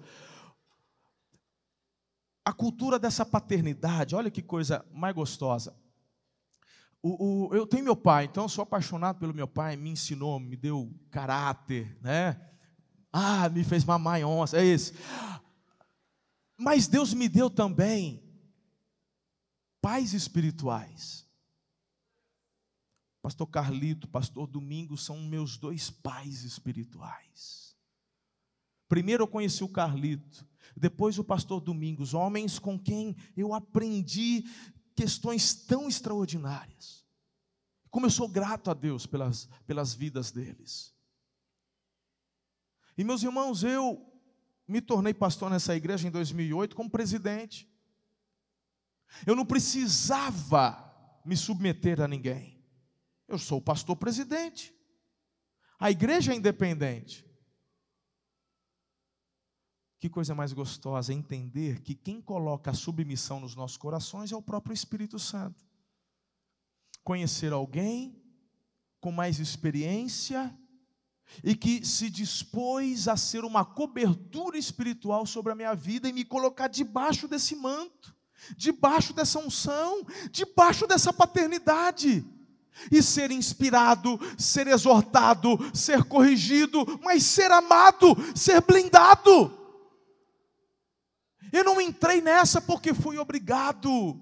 A 2.44 2.52
cultura 2.52 2.98
dessa 2.98 3.24
paternidade, 3.24 4.14
olha 4.14 4.30
que 4.30 4.42
coisa 4.42 4.84
mais 4.92 5.14
gostosa. 5.14 5.74
O, 7.02 7.48
o, 7.48 7.54
eu 7.54 7.66
tenho 7.66 7.84
meu 7.84 7.96
pai, 7.96 8.24
então 8.24 8.44
eu 8.44 8.48
sou 8.48 8.62
apaixonado 8.62 9.18
pelo 9.18 9.34
meu 9.34 9.46
pai, 9.46 9.76
me 9.76 9.90
ensinou, 9.90 10.40
me 10.40 10.56
deu 10.56 10.92
caráter, 11.10 11.96
né? 12.00 12.40
Ah, 13.12 13.48
me 13.48 13.62
fez 13.64 13.84
mamar 13.84 14.20
em 14.20 14.24
onça, 14.24 14.58
é 14.58 14.64
isso. 14.64 14.92
Mas 16.56 16.88
Deus 16.88 17.14
me 17.14 17.28
deu 17.28 17.48
também 17.48 18.22
pais 19.80 20.12
espirituais. 20.12 21.27
Pastor 23.28 23.46
Carlito, 23.46 24.08
Pastor 24.08 24.46
Domingos 24.46 25.04
são 25.04 25.20
meus 25.20 25.58
dois 25.58 25.90
pais 25.90 26.44
espirituais. 26.44 27.76
Primeiro 28.88 29.24
eu 29.24 29.28
conheci 29.28 29.62
o 29.62 29.68
Carlito, 29.68 30.48
depois 30.74 31.18
o 31.18 31.24
Pastor 31.24 31.60
Domingos, 31.60 32.14
homens 32.14 32.58
com 32.58 32.78
quem 32.78 33.14
eu 33.36 33.52
aprendi 33.52 34.44
questões 34.96 35.52
tão 35.52 35.86
extraordinárias. 35.86 37.04
Como 37.90 38.06
eu 38.06 38.10
sou 38.10 38.26
grato 38.26 38.70
a 38.70 38.74
Deus 38.74 39.04
pelas, 39.04 39.46
pelas 39.66 39.92
vidas 39.92 40.30
deles. 40.30 40.94
E 42.96 43.04
meus 43.04 43.22
irmãos, 43.22 43.62
eu 43.62 44.10
me 44.66 44.80
tornei 44.80 45.12
pastor 45.12 45.50
nessa 45.50 45.76
igreja 45.76 46.08
em 46.08 46.10
2008 46.10 46.74
como 46.74 46.88
presidente. 46.88 47.70
Eu 49.26 49.36
não 49.36 49.44
precisava 49.44 51.20
me 51.26 51.36
submeter 51.36 52.00
a 52.00 52.08
ninguém. 52.08 52.57
Eu 53.28 53.38
sou 53.38 53.58
o 53.58 53.62
pastor 53.62 53.94
presidente. 53.94 54.74
A 55.78 55.90
igreja 55.90 56.32
é 56.32 56.36
independente. 56.36 57.28
Que 60.00 60.08
coisa 60.08 60.34
mais 60.34 60.52
gostosa 60.52 61.12
entender 61.12 61.82
que 61.82 61.94
quem 61.94 62.22
coloca 62.22 62.70
a 62.70 62.74
submissão 62.74 63.40
nos 63.40 63.54
nossos 63.54 63.76
corações 63.76 64.32
é 64.32 64.36
o 64.36 64.42
próprio 64.42 64.72
Espírito 64.72 65.18
Santo. 65.18 65.66
Conhecer 67.04 67.52
alguém 67.52 68.18
com 69.00 69.12
mais 69.12 69.38
experiência 69.38 70.56
e 71.44 71.54
que 71.54 71.84
se 71.84 72.08
dispôs 72.08 73.08
a 73.08 73.16
ser 73.16 73.44
uma 73.44 73.64
cobertura 73.64 74.56
espiritual 74.56 75.26
sobre 75.26 75.52
a 75.52 75.54
minha 75.54 75.74
vida 75.74 76.08
e 76.08 76.12
me 76.12 76.24
colocar 76.24 76.68
debaixo 76.68 77.28
desse 77.28 77.54
manto, 77.54 78.16
debaixo 78.56 79.12
dessa 79.12 79.38
unção, 79.38 80.04
debaixo 80.30 80.86
dessa 80.86 81.12
paternidade. 81.12 82.24
E 82.90 83.02
ser 83.02 83.30
inspirado, 83.30 84.18
ser 84.36 84.66
exortado, 84.66 85.58
ser 85.74 86.04
corrigido, 86.04 86.84
mas 87.02 87.22
ser 87.22 87.50
amado, 87.50 88.16
ser 88.34 88.60
blindado. 88.62 89.52
Eu 91.52 91.64
não 91.64 91.80
entrei 91.80 92.20
nessa 92.20 92.60
porque 92.60 92.92
fui 92.94 93.18
obrigado. 93.18 94.20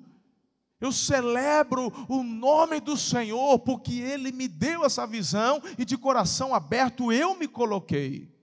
Eu 0.80 0.92
celebro 0.92 1.92
o 2.08 2.22
nome 2.22 2.80
do 2.80 2.96
Senhor 2.96 3.58
porque 3.60 3.94
Ele 3.94 4.30
me 4.30 4.46
deu 4.46 4.84
essa 4.84 5.06
visão 5.06 5.62
e 5.78 5.84
de 5.84 5.96
coração 5.96 6.54
aberto 6.54 7.10
eu 7.10 7.36
me 7.36 7.48
coloquei. 7.48 8.34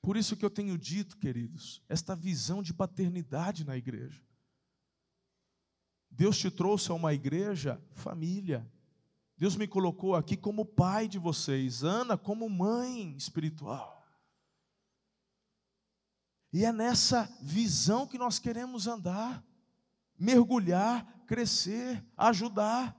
Por 0.00 0.16
isso 0.16 0.36
que 0.36 0.44
eu 0.44 0.50
tenho 0.50 0.76
dito, 0.76 1.16
queridos, 1.16 1.82
esta 1.88 2.14
visão 2.14 2.62
de 2.62 2.74
paternidade 2.74 3.64
na 3.64 3.76
igreja. 3.76 4.22
Deus 6.16 6.38
te 6.38 6.50
trouxe 6.50 6.90
a 6.90 6.94
uma 6.94 7.12
igreja 7.12 7.82
família. 7.92 8.70
Deus 9.36 9.56
me 9.56 9.66
colocou 9.66 10.14
aqui 10.14 10.36
como 10.36 10.64
pai 10.64 11.08
de 11.08 11.18
vocês, 11.18 11.82
Ana 11.82 12.16
como 12.16 12.48
mãe 12.48 13.16
espiritual. 13.16 14.06
E 16.52 16.64
é 16.64 16.72
nessa 16.72 17.28
visão 17.42 18.06
que 18.06 18.16
nós 18.16 18.38
queremos 18.38 18.86
andar, 18.86 19.44
mergulhar, 20.16 21.04
crescer, 21.26 22.04
ajudar. 22.16 22.96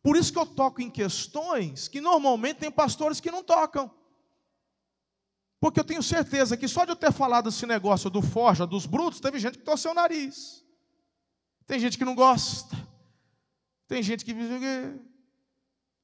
Por 0.00 0.16
isso 0.16 0.32
que 0.32 0.38
eu 0.38 0.46
toco 0.46 0.80
em 0.80 0.88
questões 0.88 1.88
que 1.88 2.00
normalmente 2.00 2.58
tem 2.58 2.70
pastores 2.70 3.18
que 3.18 3.32
não 3.32 3.42
tocam. 3.42 3.92
Porque 5.58 5.80
eu 5.80 5.84
tenho 5.84 6.04
certeza 6.04 6.56
que 6.56 6.68
só 6.68 6.84
de 6.84 6.92
eu 6.92 6.96
ter 6.96 7.12
falado 7.12 7.48
esse 7.48 7.66
negócio 7.66 8.08
do 8.08 8.22
forja, 8.22 8.64
dos 8.64 8.86
brutos, 8.86 9.18
teve 9.18 9.40
gente 9.40 9.58
que 9.58 9.64
torceu 9.64 9.90
o 9.90 9.94
nariz. 9.94 10.64
Tem 11.66 11.78
gente 11.78 11.98
que 11.98 12.04
não 12.04 12.14
gosta. 12.14 12.76
Tem 13.86 14.02
gente 14.02 14.24
que. 14.24 14.34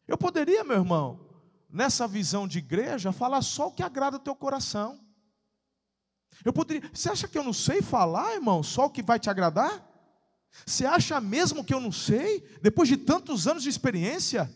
Eu 0.07 0.17
poderia, 0.17 0.65
meu 0.65 0.77
irmão, 0.77 1.21
nessa 1.69 2.07
visão 2.07 2.47
de 2.47 2.59
igreja, 2.59 3.13
falar 3.13 3.43
só 3.43 3.69
o 3.69 3.73
que 3.73 3.83
agrada 3.83 4.17
o 4.17 4.21
teu 4.21 4.35
coração. 4.35 5.01
Eu 6.45 6.53
poderia. 6.53 6.89
Você 6.93 7.11
acha 7.11 7.27
que 7.27 7.37
eu 7.37 7.45
não 7.45 7.53
sei 7.53 7.83
falar, 7.83 8.35
irmão? 8.35 8.63
Só 8.63 8.87
o 8.87 8.91
que 8.91 9.03
vai 9.03 9.19
te 9.19 9.29
agradar? 9.29 9.85
Você 10.67 10.87
acha 10.87 11.21
mesmo 11.21 11.65
que 11.65 11.75
eu 11.75 11.81
não 11.81 11.93
sei? 11.93 12.41
Depois 12.63 12.89
de 12.89 12.97
tantos 12.97 13.47
anos 13.47 13.63
de 13.63 13.69
experiência? 13.69 14.51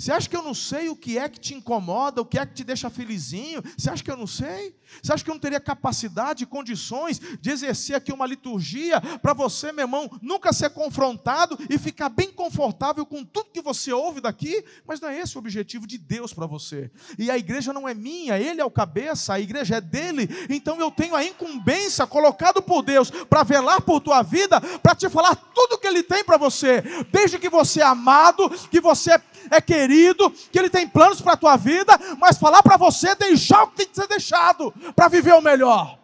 Você 0.00 0.12
acha 0.12 0.30
que 0.30 0.36
eu 0.36 0.42
não 0.42 0.54
sei 0.54 0.88
o 0.88 0.96
que 0.96 1.18
é 1.18 1.28
que 1.28 1.38
te 1.38 1.52
incomoda, 1.52 2.22
o 2.22 2.24
que 2.24 2.38
é 2.38 2.46
que 2.46 2.54
te 2.54 2.64
deixa 2.64 2.88
felizinho? 2.88 3.62
Você 3.76 3.90
acha 3.90 4.02
que 4.02 4.10
eu 4.10 4.16
não 4.16 4.26
sei? 4.26 4.74
Você 5.02 5.12
acha 5.12 5.22
que 5.22 5.28
eu 5.28 5.34
não 5.34 5.40
teria 5.40 5.60
capacidade 5.60 6.42
e 6.42 6.46
condições 6.46 7.20
de 7.38 7.50
exercer 7.50 7.94
aqui 7.94 8.10
uma 8.10 8.24
liturgia 8.24 8.98
para 9.20 9.34
você, 9.34 9.72
meu 9.72 9.84
irmão, 9.84 10.10
nunca 10.22 10.54
ser 10.54 10.70
confrontado 10.70 11.58
e 11.68 11.76
ficar 11.76 12.08
bem 12.08 12.32
confortável 12.32 13.04
com 13.04 13.22
tudo 13.22 13.50
que 13.52 13.60
você 13.60 13.92
ouve 13.92 14.22
daqui? 14.22 14.64
Mas 14.86 15.02
não 15.02 15.10
é 15.10 15.20
esse 15.20 15.36
o 15.36 15.38
objetivo 15.38 15.86
de 15.86 15.98
Deus 15.98 16.32
para 16.32 16.46
você. 16.46 16.90
E 17.18 17.30
a 17.30 17.36
igreja 17.36 17.70
não 17.70 17.86
é 17.86 17.92
minha, 17.92 18.38
ele 18.38 18.62
é 18.62 18.64
o 18.64 18.70
cabeça, 18.70 19.34
a 19.34 19.40
igreja 19.40 19.76
é 19.76 19.80
dele. 19.82 20.26
Então 20.48 20.80
eu 20.80 20.90
tenho 20.90 21.14
a 21.14 21.22
incumbência 21.22 22.06
colocado 22.06 22.62
por 22.62 22.80
Deus 22.82 23.10
para 23.10 23.42
velar 23.42 23.82
por 23.82 24.00
tua 24.00 24.22
vida, 24.22 24.62
para 24.82 24.94
te 24.94 25.10
falar 25.10 25.36
tudo 25.36 25.76
que 25.76 25.86
ele 25.86 26.02
tem 26.02 26.24
para 26.24 26.38
você, 26.38 26.82
desde 27.12 27.38
que 27.38 27.50
você 27.50 27.82
é 27.82 27.84
amado, 27.84 28.48
que 28.70 28.80
você 28.80 29.12
é 29.12 29.30
é 29.50 29.60
querido, 29.90 30.30
que 30.30 30.58
Ele 30.58 30.70
tem 30.70 30.88
planos 30.88 31.20
para 31.20 31.32
a 31.32 31.36
tua 31.36 31.56
vida, 31.56 31.92
mas 32.18 32.38
falar 32.38 32.62
para 32.62 32.76
você 32.76 33.14
deixar 33.16 33.64
o 33.64 33.70
que 33.70 33.78
tem 33.78 33.86
que 33.88 33.96
ser 33.96 34.06
deixado 34.06 34.72
para 34.94 35.08
viver 35.08 35.34
o 35.34 35.40
melhor, 35.40 35.98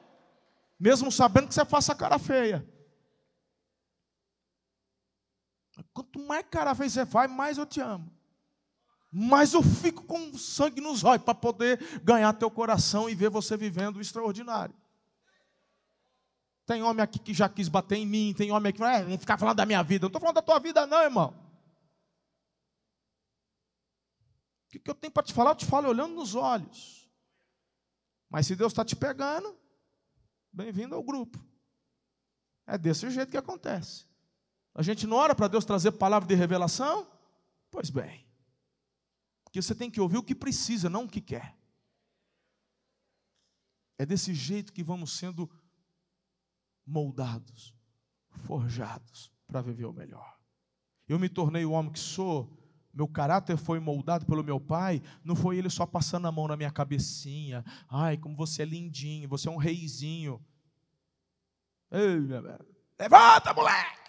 mesmo 0.78 1.12
sabendo 1.12 1.46
que 1.46 1.54
você 1.54 1.64
faça 1.64 1.94
cara 1.94 2.18
feia. 2.18 2.66
Quanto 5.92 6.18
mais 6.18 6.44
cara 6.50 6.74
feia 6.74 6.90
você 6.90 7.06
faz, 7.06 7.30
mais 7.30 7.58
eu 7.58 7.66
te 7.66 7.80
amo. 7.80 8.10
Mas 9.12 9.54
eu 9.54 9.62
fico 9.62 10.02
com 10.02 10.36
sangue 10.36 10.80
nos 10.80 11.04
olhos 11.04 11.22
para 11.22 11.34
poder 11.34 11.80
ganhar 12.02 12.32
teu 12.32 12.50
coração 12.50 13.08
e 13.08 13.14
ver 13.14 13.30
você 13.30 13.56
vivendo 13.56 13.96
o 13.96 14.00
extraordinário. 14.00 14.74
Tem 16.66 16.82
homem 16.82 17.02
aqui 17.02 17.20
que 17.20 17.32
já 17.32 17.48
quis 17.48 17.68
bater 17.68 17.96
em 17.96 18.04
mim, 18.04 18.34
tem 18.36 18.50
homem 18.50 18.70
aqui 18.70 18.78
que 18.78 18.84
vai 18.84 19.14
é, 19.14 19.16
ficar 19.16 19.38
falando 19.38 19.56
da 19.56 19.64
minha 19.64 19.82
vida. 19.82 20.04
Eu 20.04 20.08
não 20.08 20.16
estou 20.16 20.20
falando 20.20 20.34
da 20.34 20.42
tua 20.42 20.58
vida, 20.58 20.86
não, 20.86 21.00
irmão. 21.00 21.45
O 24.66 24.78
que, 24.78 24.90
eu 24.90 24.94
tenho 24.94 25.12
para 25.12 25.22
te 25.22 25.32
falar? 25.32 25.50
Eu 25.50 25.56
te 25.56 25.66
falo 25.66 25.88
olhando 25.88 26.14
nos 26.14 26.34
olhos. 26.34 27.08
Mas 28.28 28.46
se 28.46 28.56
Deus 28.56 28.72
está 28.72 28.84
te 28.84 28.96
pegando, 28.96 29.56
bem-vindo 30.52 30.94
ao 30.94 31.02
grupo. 31.02 31.38
É 32.66 32.76
desse 32.76 33.08
jeito 33.10 33.30
que 33.30 33.36
acontece. 33.36 34.06
A 34.74 34.82
gente 34.82 35.06
não 35.06 35.16
ora 35.16 35.34
para 35.34 35.48
Deus 35.48 35.64
trazer 35.64 35.92
palavra 35.92 36.28
de 36.28 36.34
revelação? 36.34 37.10
Pois 37.70 37.90
bem. 37.90 38.26
Porque 39.44 39.62
você 39.62 39.74
tem 39.74 39.90
que 39.90 40.00
ouvir 40.00 40.18
o 40.18 40.22
que 40.22 40.34
precisa, 40.34 40.90
não 40.90 41.04
o 41.04 41.08
que 41.08 41.20
quer. 41.20 41.56
É 43.98 44.04
desse 44.04 44.34
jeito 44.34 44.72
que 44.72 44.82
vamos 44.82 45.16
sendo 45.16 45.48
moldados, 46.84 47.74
forjados 48.44 49.32
para 49.46 49.62
viver 49.62 49.86
o 49.86 49.92
melhor. 49.92 50.38
Eu 51.08 51.18
me 51.18 51.28
tornei 51.28 51.64
o 51.64 51.70
homem 51.70 51.92
que 51.92 51.98
sou, 51.98 52.55
meu 52.96 53.06
caráter 53.06 53.58
foi 53.58 53.78
moldado 53.78 54.24
pelo 54.24 54.42
meu 54.42 54.58
pai, 54.58 55.02
não 55.22 55.36
foi 55.36 55.58
ele 55.58 55.68
só 55.68 55.84
passando 55.84 56.26
a 56.26 56.32
mão 56.32 56.48
na 56.48 56.56
minha 56.56 56.70
cabecinha. 56.70 57.62
Ai, 57.90 58.16
como 58.16 58.34
você 58.34 58.62
é 58.62 58.64
lindinho, 58.64 59.28
você 59.28 59.48
é 59.48 59.50
um 59.50 59.58
reizinho. 59.58 60.42
Ei, 61.90 62.16
levanta, 62.98 63.52
moleque! 63.52 64.00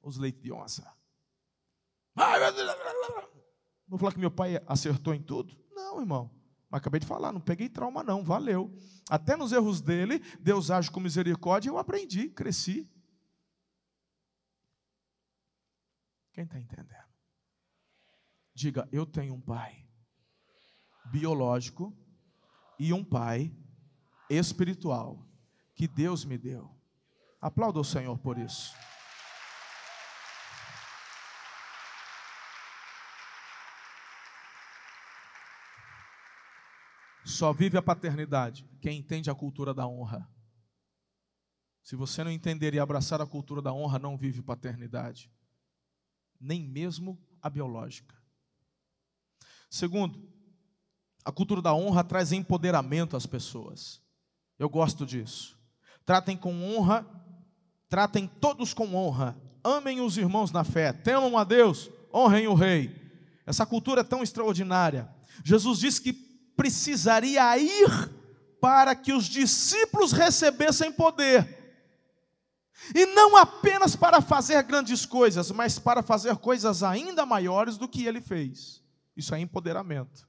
Os 0.00 0.16
leitos 0.16 0.42
de 0.42 0.50
onça. 0.50 0.90
Vou 3.86 3.98
falar 3.98 4.12
que 4.12 4.18
meu 4.18 4.30
pai 4.30 4.58
acertou 4.66 5.12
em 5.12 5.20
tudo? 5.22 5.54
Não, 5.70 6.00
irmão. 6.00 6.30
Mas 6.70 6.78
acabei 6.78 6.98
de 6.98 7.06
falar, 7.06 7.30
não 7.30 7.42
peguei 7.42 7.68
trauma, 7.68 8.02
não, 8.02 8.24
valeu. 8.24 8.74
Até 9.10 9.36
nos 9.36 9.52
erros 9.52 9.82
dele, 9.82 10.20
Deus 10.40 10.70
age 10.70 10.90
com 10.90 10.98
misericórdia 10.98 11.68
e 11.68 11.70
eu 11.70 11.76
aprendi, 11.76 12.30
cresci. 12.30 12.90
Quem 16.32 16.44
está 16.44 16.58
entendendo? 16.58 17.09
Diga, 18.54 18.88
eu 18.92 19.06
tenho 19.06 19.34
um 19.34 19.40
pai 19.40 19.86
biológico 21.06 21.96
e 22.78 22.92
um 22.92 23.04
pai 23.04 23.54
espiritual 24.28 25.26
que 25.74 25.88
Deus 25.88 26.24
me 26.24 26.38
deu. 26.38 26.70
Aplauda 27.40 27.80
o 27.80 27.84
Senhor 27.84 28.18
por 28.18 28.38
isso. 28.38 28.74
Só 37.24 37.52
vive 37.52 37.78
a 37.78 37.82
paternidade 37.82 38.68
quem 38.80 38.98
entende 38.98 39.30
a 39.30 39.34
cultura 39.34 39.72
da 39.72 39.86
honra. 39.86 40.28
Se 41.82 41.96
você 41.96 42.22
não 42.22 42.30
entender 42.30 42.74
e 42.74 42.78
abraçar 42.78 43.20
a 43.20 43.26
cultura 43.26 43.62
da 43.62 43.72
honra, 43.72 43.98
não 43.98 44.16
vive 44.16 44.42
paternidade, 44.42 45.32
nem 46.40 46.68
mesmo 46.68 47.18
a 47.40 47.48
biológica. 47.48 48.19
Segundo, 49.70 50.20
a 51.24 51.30
cultura 51.30 51.62
da 51.62 51.72
honra 51.72 52.02
traz 52.02 52.32
empoderamento 52.32 53.16
às 53.16 53.24
pessoas. 53.24 54.02
Eu 54.58 54.68
gosto 54.68 55.06
disso. 55.06 55.56
Tratem 56.04 56.36
com 56.36 56.52
honra, 56.64 57.06
tratem 57.88 58.26
todos 58.26 58.74
com 58.74 58.94
honra. 58.96 59.40
Amem 59.62 60.00
os 60.00 60.16
irmãos 60.18 60.50
na 60.50 60.64
fé, 60.64 60.92
temam 60.92 61.38
a 61.38 61.44
Deus, 61.44 61.88
honrem 62.12 62.48
o 62.48 62.54
rei. 62.54 62.94
Essa 63.46 63.64
cultura 63.64 64.00
é 64.00 64.04
tão 64.04 64.22
extraordinária. 64.22 65.08
Jesus 65.44 65.78
disse 65.78 66.00
que 66.00 66.12
precisaria 66.12 67.56
ir 67.58 68.10
para 68.60 68.94
que 68.94 69.12
os 69.12 69.26
discípulos 69.26 70.12
recebessem 70.12 70.90
poder. 70.90 71.58
E 72.94 73.06
não 73.06 73.36
apenas 73.36 73.94
para 73.94 74.20
fazer 74.20 74.62
grandes 74.62 75.06
coisas, 75.06 75.50
mas 75.50 75.78
para 75.78 76.02
fazer 76.02 76.36
coisas 76.36 76.82
ainda 76.82 77.24
maiores 77.24 77.76
do 77.76 77.88
que 77.88 78.06
ele 78.06 78.20
fez. 78.20 78.82
Isso 79.20 79.34
é 79.34 79.40
empoderamento. 79.40 80.28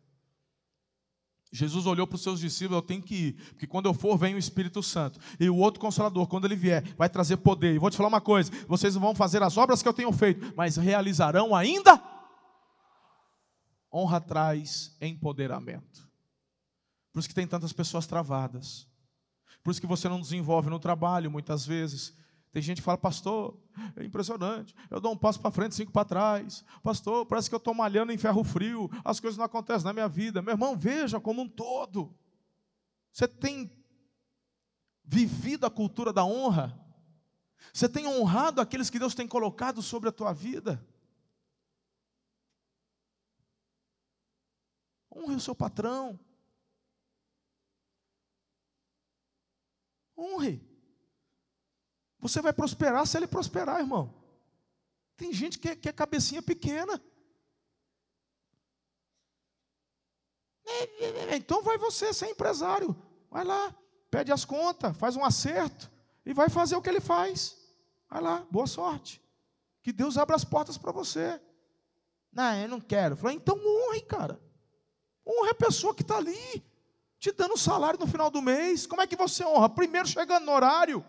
Jesus 1.51 1.85
olhou 1.85 2.07
para 2.07 2.15
os 2.15 2.23
seus 2.23 2.39
discípulos, 2.39 2.81
eu 2.81 2.87
tenho 2.87 3.01
que 3.01 3.15
ir, 3.15 3.33
porque 3.49 3.67
quando 3.67 3.85
eu 3.85 3.93
for, 3.93 4.17
vem 4.17 4.35
o 4.35 4.37
Espírito 4.37 4.81
Santo. 4.81 5.19
E 5.37 5.49
o 5.49 5.57
outro 5.57 5.81
consolador, 5.81 6.25
quando 6.27 6.45
ele 6.45 6.55
vier, 6.55 6.81
vai 6.95 7.09
trazer 7.09 7.37
poder. 7.37 7.75
E 7.75 7.77
vou 7.77 7.89
te 7.89 7.97
falar 7.97 8.07
uma 8.07 8.21
coisa: 8.21 8.51
vocês 8.67 8.95
vão 8.95 9.13
fazer 9.13 9.43
as 9.43 9.57
obras 9.57 9.81
que 9.81 9.87
eu 9.87 9.93
tenho 9.93 10.11
feito, 10.13 10.53
mas 10.55 10.77
realizarão 10.77 11.53
ainda. 11.53 12.01
Honra 13.93 14.21
traz 14.21 14.95
empoderamento. 15.01 16.09
Por 17.11 17.19
isso 17.19 17.27
que 17.27 17.35
tem 17.35 17.45
tantas 17.45 17.73
pessoas 17.73 18.07
travadas. 18.07 18.87
Por 19.61 19.71
isso 19.71 19.81
que 19.81 19.87
você 19.87 20.07
não 20.07 20.21
desenvolve 20.21 20.69
no 20.69 20.79
trabalho 20.79 21.29
muitas 21.29 21.65
vezes. 21.65 22.13
Tem 22.51 22.61
gente 22.61 22.77
que 22.77 22.83
fala, 22.83 22.97
pastor, 22.97 23.57
é 23.95 24.03
impressionante. 24.03 24.75
Eu 24.89 24.99
dou 24.99 25.13
um 25.13 25.17
passo 25.17 25.39
para 25.39 25.51
frente, 25.51 25.73
cinco 25.73 25.91
para 25.91 26.03
trás. 26.03 26.65
Pastor, 26.83 27.25
parece 27.25 27.47
que 27.49 27.55
eu 27.55 27.57
estou 27.57 27.73
malhando 27.73 28.11
em 28.11 28.17
ferro 28.17 28.43
frio. 28.43 28.89
As 29.05 29.21
coisas 29.21 29.37
não 29.37 29.45
acontecem 29.45 29.85
na 29.85 29.93
minha 29.93 30.09
vida. 30.09 30.41
Meu 30.41 30.53
irmão, 30.53 30.75
veja 30.75 31.19
como 31.19 31.41
um 31.41 31.47
todo. 31.47 32.13
Você 33.11 33.25
tem 33.25 33.71
vivido 35.03 35.65
a 35.65 35.71
cultura 35.71 36.11
da 36.11 36.25
honra? 36.25 36.77
Você 37.73 37.87
tem 37.87 38.05
honrado 38.05 38.59
aqueles 38.59 38.89
que 38.89 38.99
Deus 38.99 39.15
tem 39.15 39.27
colocado 39.27 39.81
sobre 39.81 40.09
a 40.09 40.11
tua 40.11 40.33
vida? 40.33 40.85
Honre 45.09 45.35
o 45.35 45.39
seu 45.39 45.55
patrão. 45.55 46.19
Honre. 50.17 50.70
Você 52.21 52.41
vai 52.41 52.53
prosperar 52.53 53.05
se 53.07 53.17
ele 53.17 53.27
prosperar, 53.27 53.79
irmão. 53.79 54.13
Tem 55.17 55.33
gente 55.33 55.57
que 55.57 55.69
é, 55.69 55.75
que 55.75 55.89
é 55.89 55.91
cabecinha 55.91 56.41
pequena. 56.41 57.01
Então 61.35 61.63
vai 61.63 61.77
você 61.77 62.13
ser 62.13 62.27
empresário. 62.27 62.95
Vai 63.29 63.43
lá, 63.43 63.75
pede 64.09 64.31
as 64.31 64.45
contas, 64.45 64.95
faz 64.97 65.15
um 65.15 65.25
acerto 65.25 65.89
e 66.25 66.33
vai 66.33 66.49
fazer 66.49 66.75
o 66.75 66.81
que 66.81 66.89
ele 66.89 67.01
faz. 67.01 67.57
Vai 68.09 68.21
lá, 68.21 68.45
boa 68.51 68.67
sorte. 68.67 69.21
Que 69.81 69.91
Deus 69.91 70.17
abra 70.17 70.35
as 70.35 70.43
portas 70.43 70.77
para 70.77 70.91
você. 70.91 71.41
Não, 72.31 72.55
eu 72.55 72.67
não 72.67 72.79
quero. 72.79 73.17
Falei, 73.17 73.37
então 73.37 73.57
honre, 73.57 74.01
cara. 74.01 74.39
Honre 75.25 75.49
a 75.49 75.55
pessoa 75.55 75.95
que 75.95 76.01
está 76.01 76.17
ali, 76.17 76.63
te 77.19 77.31
dando 77.31 77.57
salário 77.57 77.99
no 77.99 78.07
final 78.07 78.29
do 78.29 78.41
mês. 78.41 78.85
Como 78.85 79.01
é 79.01 79.07
que 79.07 79.15
você 79.15 79.43
honra? 79.43 79.69
Primeiro, 79.69 80.07
chegando 80.07 80.45
no 80.45 80.51
horário. 80.51 81.03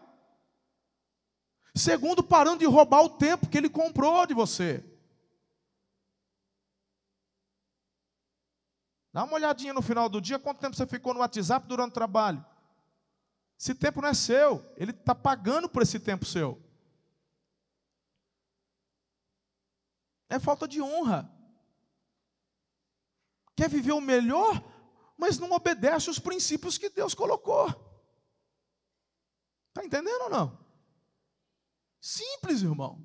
Segundo, 1.75 2.23
parando 2.23 2.59
de 2.59 2.66
roubar 2.66 3.03
o 3.03 3.09
tempo 3.09 3.49
que 3.49 3.57
ele 3.57 3.70
comprou 3.70 4.27
de 4.27 4.35
você. 4.35 4.85
Dá 9.12 9.25
uma 9.25 9.35
olhadinha 9.35 9.73
no 9.73 9.83
final 9.83 10.09
do 10.09 10.20
dia, 10.20 10.39
quanto 10.39 10.61
tempo 10.61 10.77
você 10.77 10.87
ficou 10.87 11.12
no 11.12 11.20
WhatsApp 11.20 11.66
durante 11.66 11.91
o 11.91 11.95
trabalho. 11.95 12.45
Esse 13.59 13.75
tempo 13.75 14.01
não 14.01 14.09
é 14.09 14.14
seu, 14.14 14.64
ele 14.77 14.91
está 14.91 15.14
pagando 15.14 15.68
por 15.68 15.83
esse 15.83 16.01
tempo 16.01 16.25
seu. 16.25 16.61
É 20.29 20.39
falta 20.39 20.66
de 20.66 20.81
honra. 20.81 21.31
Quer 23.55 23.68
viver 23.68 23.93
o 23.93 24.01
melhor, 24.01 24.62
mas 25.16 25.39
não 25.39 25.53
obedece 25.53 26.09
os 26.09 26.18
princípios 26.18 26.79
que 26.79 26.89
Deus 26.89 27.14
colocou. 27.14 27.68
Está 29.68 29.85
entendendo 29.85 30.23
ou 30.23 30.31
não? 30.31 30.62
Simples, 32.03 32.63
irmão. 32.63 33.01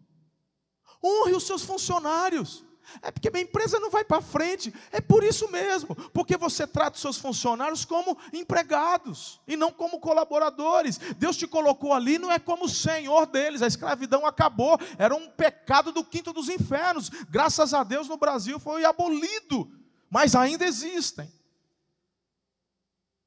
Honre 1.03 1.35
os 1.35 1.45
seus 1.45 1.61
funcionários. 1.61 2.65
É 2.99 3.11
porque 3.11 3.29
minha 3.29 3.43
empresa 3.43 3.79
não 3.79 3.91
vai 3.91 4.03
para 4.03 4.21
frente. 4.21 4.73
É 4.91 4.99
por 4.99 5.23
isso 5.23 5.51
mesmo. 5.51 5.95
Porque 6.09 6.35
você 6.35 6.65
trata 6.65 6.95
os 6.95 7.01
seus 7.01 7.17
funcionários 7.17 7.85
como 7.85 8.17
empregados 8.33 9.39
e 9.47 9.55
não 9.55 9.71
como 9.71 9.99
colaboradores. 9.99 10.97
Deus 11.17 11.37
te 11.37 11.45
colocou 11.45 11.93
ali, 11.93 12.17
não 12.17 12.31
é 12.31 12.39
como 12.39 12.67
senhor 12.67 13.27
deles. 13.27 13.61
A 13.61 13.67
escravidão 13.67 14.25
acabou. 14.25 14.79
Era 14.97 15.13
um 15.13 15.29
pecado 15.29 15.91
do 15.91 16.03
quinto 16.03 16.33
dos 16.33 16.49
infernos. 16.49 17.09
Graças 17.29 17.75
a 17.75 17.83
Deus 17.83 18.07
no 18.07 18.17
Brasil 18.17 18.57
foi 18.57 18.83
abolido. 18.83 19.69
Mas 20.09 20.33
ainda 20.33 20.65
existem. 20.65 21.31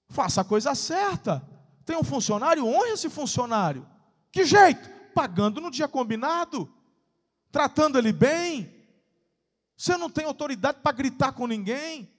Faça 0.09 0.41
a 0.41 0.45
coisa 0.45 0.75
certa. 0.75 1.49
Tem 1.85 1.97
um 1.97 2.03
funcionário, 2.03 2.67
honre 2.67 2.91
esse 2.91 3.09
funcionário. 3.09 3.87
Que 4.33 4.45
jeito? 4.45 5.00
Pagando 5.11 5.61
no 5.61 5.71
dia 5.71 5.89
combinado, 5.89 6.73
tratando 7.51 7.99
ele 7.99 8.13
bem. 8.13 8.75
Você 9.77 9.97
não 9.97 10.11
tem 10.11 10.25
autoridade 10.25 10.79
para 10.83 10.93
gritar 10.93 11.33
com 11.33 11.47
ninguém, 11.47 12.11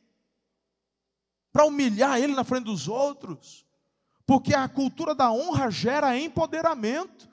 para 1.51 1.65
humilhar 1.65 2.19
ele 2.19 2.33
na 2.33 2.43
frente 2.43 2.65
dos 2.65 2.87
outros, 2.87 3.65
porque 4.25 4.53
a 4.53 4.67
cultura 4.67 5.13
da 5.13 5.31
honra 5.31 5.69
gera 5.69 6.17
empoderamento. 6.17 7.29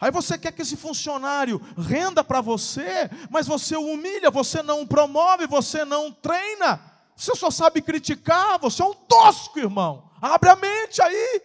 Aí 0.00 0.10
você 0.10 0.36
quer 0.36 0.52
que 0.52 0.62
esse 0.62 0.76
funcionário 0.76 1.60
renda 1.76 2.22
para 2.22 2.40
você, 2.40 3.10
mas 3.30 3.46
você 3.46 3.76
o 3.76 3.92
humilha, 3.92 4.30
você 4.30 4.62
não 4.62 4.82
o 4.82 4.86
promove, 4.86 5.46
você 5.46 5.84
não 5.84 6.12
treina. 6.12 6.80
Você 7.16 7.34
só 7.34 7.50
sabe 7.50 7.80
criticar, 7.80 8.58
você 8.58 8.82
é 8.82 8.84
um 8.84 8.92
tosco, 8.92 9.58
irmão. 9.58 10.10
Abre 10.20 10.50
a 10.50 10.56
mente 10.56 11.00
aí. 11.00 11.42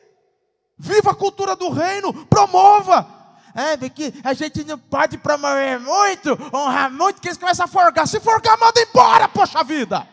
Viva 0.78 1.12
a 1.12 1.16
cultura 1.16 1.56
do 1.56 1.70
reino, 1.70 2.26
promova. 2.26 3.21
É, 3.54 3.76
porque 3.78 4.14
a 4.24 4.34
gente 4.34 4.64
não 4.64 4.78
pode 4.78 5.18
promover 5.18 5.80
muito, 5.80 6.32
honrar 6.54 6.92
muito, 6.92 7.22
que 7.22 7.28
eles 7.28 7.38
começam 7.38 7.66
a 7.66 7.68
forgar. 7.68 8.08
Se 8.08 8.20
forgar, 8.20 8.58
manda 8.58 8.82
embora, 8.82 9.28
poxa 9.28 9.64
vida. 9.64 10.08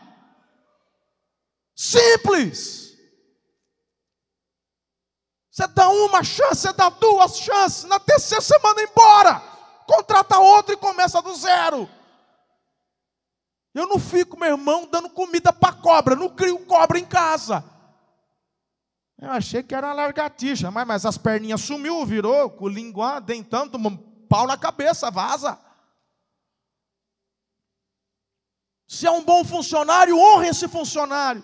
Simples. 1.75 2.89
Você 5.49 5.67
dá 5.67 5.89
uma 5.89 6.23
chance, 6.23 6.61
você 6.61 6.73
dá 6.73 6.89
duas 6.89 7.37
chances, 7.37 7.83
na 7.85 7.99
terceira 7.99 8.41
você 8.41 8.57
manda 8.59 8.81
embora. 8.81 9.41
Contrata 9.85 10.37
outro 10.37 10.73
e 10.73 10.77
começa 10.77 11.21
do 11.21 11.35
zero. 11.35 11.89
Eu 13.73 13.87
não 13.87 13.99
fico, 13.99 14.37
meu 14.37 14.49
irmão, 14.49 14.87
dando 14.89 15.09
comida 15.09 15.53
para 15.53 15.73
cobra, 15.73 16.15
não 16.15 16.29
crio 16.29 16.59
cobra 16.65 16.99
em 16.99 17.05
casa. 17.05 17.63
Eu 19.21 19.31
achei 19.31 19.61
que 19.61 19.75
era 19.75 19.87
uma 19.87 19.93
largatixa, 19.93 20.71
mas, 20.71 20.87
mas 20.87 21.05
as 21.05 21.17
perninhas 21.17 21.61
sumiu, 21.61 22.05
virou, 22.05 22.49
com 22.49 22.69
língua 22.69 23.19
dentando, 23.19 23.77
um 23.77 23.97
pau 24.29 24.47
na 24.47 24.57
cabeça, 24.57 25.11
vaza. 25.11 25.59
Se 28.87 29.05
é 29.05 29.11
um 29.11 29.23
bom 29.23 29.43
funcionário, 29.43 30.17
honre 30.17 30.47
esse 30.47 30.67
funcionário. 30.67 31.43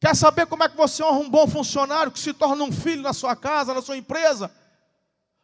Quer 0.00 0.16
saber 0.16 0.46
como 0.46 0.64
é 0.64 0.68
que 0.68 0.76
você 0.76 1.00
honra 1.02 1.20
um 1.20 1.30
bom 1.30 1.46
funcionário 1.46 2.10
que 2.10 2.18
se 2.18 2.34
torna 2.34 2.64
um 2.64 2.72
filho 2.72 3.02
na 3.02 3.12
sua 3.12 3.36
casa, 3.36 3.72
na 3.72 3.80
sua 3.80 3.96
empresa? 3.96 4.52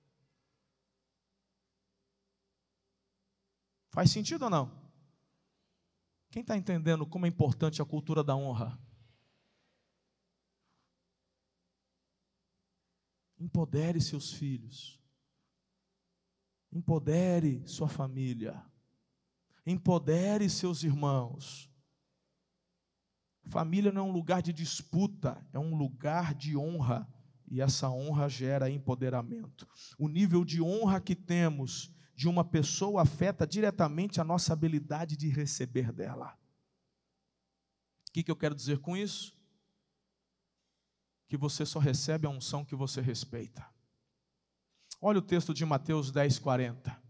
Faz 3.89 4.11
sentido 4.11 4.43
ou 4.43 4.51
não? 4.51 4.71
Quem 6.31 6.43
está 6.43 6.55
entendendo 6.55 7.07
como 7.07 7.25
é 7.25 7.31
importante 7.31 7.81
a 7.81 7.87
cultura 7.87 8.23
da 8.23 8.37
honra? 8.37 8.79
Empodere 13.39 14.03
seus 14.03 14.35
filhos. 14.35 15.03
Empodere 16.71 17.67
sua 17.67 17.89
família. 17.89 18.63
Empodere 19.65 20.51
seus 20.51 20.83
irmãos. 20.83 21.73
Família 23.47 23.91
não 23.91 24.03
é 24.03 24.11
um 24.11 24.13
lugar 24.13 24.43
de 24.43 24.53
disputa, 24.53 25.43
é 25.55 25.59
um 25.59 25.75
lugar 25.75 26.35
de 26.35 26.55
honra 26.55 27.11
e 27.51 27.61
essa 27.61 27.89
honra 27.89 28.29
gera 28.29 28.71
empoderamento. 28.71 29.67
O 29.99 30.09
nível 30.09 30.45
de 30.45 30.63
honra 30.63 31.01
que 31.01 31.15
temos 31.15 31.93
de 32.15 32.29
uma 32.29 32.45
pessoa 32.45 33.03
afeta 33.03 33.47
diretamente 33.47 34.21
a 34.21 34.25
nossa 34.25 34.53
habilidade 34.53 35.17
de 35.17 35.29
receber 35.29 35.93
dela. 35.93 36.37
O 38.09 38.13
que, 38.13 38.23
que 38.23 38.31
eu 38.31 38.37
quero 38.37 38.55
dizer 38.55 38.79
com 38.79 38.97
isso? 38.97 39.37
Que 41.29 41.37
você 41.37 41.65
só 41.65 41.79
recebe 41.79 42.27
a 42.27 42.31
unção 42.31 42.65
que 42.65 42.75
você 42.75 43.01
respeita. 43.01 43.65
Olha 45.01 45.19
o 45.21 45.23
texto 45.23 45.55
de 45.55 45.65
Mateus 45.65 46.11
10, 46.11 46.39
40. 46.39 47.09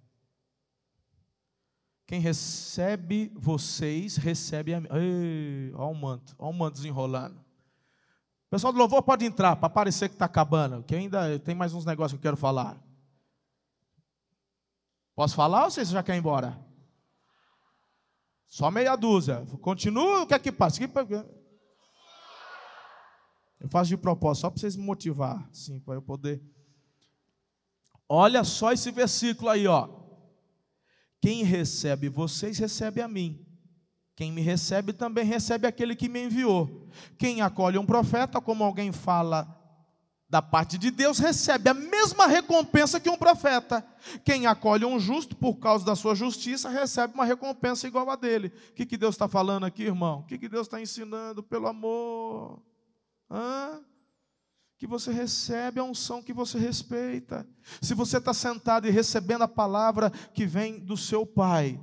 Quem 2.06 2.20
recebe 2.20 3.32
vocês, 3.34 4.16
recebe 4.16 4.74
a 4.74 4.80
mim. 4.80 4.88
Olha 4.90 5.84
o 5.84 5.94
manto, 5.94 6.34
olha 6.38 6.50
o 6.50 6.52
manto 6.52 6.74
desenrolando. 6.74 7.47
Pessoal 8.50 8.72
do 8.72 8.78
louvor 8.78 9.02
pode 9.02 9.24
entrar 9.26 9.56
para 9.56 9.68
parecer 9.68 10.08
que 10.08 10.14
está 10.14 10.24
acabando, 10.24 10.82
que 10.82 10.94
ainda 10.94 11.38
tem 11.38 11.54
mais 11.54 11.74
uns 11.74 11.84
negócios 11.84 12.12
que 12.12 12.26
eu 12.26 12.30
quero 12.30 12.36
falar. 12.36 12.82
Posso 15.14 15.34
falar 15.34 15.64
ou 15.64 15.70
vocês 15.70 15.88
já 15.88 16.02
querem 16.02 16.18
ir 16.18 16.20
embora? 16.20 16.58
Só 18.46 18.70
meia 18.70 18.96
dúzia. 18.96 19.44
Continua, 19.60 20.22
o 20.22 20.26
que 20.26 20.32
é 20.32 20.38
que 20.38 20.50
passa? 20.50 20.80
Eu 23.60 23.68
faço 23.68 23.88
de 23.88 23.96
propósito, 23.96 24.42
só 24.42 24.50
para 24.50 24.60
vocês 24.60 24.76
me 24.76 24.84
motivar, 24.84 25.46
sim, 25.52 25.80
para 25.80 25.94
eu 25.94 26.02
poder. 26.02 26.42
Olha 28.08 28.44
só 28.44 28.72
esse 28.72 28.90
versículo 28.90 29.50
aí, 29.50 29.66
ó. 29.66 29.88
Quem 31.20 31.42
recebe 31.42 32.08
vocês, 32.08 32.58
recebe 32.58 33.02
a 33.02 33.08
mim. 33.08 33.44
Quem 34.18 34.32
me 34.32 34.40
recebe 34.40 34.92
também 34.92 35.24
recebe 35.24 35.64
aquele 35.64 35.94
que 35.94 36.08
me 36.08 36.24
enviou. 36.24 36.88
Quem 37.16 37.40
acolhe 37.40 37.78
um 37.78 37.86
profeta, 37.86 38.40
como 38.40 38.64
alguém 38.64 38.90
fala 38.90 39.46
da 40.28 40.42
parte 40.42 40.76
de 40.76 40.90
Deus, 40.90 41.20
recebe 41.20 41.70
a 41.70 41.74
mesma 41.74 42.26
recompensa 42.26 42.98
que 42.98 43.08
um 43.08 43.16
profeta. 43.16 43.86
Quem 44.24 44.48
acolhe 44.48 44.84
um 44.84 44.98
justo 44.98 45.36
por 45.36 45.60
causa 45.60 45.84
da 45.84 45.94
sua 45.94 46.16
justiça, 46.16 46.68
recebe 46.68 47.14
uma 47.14 47.24
recompensa 47.24 47.86
igual 47.86 48.10
a 48.10 48.16
dele. 48.16 48.52
O 48.70 48.72
que, 48.72 48.84
que 48.86 48.96
Deus 48.96 49.14
está 49.14 49.28
falando 49.28 49.64
aqui, 49.64 49.84
irmão? 49.84 50.18
O 50.18 50.24
que, 50.24 50.36
que 50.36 50.48
Deus 50.48 50.66
está 50.66 50.80
ensinando? 50.80 51.40
Pelo 51.40 51.68
amor. 51.68 52.60
Hã? 53.30 53.80
que 54.76 54.86
você 54.86 55.12
recebe 55.12 55.78
a 55.78 55.84
unção 55.84 56.22
que 56.22 56.32
você 56.32 56.58
respeita. 56.58 57.46
Se 57.80 57.94
você 57.94 58.18
está 58.18 58.34
sentado 58.34 58.88
e 58.88 58.90
recebendo 58.90 59.42
a 59.42 59.48
palavra 59.48 60.10
que 60.32 60.44
vem 60.44 60.80
do 60.80 60.96
seu 60.96 61.24
Pai, 61.24 61.80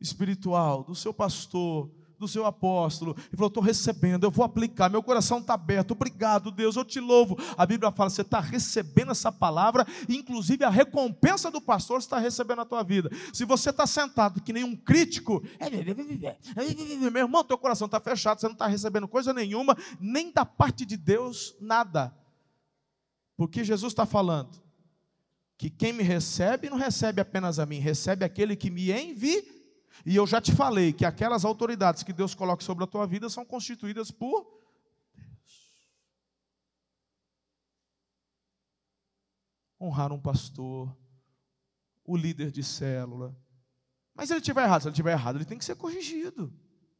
espiritual, 0.00 0.84
do 0.84 0.94
seu 0.94 1.12
pastor, 1.12 1.90
do 2.18 2.28
seu 2.28 2.46
apóstolo, 2.46 3.16
e 3.32 3.36
falou: 3.36 3.48
Estou 3.48 3.62
recebendo, 3.62 4.24
eu 4.24 4.30
vou 4.30 4.44
aplicar, 4.44 4.90
meu 4.90 5.02
coração 5.02 5.38
está 5.38 5.54
aberto, 5.54 5.92
obrigado, 5.92 6.50
Deus, 6.50 6.76
eu 6.76 6.84
te 6.84 7.00
louvo. 7.00 7.36
A 7.56 7.66
Bíblia 7.66 7.92
fala: 7.92 8.10
você 8.10 8.22
está 8.22 8.40
recebendo 8.40 9.12
essa 9.12 9.30
palavra, 9.30 9.86
inclusive 10.08 10.64
a 10.64 10.70
recompensa 10.70 11.50
do 11.50 11.60
pastor 11.60 11.98
está 11.98 12.18
recebendo 12.18 12.58
na 12.58 12.64
tua 12.64 12.82
vida. 12.82 13.10
Se 13.32 13.44
você 13.44 13.70
está 13.70 13.86
sentado 13.86 14.40
que 14.40 14.52
nem 14.52 14.64
um 14.64 14.76
crítico, 14.76 15.42
meu 17.12 17.22
irmão, 17.22 17.44
teu 17.44 17.58
coração 17.58 17.86
está 17.86 18.00
fechado, 18.00 18.40
você 18.40 18.46
não 18.46 18.54
está 18.54 18.66
recebendo 18.66 19.08
coisa 19.08 19.32
nenhuma, 19.32 19.76
nem 20.00 20.32
da 20.32 20.44
parte 20.44 20.84
de 20.84 20.96
Deus, 20.96 21.54
nada. 21.60 22.14
Porque 23.36 23.64
Jesus 23.64 23.92
está 23.92 24.06
falando 24.06 24.62
que 25.56 25.70
quem 25.70 25.92
me 25.92 26.02
recebe 26.02 26.68
não 26.68 26.76
recebe 26.76 27.20
apenas 27.20 27.58
a 27.58 27.66
mim, 27.66 27.78
recebe 27.78 28.24
aquele 28.24 28.56
que 28.56 28.70
me 28.70 28.90
envia 28.90 29.53
e 30.04 30.16
eu 30.16 30.26
já 30.26 30.40
te 30.40 30.52
falei 30.52 30.92
que 30.92 31.04
aquelas 31.04 31.44
autoridades 31.44 32.02
que 32.02 32.12
Deus 32.12 32.34
coloca 32.34 32.64
sobre 32.64 32.84
a 32.84 32.86
tua 32.86 33.06
vida 33.06 33.28
são 33.28 33.44
constituídas 33.44 34.10
por 34.10 34.44
Deus. 35.14 35.88
Honrar 39.80 40.12
um 40.12 40.20
pastor, 40.20 40.96
o 42.04 42.16
líder 42.16 42.50
de 42.50 42.62
célula. 42.62 43.36
Mas 44.14 44.28
se 44.28 44.34
ele 44.34 44.40
tiver 44.40 44.62
errado, 44.64 44.82
se 44.82 44.88
ele 44.88 44.96
tiver 44.96 45.12
errado, 45.12 45.36
ele 45.36 45.44
tem 45.44 45.58
que 45.58 45.64
ser 45.64 45.76
corrigido. 45.76 46.52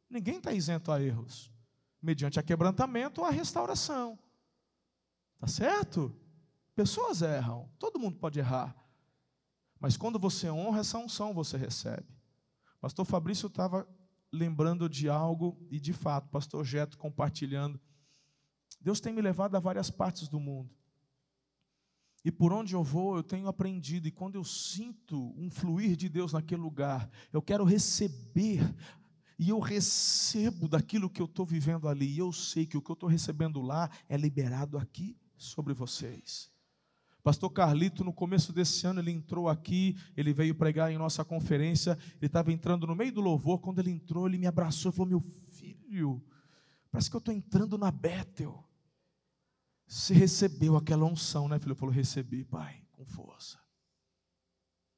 Ninguém 0.09 0.37
está 0.37 0.51
isento 0.51 0.91
a 0.91 1.01
erros, 1.01 1.51
mediante 2.01 2.39
a 2.39 2.43
quebrantamento 2.43 3.21
ou 3.21 3.27
a 3.27 3.31
restauração. 3.31 4.17
Tá 5.39 5.47
certo? 5.47 6.15
Pessoas 6.75 7.21
erram, 7.21 7.69
todo 7.79 7.99
mundo 7.99 8.17
pode 8.17 8.39
errar. 8.39 8.75
Mas 9.79 9.97
quando 9.97 10.17
você 10.17 10.49
honra 10.49 10.79
essa 10.79 10.97
unção, 10.97 11.33
você 11.33 11.57
recebe. 11.57 12.14
Pastor 12.85 13.03
Fabrício 13.03 13.47
estava 13.47 13.87
lembrando 14.31 14.87
de 14.87 15.09
algo, 15.09 15.57
e 15.71 15.79
de 15.79 15.91
fato, 15.91 16.29
pastor 16.29 16.63
Geto 16.63 16.99
compartilhando. 16.99 17.81
Deus 18.79 18.99
tem 18.99 19.11
me 19.11 19.23
levado 19.23 19.55
a 19.55 19.59
várias 19.59 19.89
partes 19.89 20.27
do 20.27 20.39
mundo. 20.39 20.69
E 22.23 22.31
por 22.31 22.53
onde 22.53 22.75
eu 22.75 22.83
vou, 22.83 23.15
eu 23.15 23.23
tenho 23.23 23.47
aprendido, 23.47 24.07
e 24.07 24.11
quando 24.11 24.35
eu 24.35 24.43
sinto 24.43 25.33
um 25.35 25.49
fluir 25.49 25.95
de 25.95 26.07
Deus 26.07 26.33
naquele 26.33 26.61
lugar, 26.61 27.09
eu 27.33 27.41
quero 27.41 27.63
receber, 27.63 28.61
e 29.39 29.49
eu 29.49 29.57
recebo 29.57 30.67
daquilo 30.67 31.09
que 31.09 31.23
eu 31.23 31.25
estou 31.25 31.43
vivendo 31.43 31.87
ali, 31.87 32.13
e 32.13 32.19
eu 32.19 32.31
sei 32.31 32.67
que 32.67 32.77
o 32.77 32.81
que 32.83 32.91
eu 32.91 32.93
estou 32.93 33.09
recebendo 33.09 33.63
lá 33.63 33.89
é 34.07 34.15
liberado 34.15 34.77
aqui 34.77 35.17
sobre 35.35 35.73
vocês. 35.73 36.51
Pastor 37.25 37.49
Carlito, 37.49 38.03
no 38.03 38.13
começo 38.13 38.53
desse 38.53 38.85
ano, 38.85 38.99
ele 38.99 39.09
entrou 39.09 39.49
aqui, 39.49 39.97
ele 40.15 40.31
veio 40.31 40.53
pregar 40.53 40.91
em 40.91 40.97
nossa 40.99 41.25
conferência, 41.25 41.97
ele 42.17 42.27
estava 42.27 42.51
entrando 42.51 42.85
no 42.85 42.95
meio 42.95 43.11
do 43.11 43.19
louvor, 43.19 43.57
quando 43.57 43.79
ele 43.79 43.89
entrou, 43.89 44.27
ele 44.27 44.37
me 44.37 44.45
abraçou 44.45 44.91
e 44.91 44.93
falou: 44.93 45.09
Meu 45.09 45.21
filho, 45.49 46.23
parece 46.91 47.09
que 47.09 47.15
eu 47.15 47.17
estou 47.17 47.33
entrando 47.33 47.79
na 47.79 47.89
Bethel. 47.89 48.63
Você 49.87 50.13
recebeu 50.13 50.77
aquela 50.77 51.03
unção, 51.03 51.47
né, 51.47 51.57
filho? 51.57 51.71
Ele 51.71 51.79
falou: 51.79 51.95
Recebi, 51.95 52.45
pai, 52.45 52.83
com 52.91 53.03
força. 53.07 53.57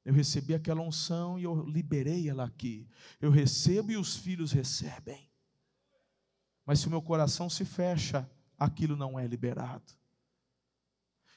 Eu 0.04 0.12
recebi 0.12 0.54
aquela 0.54 0.82
unção 0.82 1.38
e 1.38 1.44
eu 1.44 1.64
liberei 1.64 2.28
ela 2.28 2.44
aqui. 2.44 2.86
Eu 3.22 3.30
recebo 3.30 3.90
e 3.90 3.96
os 3.96 4.16
filhos 4.16 4.52
recebem. 4.52 5.30
Mas 6.66 6.80
se 6.80 6.88
o 6.88 6.90
meu 6.90 7.00
coração 7.00 7.48
se 7.48 7.64
fecha, 7.64 8.30
aquilo 8.58 8.98
não 8.98 9.18
é 9.18 9.26
liberado. 9.26 9.97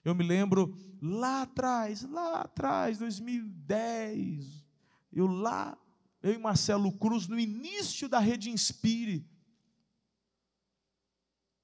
Eu 0.03 0.15
me 0.15 0.23
lembro 0.23 0.75
lá 1.01 1.43
atrás, 1.43 2.01
lá 2.03 2.41
atrás, 2.41 2.97
2010, 2.97 4.65
eu 5.13 5.27
lá, 5.27 5.77
eu 6.23 6.33
e 6.33 6.37
Marcelo 6.37 6.91
Cruz, 6.93 7.27
no 7.27 7.39
início 7.39 8.09
da 8.09 8.19
Rede 8.19 8.49
Inspire, 8.49 9.27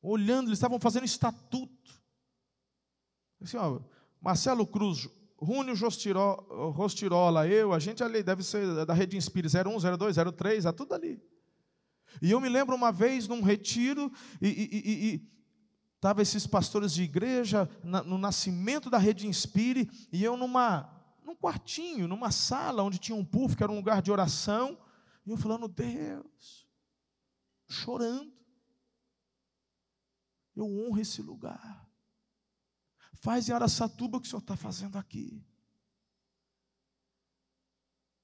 olhando, 0.01 0.47
eles 0.47 0.57
estavam 0.57 0.79
fazendo 0.79 1.05
estatuto. 1.05 1.77
Assim, 3.41 3.57
ó, 3.57 3.81
Marcelo 4.21 4.65
Cruz, 4.65 5.09
Rúnio 5.37 5.75
Rostirola, 5.75 7.47
eu, 7.47 7.73
a 7.73 7.79
gente 7.79 8.03
ali 8.03 8.23
deve 8.23 8.43
ser 8.43 8.85
da 8.85 8.93
Rede 8.93 9.17
Inspire 9.17 9.47
01, 9.47 9.97
02, 9.97 10.15
03, 10.35 10.65
é 10.65 10.71
tudo 10.71 10.93
ali. 10.93 11.21
E 12.21 12.31
eu 12.31 12.41
me 12.41 12.49
lembro 12.49 12.75
uma 12.75 12.91
vez 12.91 13.27
num 13.27 13.41
retiro, 13.41 14.11
e, 14.41 14.47
e, 14.47 15.15
e 15.15 15.36
Estavam 15.97 16.21
esses 16.21 16.45
pastores 16.45 16.93
de 16.93 17.01
igreja 17.01 17.67
no 17.83 18.19
nascimento 18.19 18.87
da 18.87 18.99
rede 18.99 19.25
Inspire, 19.25 19.89
e 20.11 20.23
eu 20.23 20.37
numa, 20.37 20.87
num 21.25 21.35
quartinho, 21.35 22.07
numa 22.07 22.29
sala 22.29 22.83
onde 22.83 22.99
tinha 22.99 23.15
um 23.15 23.25
puff, 23.25 23.55
que 23.55 23.63
era 23.63 23.71
um 23.71 23.77
lugar 23.77 23.99
de 23.99 24.11
oração, 24.11 24.77
e 25.25 25.31
eu 25.31 25.37
falando, 25.37 25.67
Deus, 25.67 26.67
chorando, 27.67 28.31
eu 30.55 30.65
honro 30.65 30.99
esse 30.99 31.19
lugar. 31.21 31.89
Faz 33.15 33.49
em 33.49 33.53
Araçatuba 33.53 34.17
o 34.17 34.21
que 34.21 34.27
o 34.27 34.29
Senhor 34.29 34.41
está 34.41 34.55
fazendo 34.55 34.99
aqui. 34.99 35.43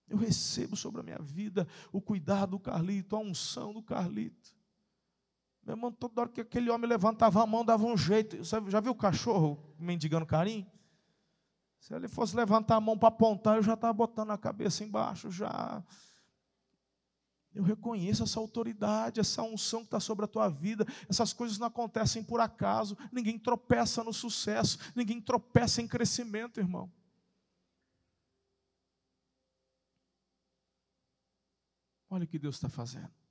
Eu 0.07 0.17
recebo 0.17 0.75
sobre 0.75 1.01
a 1.01 1.03
minha 1.03 1.19
vida 1.19 1.67
o 1.91 1.99
cuidado 1.99 2.51
do 2.51 2.59
Carlito, 2.59 3.15
a 3.15 3.19
unção 3.19 3.73
do 3.73 3.81
Carlito. 3.81 4.55
Meu 5.65 5.75
irmão, 5.75 5.91
toda 5.91 6.21
hora 6.21 6.29
que 6.29 6.41
aquele 6.41 6.69
homem 6.69 6.89
levantava 6.89 7.41
a 7.41 7.47
mão, 7.47 7.63
dava 7.63 7.85
um 7.85 7.95
jeito. 7.95 8.37
Você 8.37 8.57
já 8.69 8.79
viu 8.81 8.91
o 8.91 8.95
cachorro 8.95 9.57
mendigando 9.79 10.25
carinho? 10.25 10.69
Se 11.79 11.93
ele 11.93 12.07
fosse 12.07 12.35
levantar 12.35 12.75
a 12.75 12.81
mão 12.81 12.97
para 12.97 13.09
apontar, 13.09 13.57
eu 13.57 13.63
já 13.63 13.73
estava 13.73 13.93
botando 13.93 14.31
a 14.31 14.37
cabeça 14.37 14.83
embaixo, 14.83 15.31
já. 15.31 15.83
Eu 17.53 17.63
reconheço 17.63 18.23
essa 18.23 18.39
autoridade, 18.39 19.19
essa 19.19 19.41
unção 19.43 19.81
que 19.81 19.87
está 19.87 19.99
sobre 19.99 20.25
a 20.25 20.27
tua 20.27 20.49
vida. 20.49 20.85
Essas 21.09 21.31
coisas 21.31 21.57
não 21.57 21.67
acontecem 21.67 22.23
por 22.23 22.39
acaso. 22.39 22.97
Ninguém 23.11 23.37
tropeça 23.37 24.03
no 24.03 24.11
sucesso, 24.11 24.79
ninguém 24.95 25.21
tropeça 25.21 25.81
em 25.81 25.87
crescimento, 25.87 26.59
irmão. 26.59 26.91
Olha 32.09 32.25
o 32.25 32.27
que 32.27 32.39
Deus 32.39 32.55
está 32.55 32.69
fazendo. 32.69 33.22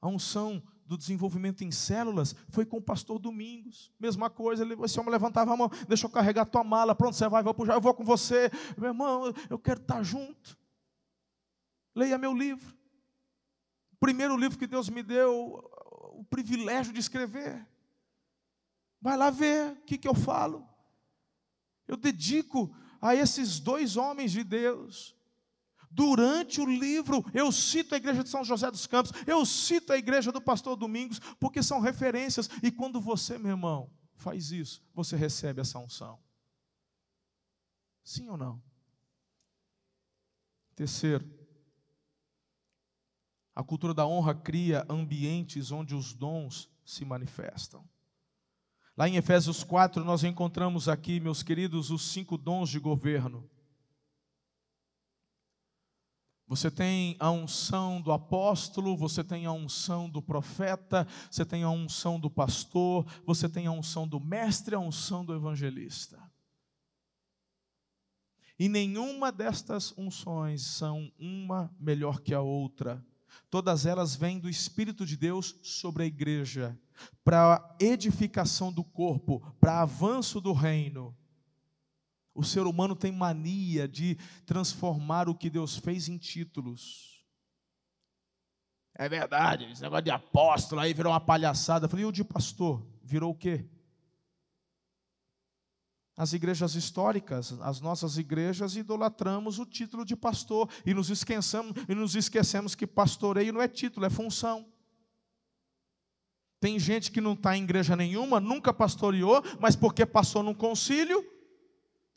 A 0.00 0.08
unção 0.08 0.62
do 0.86 0.96
desenvolvimento 0.96 1.62
em 1.62 1.70
células 1.70 2.34
foi 2.48 2.64
com 2.64 2.78
o 2.78 2.82
pastor 2.82 3.18
Domingos. 3.18 3.92
Mesma 4.00 4.30
coisa, 4.30 4.64
ele, 4.64 4.74
esse 4.82 4.98
homem 4.98 5.12
levantava 5.12 5.52
a 5.52 5.56
mão, 5.56 5.70
deixa 5.86 6.06
eu 6.06 6.10
carregar 6.10 6.42
a 6.42 6.46
tua 6.46 6.64
mala, 6.64 6.94
pronto, 6.94 7.14
você 7.14 7.28
vai, 7.28 7.42
vou 7.42 7.52
puxar, 7.52 7.74
eu 7.74 7.80
vou 7.80 7.92
com 7.92 8.04
você. 8.04 8.50
Meu 8.76 8.88
irmão, 8.88 9.34
eu 9.50 9.58
quero 9.58 9.80
estar 9.80 10.02
junto. 10.02 10.56
Leia 11.94 12.16
meu 12.16 12.32
livro. 12.32 12.74
O 13.92 13.96
primeiro 13.96 14.36
livro 14.36 14.58
que 14.58 14.66
Deus 14.66 14.88
me 14.88 15.02
deu, 15.02 15.62
o 16.12 16.24
privilégio 16.24 16.92
de 16.92 17.00
escrever. 17.00 17.66
Vai 19.00 19.16
lá 19.16 19.28
ver 19.28 19.72
o 19.72 19.82
que, 19.82 19.98
que 19.98 20.08
eu 20.08 20.14
falo. 20.14 20.66
Eu 21.86 21.96
dedico 21.96 22.74
a 23.00 23.14
esses 23.14 23.60
dois 23.60 23.96
homens 23.96 24.32
de 24.32 24.42
Deus 24.42 25.17
Durante 25.90 26.60
o 26.60 26.66
livro, 26.66 27.24
eu 27.32 27.50
cito 27.50 27.94
a 27.94 27.98
igreja 27.98 28.22
de 28.22 28.28
São 28.28 28.44
José 28.44 28.70
dos 28.70 28.86
Campos, 28.86 29.12
eu 29.26 29.44
cito 29.44 29.92
a 29.92 29.98
igreja 29.98 30.30
do 30.30 30.40
pastor 30.40 30.76
Domingos, 30.76 31.18
porque 31.40 31.62
são 31.62 31.80
referências. 31.80 32.48
E 32.62 32.70
quando 32.70 33.00
você, 33.00 33.38
meu 33.38 33.52
irmão, 33.52 33.90
faz 34.14 34.50
isso, 34.50 34.82
você 34.94 35.16
recebe 35.16 35.60
essa 35.60 35.78
unção. 35.78 36.18
Sim 38.04 38.28
ou 38.28 38.36
não? 38.36 38.62
Terceiro, 40.74 41.28
a 43.54 43.64
cultura 43.64 43.92
da 43.92 44.06
honra 44.06 44.34
cria 44.34 44.86
ambientes 44.88 45.72
onde 45.72 45.94
os 45.94 46.12
dons 46.12 46.70
se 46.84 47.04
manifestam. 47.04 47.84
Lá 48.96 49.08
em 49.08 49.16
Efésios 49.16 49.64
4, 49.64 50.04
nós 50.04 50.24
encontramos 50.24 50.88
aqui, 50.88 51.20
meus 51.20 51.42
queridos, 51.42 51.90
os 51.90 52.02
cinco 52.02 52.38
dons 52.38 52.68
de 52.70 52.78
governo. 52.78 53.48
Você 56.48 56.70
tem 56.70 57.14
a 57.20 57.30
unção 57.30 58.00
do 58.00 58.10
apóstolo, 58.10 58.96
você 58.96 59.22
tem 59.22 59.44
a 59.44 59.52
unção 59.52 60.08
do 60.08 60.22
profeta, 60.22 61.06
você 61.30 61.44
tem 61.44 61.62
a 61.62 61.68
unção 61.68 62.18
do 62.18 62.30
pastor, 62.30 63.04
você 63.26 63.48
tem 63.50 63.66
a 63.66 63.70
unção 63.70 64.08
do 64.08 64.18
mestre, 64.18 64.74
a 64.74 64.78
unção 64.78 65.26
do 65.26 65.34
evangelista. 65.34 66.18
E 68.58 68.66
nenhuma 68.66 69.30
destas 69.30 69.92
unções 69.96 70.62
são 70.62 71.12
uma 71.18 71.70
melhor 71.78 72.20
que 72.20 72.32
a 72.32 72.40
outra. 72.40 73.04
Todas 73.50 73.84
elas 73.84 74.16
vêm 74.16 74.38
do 74.38 74.48
Espírito 74.48 75.04
de 75.04 75.18
Deus 75.18 75.54
sobre 75.62 76.04
a 76.04 76.06
igreja, 76.06 76.78
para 77.22 77.56
a 77.56 77.76
edificação 77.78 78.72
do 78.72 78.82
corpo, 78.82 79.40
para 79.60 79.82
avanço 79.82 80.40
do 80.40 80.54
reino. 80.54 81.14
O 82.38 82.44
ser 82.44 82.68
humano 82.68 82.94
tem 82.94 83.10
mania 83.10 83.88
de 83.88 84.16
transformar 84.46 85.28
o 85.28 85.34
que 85.34 85.50
Deus 85.50 85.76
fez 85.76 86.08
em 86.08 86.16
títulos. 86.16 87.20
É 88.94 89.08
verdade, 89.08 89.64
esse 89.64 89.82
negócio 89.82 90.04
de 90.04 90.12
apóstolo 90.12 90.80
aí 90.80 90.94
virou 90.94 91.12
uma 91.12 91.18
palhaçada. 91.18 91.86
Eu 91.86 91.90
falei, 91.90 92.04
e 92.04 92.06
o 92.06 92.12
de 92.12 92.22
pastor? 92.22 92.86
Virou 93.02 93.32
o 93.32 93.34
quê? 93.34 93.68
As 96.16 96.32
igrejas 96.32 96.76
históricas, 96.76 97.58
as 97.60 97.80
nossas 97.80 98.16
igrejas, 98.18 98.76
idolatramos 98.76 99.58
o 99.58 99.66
título 99.66 100.04
de 100.04 100.14
pastor 100.14 100.70
e 100.86 100.94
nos 100.94 101.10
esquecemos, 101.10 101.72
e 101.88 101.94
nos 101.94 102.14
esquecemos 102.14 102.76
que 102.76 102.86
pastoreio 102.86 103.52
não 103.52 103.60
é 103.60 103.66
título, 103.66 104.06
é 104.06 104.10
função. 104.10 104.64
Tem 106.60 106.78
gente 106.78 107.10
que 107.10 107.20
não 107.20 107.32
está 107.32 107.56
em 107.56 107.64
igreja 107.64 107.96
nenhuma, 107.96 108.38
nunca 108.38 108.72
pastoreou, 108.72 109.42
mas 109.58 109.74
porque 109.74 110.06
passou 110.06 110.44
num 110.44 110.54
concílio, 110.54 111.36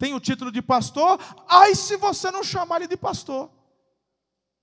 tem 0.01 0.15
o 0.15 0.19
título 0.19 0.51
de 0.51 0.63
pastor, 0.63 1.19
ai 1.47 1.75
se 1.75 1.95
você 1.95 2.31
não 2.31 2.43
chamar 2.43 2.77
ele 2.77 2.87
de 2.87 2.97
pastor. 2.97 3.51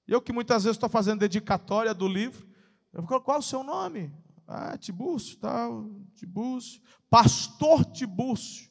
Eu 0.04 0.20
que 0.20 0.32
muitas 0.32 0.64
vezes 0.64 0.74
estou 0.74 0.88
fazendo 0.88 1.20
dedicatória 1.20 1.94
do 1.94 2.08
livro, 2.08 2.44
eu 2.92 3.04
falo, 3.04 3.20
qual 3.20 3.38
o 3.38 3.42
seu 3.42 3.62
nome? 3.62 4.12
Ah, 4.48 4.76
Tibúrcio, 4.76 5.38
tal, 5.38 5.88
Tibúrcio, 6.16 6.82
pastor 7.08 7.84
Tibúrcio. 7.84 8.68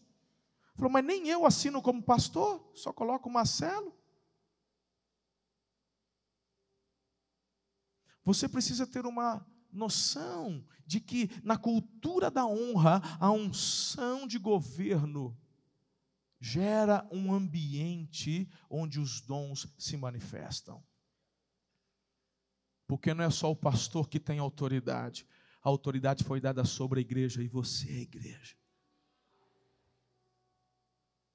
Falou, 0.76 0.92
mas 0.92 1.06
nem 1.06 1.30
eu 1.30 1.46
assino 1.46 1.82
como 1.82 2.04
pastor, 2.04 2.70
só 2.76 2.92
coloco 2.92 3.30
Marcelo. 3.30 3.96
Você 8.26 8.50
precisa 8.50 8.86
ter 8.86 9.06
uma 9.06 9.48
noção 9.72 10.66
de 10.86 11.00
que 11.00 11.30
na 11.46 11.56
cultura 11.56 12.30
da 12.30 12.46
honra, 12.46 13.02
a 13.22 13.32
unção 13.32 14.28
de 14.28 14.38
governo 14.38 15.34
gera 16.40 17.08
um 17.12 17.34
ambiente 17.34 18.50
onde 18.70 19.00
os 19.00 19.22
dons 19.22 19.68
se 19.78 19.98
manifestam. 19.98 20.84
Porque 22.88 23.14
não 23.14 23.24
é 23.24 23.30
só 23.30 23.52
o 23.52 23.56
pastor 23.56 24.08
que 24.08 24.20
tem 24.20 24.40
autoridade, 24.40 25.28
a 25.62 25.70
autoridade 25.70 26.24
foi 26.24 26.40
dada 26.40 26.64
sobre 26.64 27.00
a 27.00 27.02
igreja 27.02 27.44
e 27.44 27.48
você 27.48 27.90
é 27.90 27.96
a 27.98 28.02
igreja. 28.02 28.56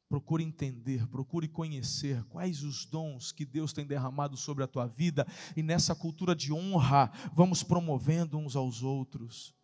Procure 0.09 0.45
entender, 0.45 1.07
procure 1.09 1.49
conhecer 1.49 2.23
quais 2.25 2.63
os 2.63 2.85
dons 2.85 3.33
que 3.33 3.47
Deus 3.47 3.73
tem 3.73 3.87
derramado 3.87 4.37
sobre 4.37 4.63
a 4.63 4.67
tua 4.67 4.87
vida 4.87 5.27
e 5.57 5.63
nessa 5.63 5.95
cultura 5.95 6.35
de 6.35 6.53
honra, 6.53 7.11
vamos 7.35 7.63
promovendo 7.63 8.37
uns 8.37 8.55
aos 8.55 8.83
outros. 8.83 9.55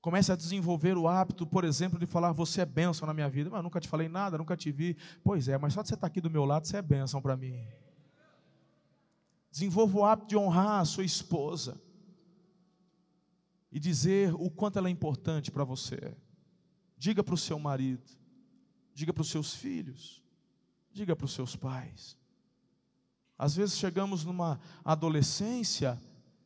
Comece 0.00 0.30
a 0.30 0.36
desenvolver 0.36 0.96
o 0.96 1.08
hábito, 1.08 1.46
por 1.46 1.64
exemplo, 1.64 1.98
de 1.98 2.06
falar: 2.06 2.32
Você 2.32 2.60
é 2.60 2.66
bênção 2.66 3.06
na 3.06 3.12
minha 3.12 3.28
vida. 3.28 3.50
Mas 3.50 3.62
nunca 3.62 3.80
te 3.80 3.88
falei 3.88 4.08
nada, 4.08 4.38
nunca 4.38 4.56
te 4.56 4.70
vi. 4.70 4.96
Pois 5.24 5.48
é, 5.48 5.58
mas 5.58 5.74
só 5.74 5.82
de 5.82 5.88
você 5.88 5.94
estar 5.94 6.06
aqui 6.06 6.20
do 6.20 6.30
meu 6.30 6.44
lado, 6.44 6.66
você 6.66 6.76
é 6.76 6.82
bênção 6.82 7.20
para 7.20 7.36
mim. 7.36 7.66
Desenvolva 9.50 9.98
o 9.98 10.04
hábito 10.04 10.28
de 10.28 10.36
honrar 10.36 10.80
a 10.80 10.84
sua 10.84 11.04
esposa 11.04 11.80
e 13.72 13.80
dizer 13.80 14.34
o 14.34 14.50
quanto 14.50 14.78
ela 14.78 14.88
é 14.88 14.90
importante 14.90 15.50
para 15.50 15.64
você. 15.64 16.16
Diga 16.96 17.22
para 17.22 17.34
o 17.34 17.38
seu 17.38 17.58
marido, 17.58 18.10
diga 18.94 19.12
para 19.12 19.22
os 19.22 19.30
seus 19.30 19.54
filhos, 19.54 20.22
diga 20.92 21.14
para 21.14 21.24
os 21.24 21.32
seus 21.32 21.54
pais. 21.54 22.16
Às 23.38 23.54
vezes 23.54 23.78
chegamos 23.78 24.24
numa 24.24 24.60
adolescência 24.84 26.00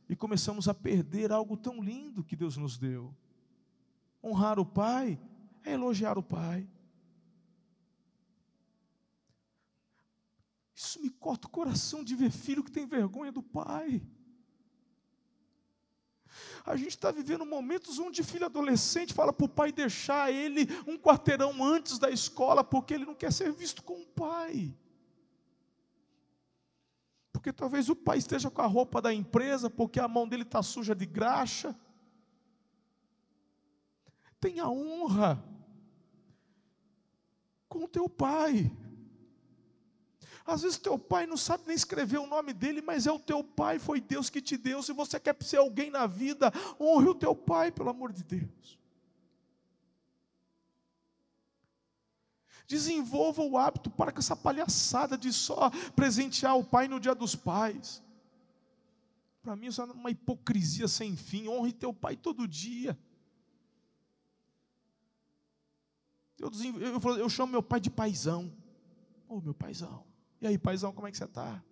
e 0.08 0.14
começamos 0.14 0.68
a 0.68 0.74
perder 0.74 1.32
algo 1.32 1.56
tão 1.56 1.82
lindo 1.82 2.22
que 2.22 2.36
Deus 2.36 2.56
nos 2.56 2.76
deu. 2.76 3.14
Honrar 4.22 4.58
o 4.58 4.64
pai 4.64 5.20
é 5.64 5.72
elogiar 5.72 6.16
o 6.16 6.22
pai. 6.22 6.68
Isso 10.74 11.00
me 11.00 11.10
corta 11.10 11.46
o 11.46 11.50
coração 11.50 12.02
de 12.02 12.14
ver 12.14 12.30
filho 12.30 12.62
que 12.62 12.70
tem 12.70 12.86
vergonha 12.86 13.32
do 13.32 13.42
pai. 13.42 14.02
A 16.64 16.76
gente 16.76 16.90
está 16.90 17.10
vivendo 17.10 17.44
momentos 17.44 17.98
onde 17.98 18.22
filho 18.22 18.46
adolescente 18.46 19.12
fala 19.12 19.32
para 19.32 19.44
o 19.44 19.48
pai 19.48 19.72
deixar 19.72 20.32
ele 20.32 20.66
um 20.86 20.96
quarteirão 20.96 21.62
antes 21.62 21.98
da 21.98 22.10
escola, 22.10 22.62
porque 22.64 22.94
ele 22.94 23.04
não 23.04 23.14
quer 23.14 23.32
ser 23.32 23.52
visto 23.52 23.82
com 23.82 24.00
o 24.00 24.06
pai. 24.06 24.74
Porque 27.32 27.52
talvez 27.52 27.88
o 27.88 27.96
pai 27.96 28.18
esteja 28.18 28.50
com 28.50 28.62
a 28.62 28.66
roupa 28.66 29.02
da 29.02 29.12
empresa, 29.12 29.68
porque 29.68 29.98
a 29.98 30.06
mão 30.06 30.28
dele 30.28 30.42
está 30.42 30.62
suja 30.62 30.94
de 30.94 31.06
graxa. 31.06 31.76
Tenha 34.42 34.68
honra 34.68 35.40
com 37.68 37.86
teu 37.86 38.08
pai. 38.08 38.76
Às 40.44 40.62
vezes 40.62 40.78
teu 40.78 40.98
pai 40.98 41.28
não 41.28 41.36
sabe 41.36 41.62
nem 41.64 41.76
escrever 41.76 42.18
o 42.18 42.26
nome 42.26 42.52
dele, 42.52 42.82
mas 42.82 43.06
é 43.06 43.12
o 43.12 43.20
teu 43.20 43.44
pai, 43.44 43.78
foi 43.78 44.00
Deus 44.00 44.28
que 44.28 44.42
te 44.42 44.56
deu. 44.56 44.82
Se 44.82 44.92
você 44.92 45.20
quer 45.20 45.36
ser 45.44 45.58
alguém 45.58 45.92
na 45.92 46.08
vida, 46.08 46.52
honre 46.80 47.08
o 47.08 47.14
teu 47.14 47.36
pai, 47.36 47.70
pelo 47.70 47.88
amor 47.88 48.12
de 48.12 48.24
Deus. 48.24 48.76
Desenvolva 52.66 53.42
o 53.42 53.56
hábito 53.56 53.92
para 53.92 54.10
com 54.10 54.18
essa 54.18 54.34
palhaçada 54.34 55.16
de 55.16 55.32
só 55.32 55.70
presentear 55.94 56.58
o 56.58 56.64
pai 56.64 56.88
no 56.88 56.98
dia 56.98 57.14
dos 57.14 57.36
pais. 57.36 58.02
Para 59.40 59.54
mim 59.54 59.66
isso 59.66 59.80
é 59.80 59.84
uma 59.84 60.10
hipocrisia 60.10 60.88
sem 60.88 61.14
fim. 61.14 61.46
Honre 61.46 61.72
teu 61.72 61.94
pai 61.94 62.16
todo 62.16 62.48
dia. 62.48 62.98
Eu, 66.42 66.50
eu, 66.80 67.18
eu 67.18 67.28
chamo 67.28 67.52
meu 67.52 67.62
pai 67.62 67.78
de 67.78 67.88
paizão. 67.88 68.52
Ô, 69.28 69.36
oh, 69.36 69.40
meu 69.40 69.54
paizão. 69.54 70.04
E 70.40 70.46
aí, 70.46 70.58
paizão, 70.58 70.92
como 70.92 71.06
é 71.06 71.12
que 71.12 71.16
você 71.16 71.24
está? 71.24 71.62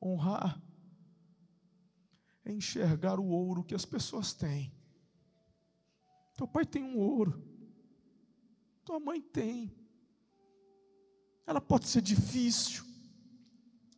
Honrar 0.00 0.60
é 2.44 2.52
enxergar 2.52 3.18
o 3.18 3.26
ouro 3.26 3.64
que 3.64 3.74
as 3.74 3.86
pessoas 3.86 4.34
têm. 4.34 4.70
Teu 6.36 6.46
pai 6.46 6.66
tem 6.66 6.84
um 6.84 6.98
ouro, 6.98 7.42
tua 8.84 9.00
mãe 9.00 9.20
tem. 9.20 9.74
Ela 11.46 11.60
pode 11.60 11.88
ser 11.88 12.02
difícil, 12.02 12.84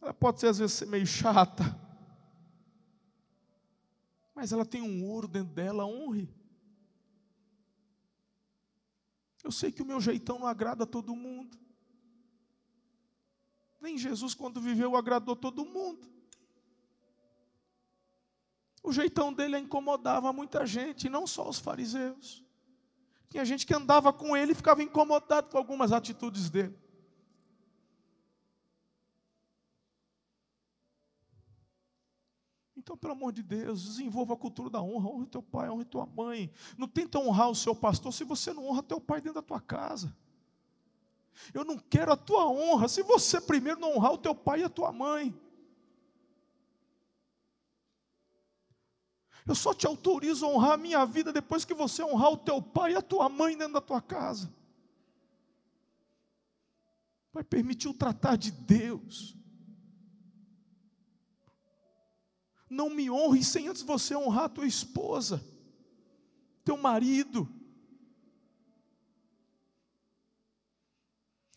ela 0.01 0.15
pode 0.15 0.41
ser 0.41 0.49
às 0.49 0.59
vezes 0.59 0.81
meio 0.83 1.07
chata, 1.07 1.65
mas 4.35 4.53
ela 4.53 4.65
tem 4.65 4.81
um 4.81 5.05
ouro 5.05 5.29
dentro 5.29 5.53
dela, 5.53 5.85
honre. 5.85 6.29
Eu 9.45 9.53
sei 9.53 9.71
que 9.71 9.83
o 9.83 9.87
meu 9.87 10.01
jeitão 10.01 10.39
não 10.39 10.47
agrada 10.47 10.85
a 10.85 10.87
todo 10.87 11.15
mundo. 11.15 11.59
Nem 13.81 13.97
Jesus, 13.97 14.35
quando 14.35 14.61
viveu, 14.61 14.97
agradou 14.97 15.35
todo 15.35 15.65
mundo. 15.65 16.07
O 18.83 18.93
jeitão 18.93 19.33
dele 19.33 19.59
incomodava 19.59 20.33
muita 20.33 20.67
gente, 20.67 21.09
não 21.09 21.27
só 21.27 21.49
os 21.49 21.59
fariseus. 21.59 22.45
Tinha 23.29 23.45
gente 23.45 23.67
que 23.67 23.75
andava 23.75 24.13
com 24.13 24.37
ele 24.37 24.53
e 24.53 24.55
ficava 24.55 24.83
incomodado 24.83 25.51
com 25.51 25.59
algumas 25.59 25.93
atitudes 25.93 26.51
dele. 26.51 26.77
Então, 32.81 32.97
pelo 32.97 33.13
amor 33.13 33.31
de 33.31 33.43
Deus, 33.43 33.85
desenvolva 33.85 34.33
a 34.33 34.37
cultura 34.39 34.71
da 34.71 34.81
honra, 34.81 35.11
honre 35.11 35.27
teu 35.27 35.43
pai, 35.43 35.69
honre 35.69 35.85
tua 35.85 36.07
mãe. 36.07 36.51
Não 36.79 36.89
tenta 36.89 37.19
honrar 37.19 37.51
o 37.51 37.55
seu 37.55 37.75
pastor 37.75 38.11
se 38.11 38.25
você 38.25 38.55
não 38.55 38.67
honra 38.67 38.83
teu 38.83 38.99
pai 38.99 39.21
dentro 39.21 39.35
da 39.35 39.47
tua 39.47 39.61
casa. 39.61 40.17
Eu 41.53 41.63
não 41.63 41.77
quero 41.77 42.11
a 42.11 42.17
tua 42.17 42.49
honra 42.49 42.89
se 42.89 43.03
você 43.03 43.39
primeiro 43.39 43.79
não 43.79 43.95
honrar 43.95 44.15
o 44.15 44.19
teu 44.19 44.35
pai 44.35 44.63
e 44.63 44.65
a 44.65 44.71
tua 44.71 44.91
mãe. 44.93 45.39
Eu 49.47 49.55
só 49.55 49.75
te 49.75 49.87
autorizo 49.87 50.47
a 50.47 50.49
honrar 50.49 50.73
a 50.73 50.79
minha 50.79 51.05
vida 51.05 51.35
depois 51.35 51.67
que 51.67 51.75
você 51.75 52.03
honrar 52.03 52.33
o 52.33 52.39
teu 52.39 52.63
pai 52.63 52.95
e 52.95 52.97
a 52.97 53.03
tua 53.03 53.29
mãe 53.29 53.59
dentro 53.59 53.75
da 53.75 53.83
tua 53.83 54.01
casa. 54.01 54.51
Vai 57.31 57.45
permitir 57.45 57.89
o 57.89 57.95
tratar 57.95 58.37
de 58.37 58.51
Deus. 58.51 59.37
Não 62.71 62.89
me 62.89 63.11
honre 63.11 63.43
sem 63.43 63.67
antes 63.67 63.83
você 63.83 64.15
honrar 64.15 64.49
tua 64.49 64.67
esposa, 64.67 65.45
teu 66.65 66.77
marido. 66.77 67.53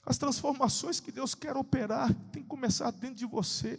As 0.03 0.17
transformações 0.17 0.99
que 0.99 1.11
Deus 1.11 1.35
quer 1.35 1.55
operar 1.55 2.11
tem 2.31 2.41
que 2.41 2.49
começar 2.49 2.89
dentro 2.89 3.15
de 3.15 3.27
você. 3.27 3.77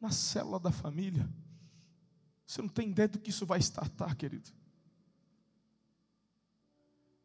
Na 0.00 0.12
célula 0.12 0.60
da 0.60 0.70
família. 0.70 1.28
Você 2.46 2.62
não 2.62 2.68
tem 2.68 2.90
ideia 2.90 3.08
do 3.08 3.18
que 3.18 3.30
isso 3.30 3.44
vai 3.44 3.58
startar, 3.58 4.16
querido. 4.16 4.48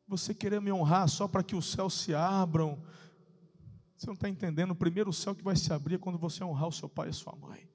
Você 0.07 0.33
querer 0.33 0.59
me 0.59 0.71
honrar 0.71 1.07
só 1.07 1.27
para 1.27 1.43
que 1.43 1.55
os 1.55 1.71
céus 1.71 1.93
se 1.93 2.13
abram, 2.13 2.83
você 4.03 4.07
não 4.07 4.15
está 4.15 4.27
entendendo? 4.27 4.71
O 4.71 4.75
primeiro 4.75 5.13
céu 5.13 5.33
que 5.33 5.43
vai 5.43 5.55
se 5.55 5.71
abrir 5.71 5.95
é 5.95 5.97
quando 5.97 6.17
você 6.17 6.43
honrar 6.43 6.67
o 6.67 6.73
seu 6.73 6.89
pai 6.89 7.07
e 7.07 7.09
a 7.11 7.13
sua 7.13 7.33
mãe. 7.35 7.69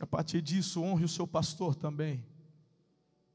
A 0.00 0.06
partir 0.06 0.40
disso, 0.40 0.80
honre 0.82 1.04
o 1.04 1.08
seu 1.08 1.26
pastor 1.26 1.74
também. 1.74 2.24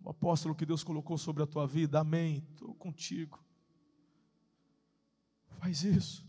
O 0.02 0.10
apóstolo 0.10 0.56
que 0.56 0.66
Deus 0.66 0.82
colocou 0.82 1.18
sobre 1.18 1.44
a 1.44 1.48
tua 1.48 1.68
vida. 1.68 2.00
Amém. 2.00 2.48
Estou 2.54 2.74
contigo. 2.76 3.44
Faz 5.60 5.84
isso. 5.84 6.26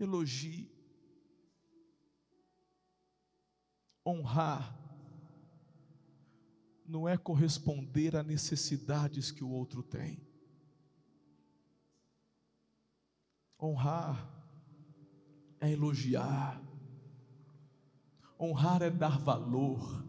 Elogie. 0.00 0.68
Honrar 4.04 4.76
não 6.84 7.08
é 7.08 7.16
corresponder 7.16 8.16
a 8.16 8.22
necessidades 8.24 9.30
que 9.30 9.44
o 9.44 9.50
outro 9.50 9.80
tem. 9.82 10.27
Honrar 13.60 14.24
é 15.60 15.70
elogiar. 15.72 16.60
Honrar 18.38 18.82
é 18.82 18.90
dar 18.90 19.18
valor. 19.18 20.04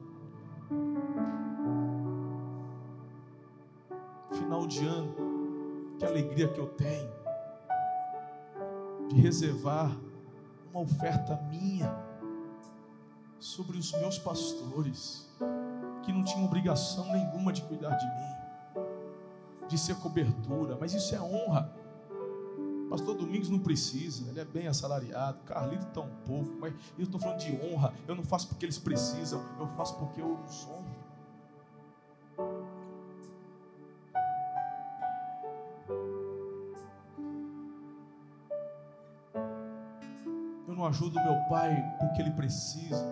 Final 4.32 4.68
de 4.68 4.86
ano, 4.86 5.16
que 5.98 6.06
alegria 6.06 6.48
que 6.48 6.60
eu 6.60 6.68
tenho 6.68 7.10
de 9.10 9.20
reservar 9.20 9.98
uma 10.72 10.82
oferta 10.82 11.36
minha 11.50 11.92
sobre 13.40 13.78
os 13.78 13.92
meus 13.94 14.20
pastores, 14.20 15.28
que 16.04 16.14
não 16.14 16.24
tinham 16.24 16.46
obrigação 16.46 17.12
nenhuma 17.12 17.52
de 17.52 17.64
cuidar 17.64 17.96
de 17.96 18.06
mim, 18.06 18.88
de 19.68 19.78
ser 19.78 19.96
cobertura, 19.96 20.78
mas 20.80 20.94
isso 20.94 21.16
é 21.16 21.20
honra. 21.20 21.79
Pastor 22.90 23.16
Domingos 23.16 23.50
não 23.50 23.60
precisa, 23.60 24.28
ele 24.28 24.40
é 24.40 24.46
bem 24.46 24.68
assalariado. 24.68 25.44
Carlito 25.44 25.86
está 25.86 26.02
um 26.02 26.10
pouco, 26.26 26.58
mas 26.60 26.74
eu 26.98 27.04
estou 27.04 27.20
falando 27.20 27.38
de 27.38 27.52
honra. 27.64 27.94
Eu 28.08 28.16
não 28.16 28.24
faço 28.24 28.48
porque 28.48 28.66
eles 28.66 28.80
precisam, 28.80 29.46
eu 29.60 29.68
faço 29.78 29.96
porque 30.00 30.20
eu 30.20 30.40
os 30.44 30.66
honro. 30.66 30.90
Eu 40.68 40.76
não 40.76 40.88
ajudo 40.88 41.14
meu 41.22 41.48
pai 41.48 41.76
porque 42.00 42.24
ele 42.24 42.32
precisa. 42.32 43.06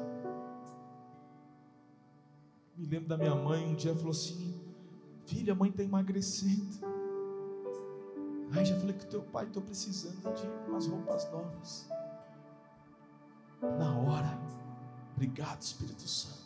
Me 2.75 2.87
lembro 2.87 3.09
da 3.09 3.17
minha 3.17 3.35
mãe, 3.35 3.63
um 3.63 3.75
dia 3.75 3.95
falou 3.95 4.11
assim: 4.11 4.59
Filha, 5.27 5.53
a 5.53 5.55
mãe 5.55 5.69
está 5.69 5.83
emagrecendo. 5.83 6.96
Aí 8.53 8.65
já 8.65 8.75
falei 8.79 8.95
que 8.95 9.05
teu 9.05 9.21
pai 9.23 9.45
estou 9.45 9.61
precisando 9.61 10.33
de 10.33 10.47
umas 10.69 10.87
roupas 10.87 11.29
novas. 11.31 11.89
Na 13.61 13.97
hora. 13.97 14.37
Obrigado, 15.15 15.61
Espírito 15.61 16.07
Santo. 16.07 16.37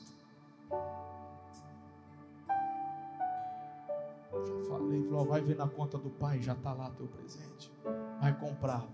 Já 4.32 4.70
falei, 4.70 5.04
falou, 5.04 5.26
vai 5.26 5.42
ver 5.42 5.58
na 5.58 5.68
conta 5.68 5.98
do 5.98 6.10
pai, 6.10 6.42
já 6.42 6.54
está 6.54 6.74
lá 6.74 6.90
teu 6.92 7.08
presente. 7.08 7.72
Vai 8.20 8.38
comprar. 8.40 8.86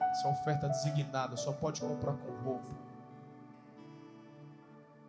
Essa 0.00 0.28
oferta 0.28 0.68
designada, 0.68 1.36
só 1.36 1.52
pode 1.52 1.80
comprar 1.80 2.14
com 2.14 2.30
roupa. 2.42 2.68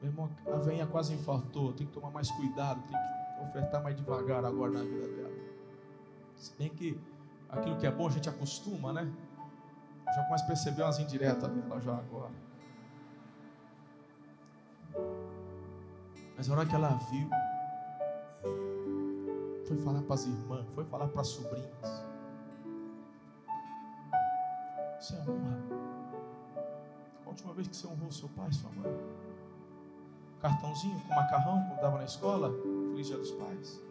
Meu 0.02 0.12
irmão, 0.12 0.30
a 0.52 0.58
venha 0.58 0.86
quase 0.88 1.14
infartou, 1.14 1.74
tem 1.74 1.86
que 1.86 1.94
tomar 1.94 2.12
mais 2.12 2.30
cuidado, 2.32 2.82
tem 2.82 2.98
que 2.98 3.50
ofertar 3.50 3.84
mais 3.84 3.96
devagar 3.96 4.44
agora 4.44 4.72
na 4.72 4.84
vida 4.84 5.08
dela. 5.08 5.52
Se 6.36 6.56
bem 6.58 6.70
que 6.70 7.00
aquilo 7.52 7.78
que 7.78 7.86
é 7.86 7.92
bom 7.92 8.08
a 8.08 8.12
gente 8.12 8.30
acostuma, 8.30 8.94
né? 8.94 9.12
Já 10.16 10.24
começa 10.24 10.44
a 10.44 10.48
perceber 10.48 10.84
umas 10.84 11.00
indiretas 11.00 11.50
dela 11.50 11.80
já 11.80 11.96
agora. 11.96 12.32
Mas 16.36 16.50
a 16.50 16.54
hora 16.54 16.66
que 16.66 16.76
ela 16.76 16.90
viu, 17.12 17.30
foi 19.68 19.78
falar 19.78 20.02
para 20.02 20.16
as 20.16 20.26
irmãs, 20.26 20.66
foi 20.74 20.84
falar 20.86 21.08
para 21.08 21.22
as 21.22 21.28
sobrinhas. 21.28 22.06
Isso 25.00 25.16
é 25.16 25.20
honra. 25.20 25.58
A 27.26 27.30
última 27.30 27.54
vez 27.54 27.68
que 27.68 27.76
você 27.76 27.88
honrou 27.88 28.12
seu 28.12 28.30
pai, 28.30 28.52
sua 28.52 28.70
mãe? 28.72 28.92
Cartãozinho 30.42 31.00
com 31.02 31.14
macarrão, 31.14 31.64
quando 31.68 31.82
dava 31.82 31.98
na 32.00 32.06
escola? 32.06 32.52
Feliz 32.90 33.08
dia 33.08 33.18
dos 33.18 33.32
pais. 33.32 33.91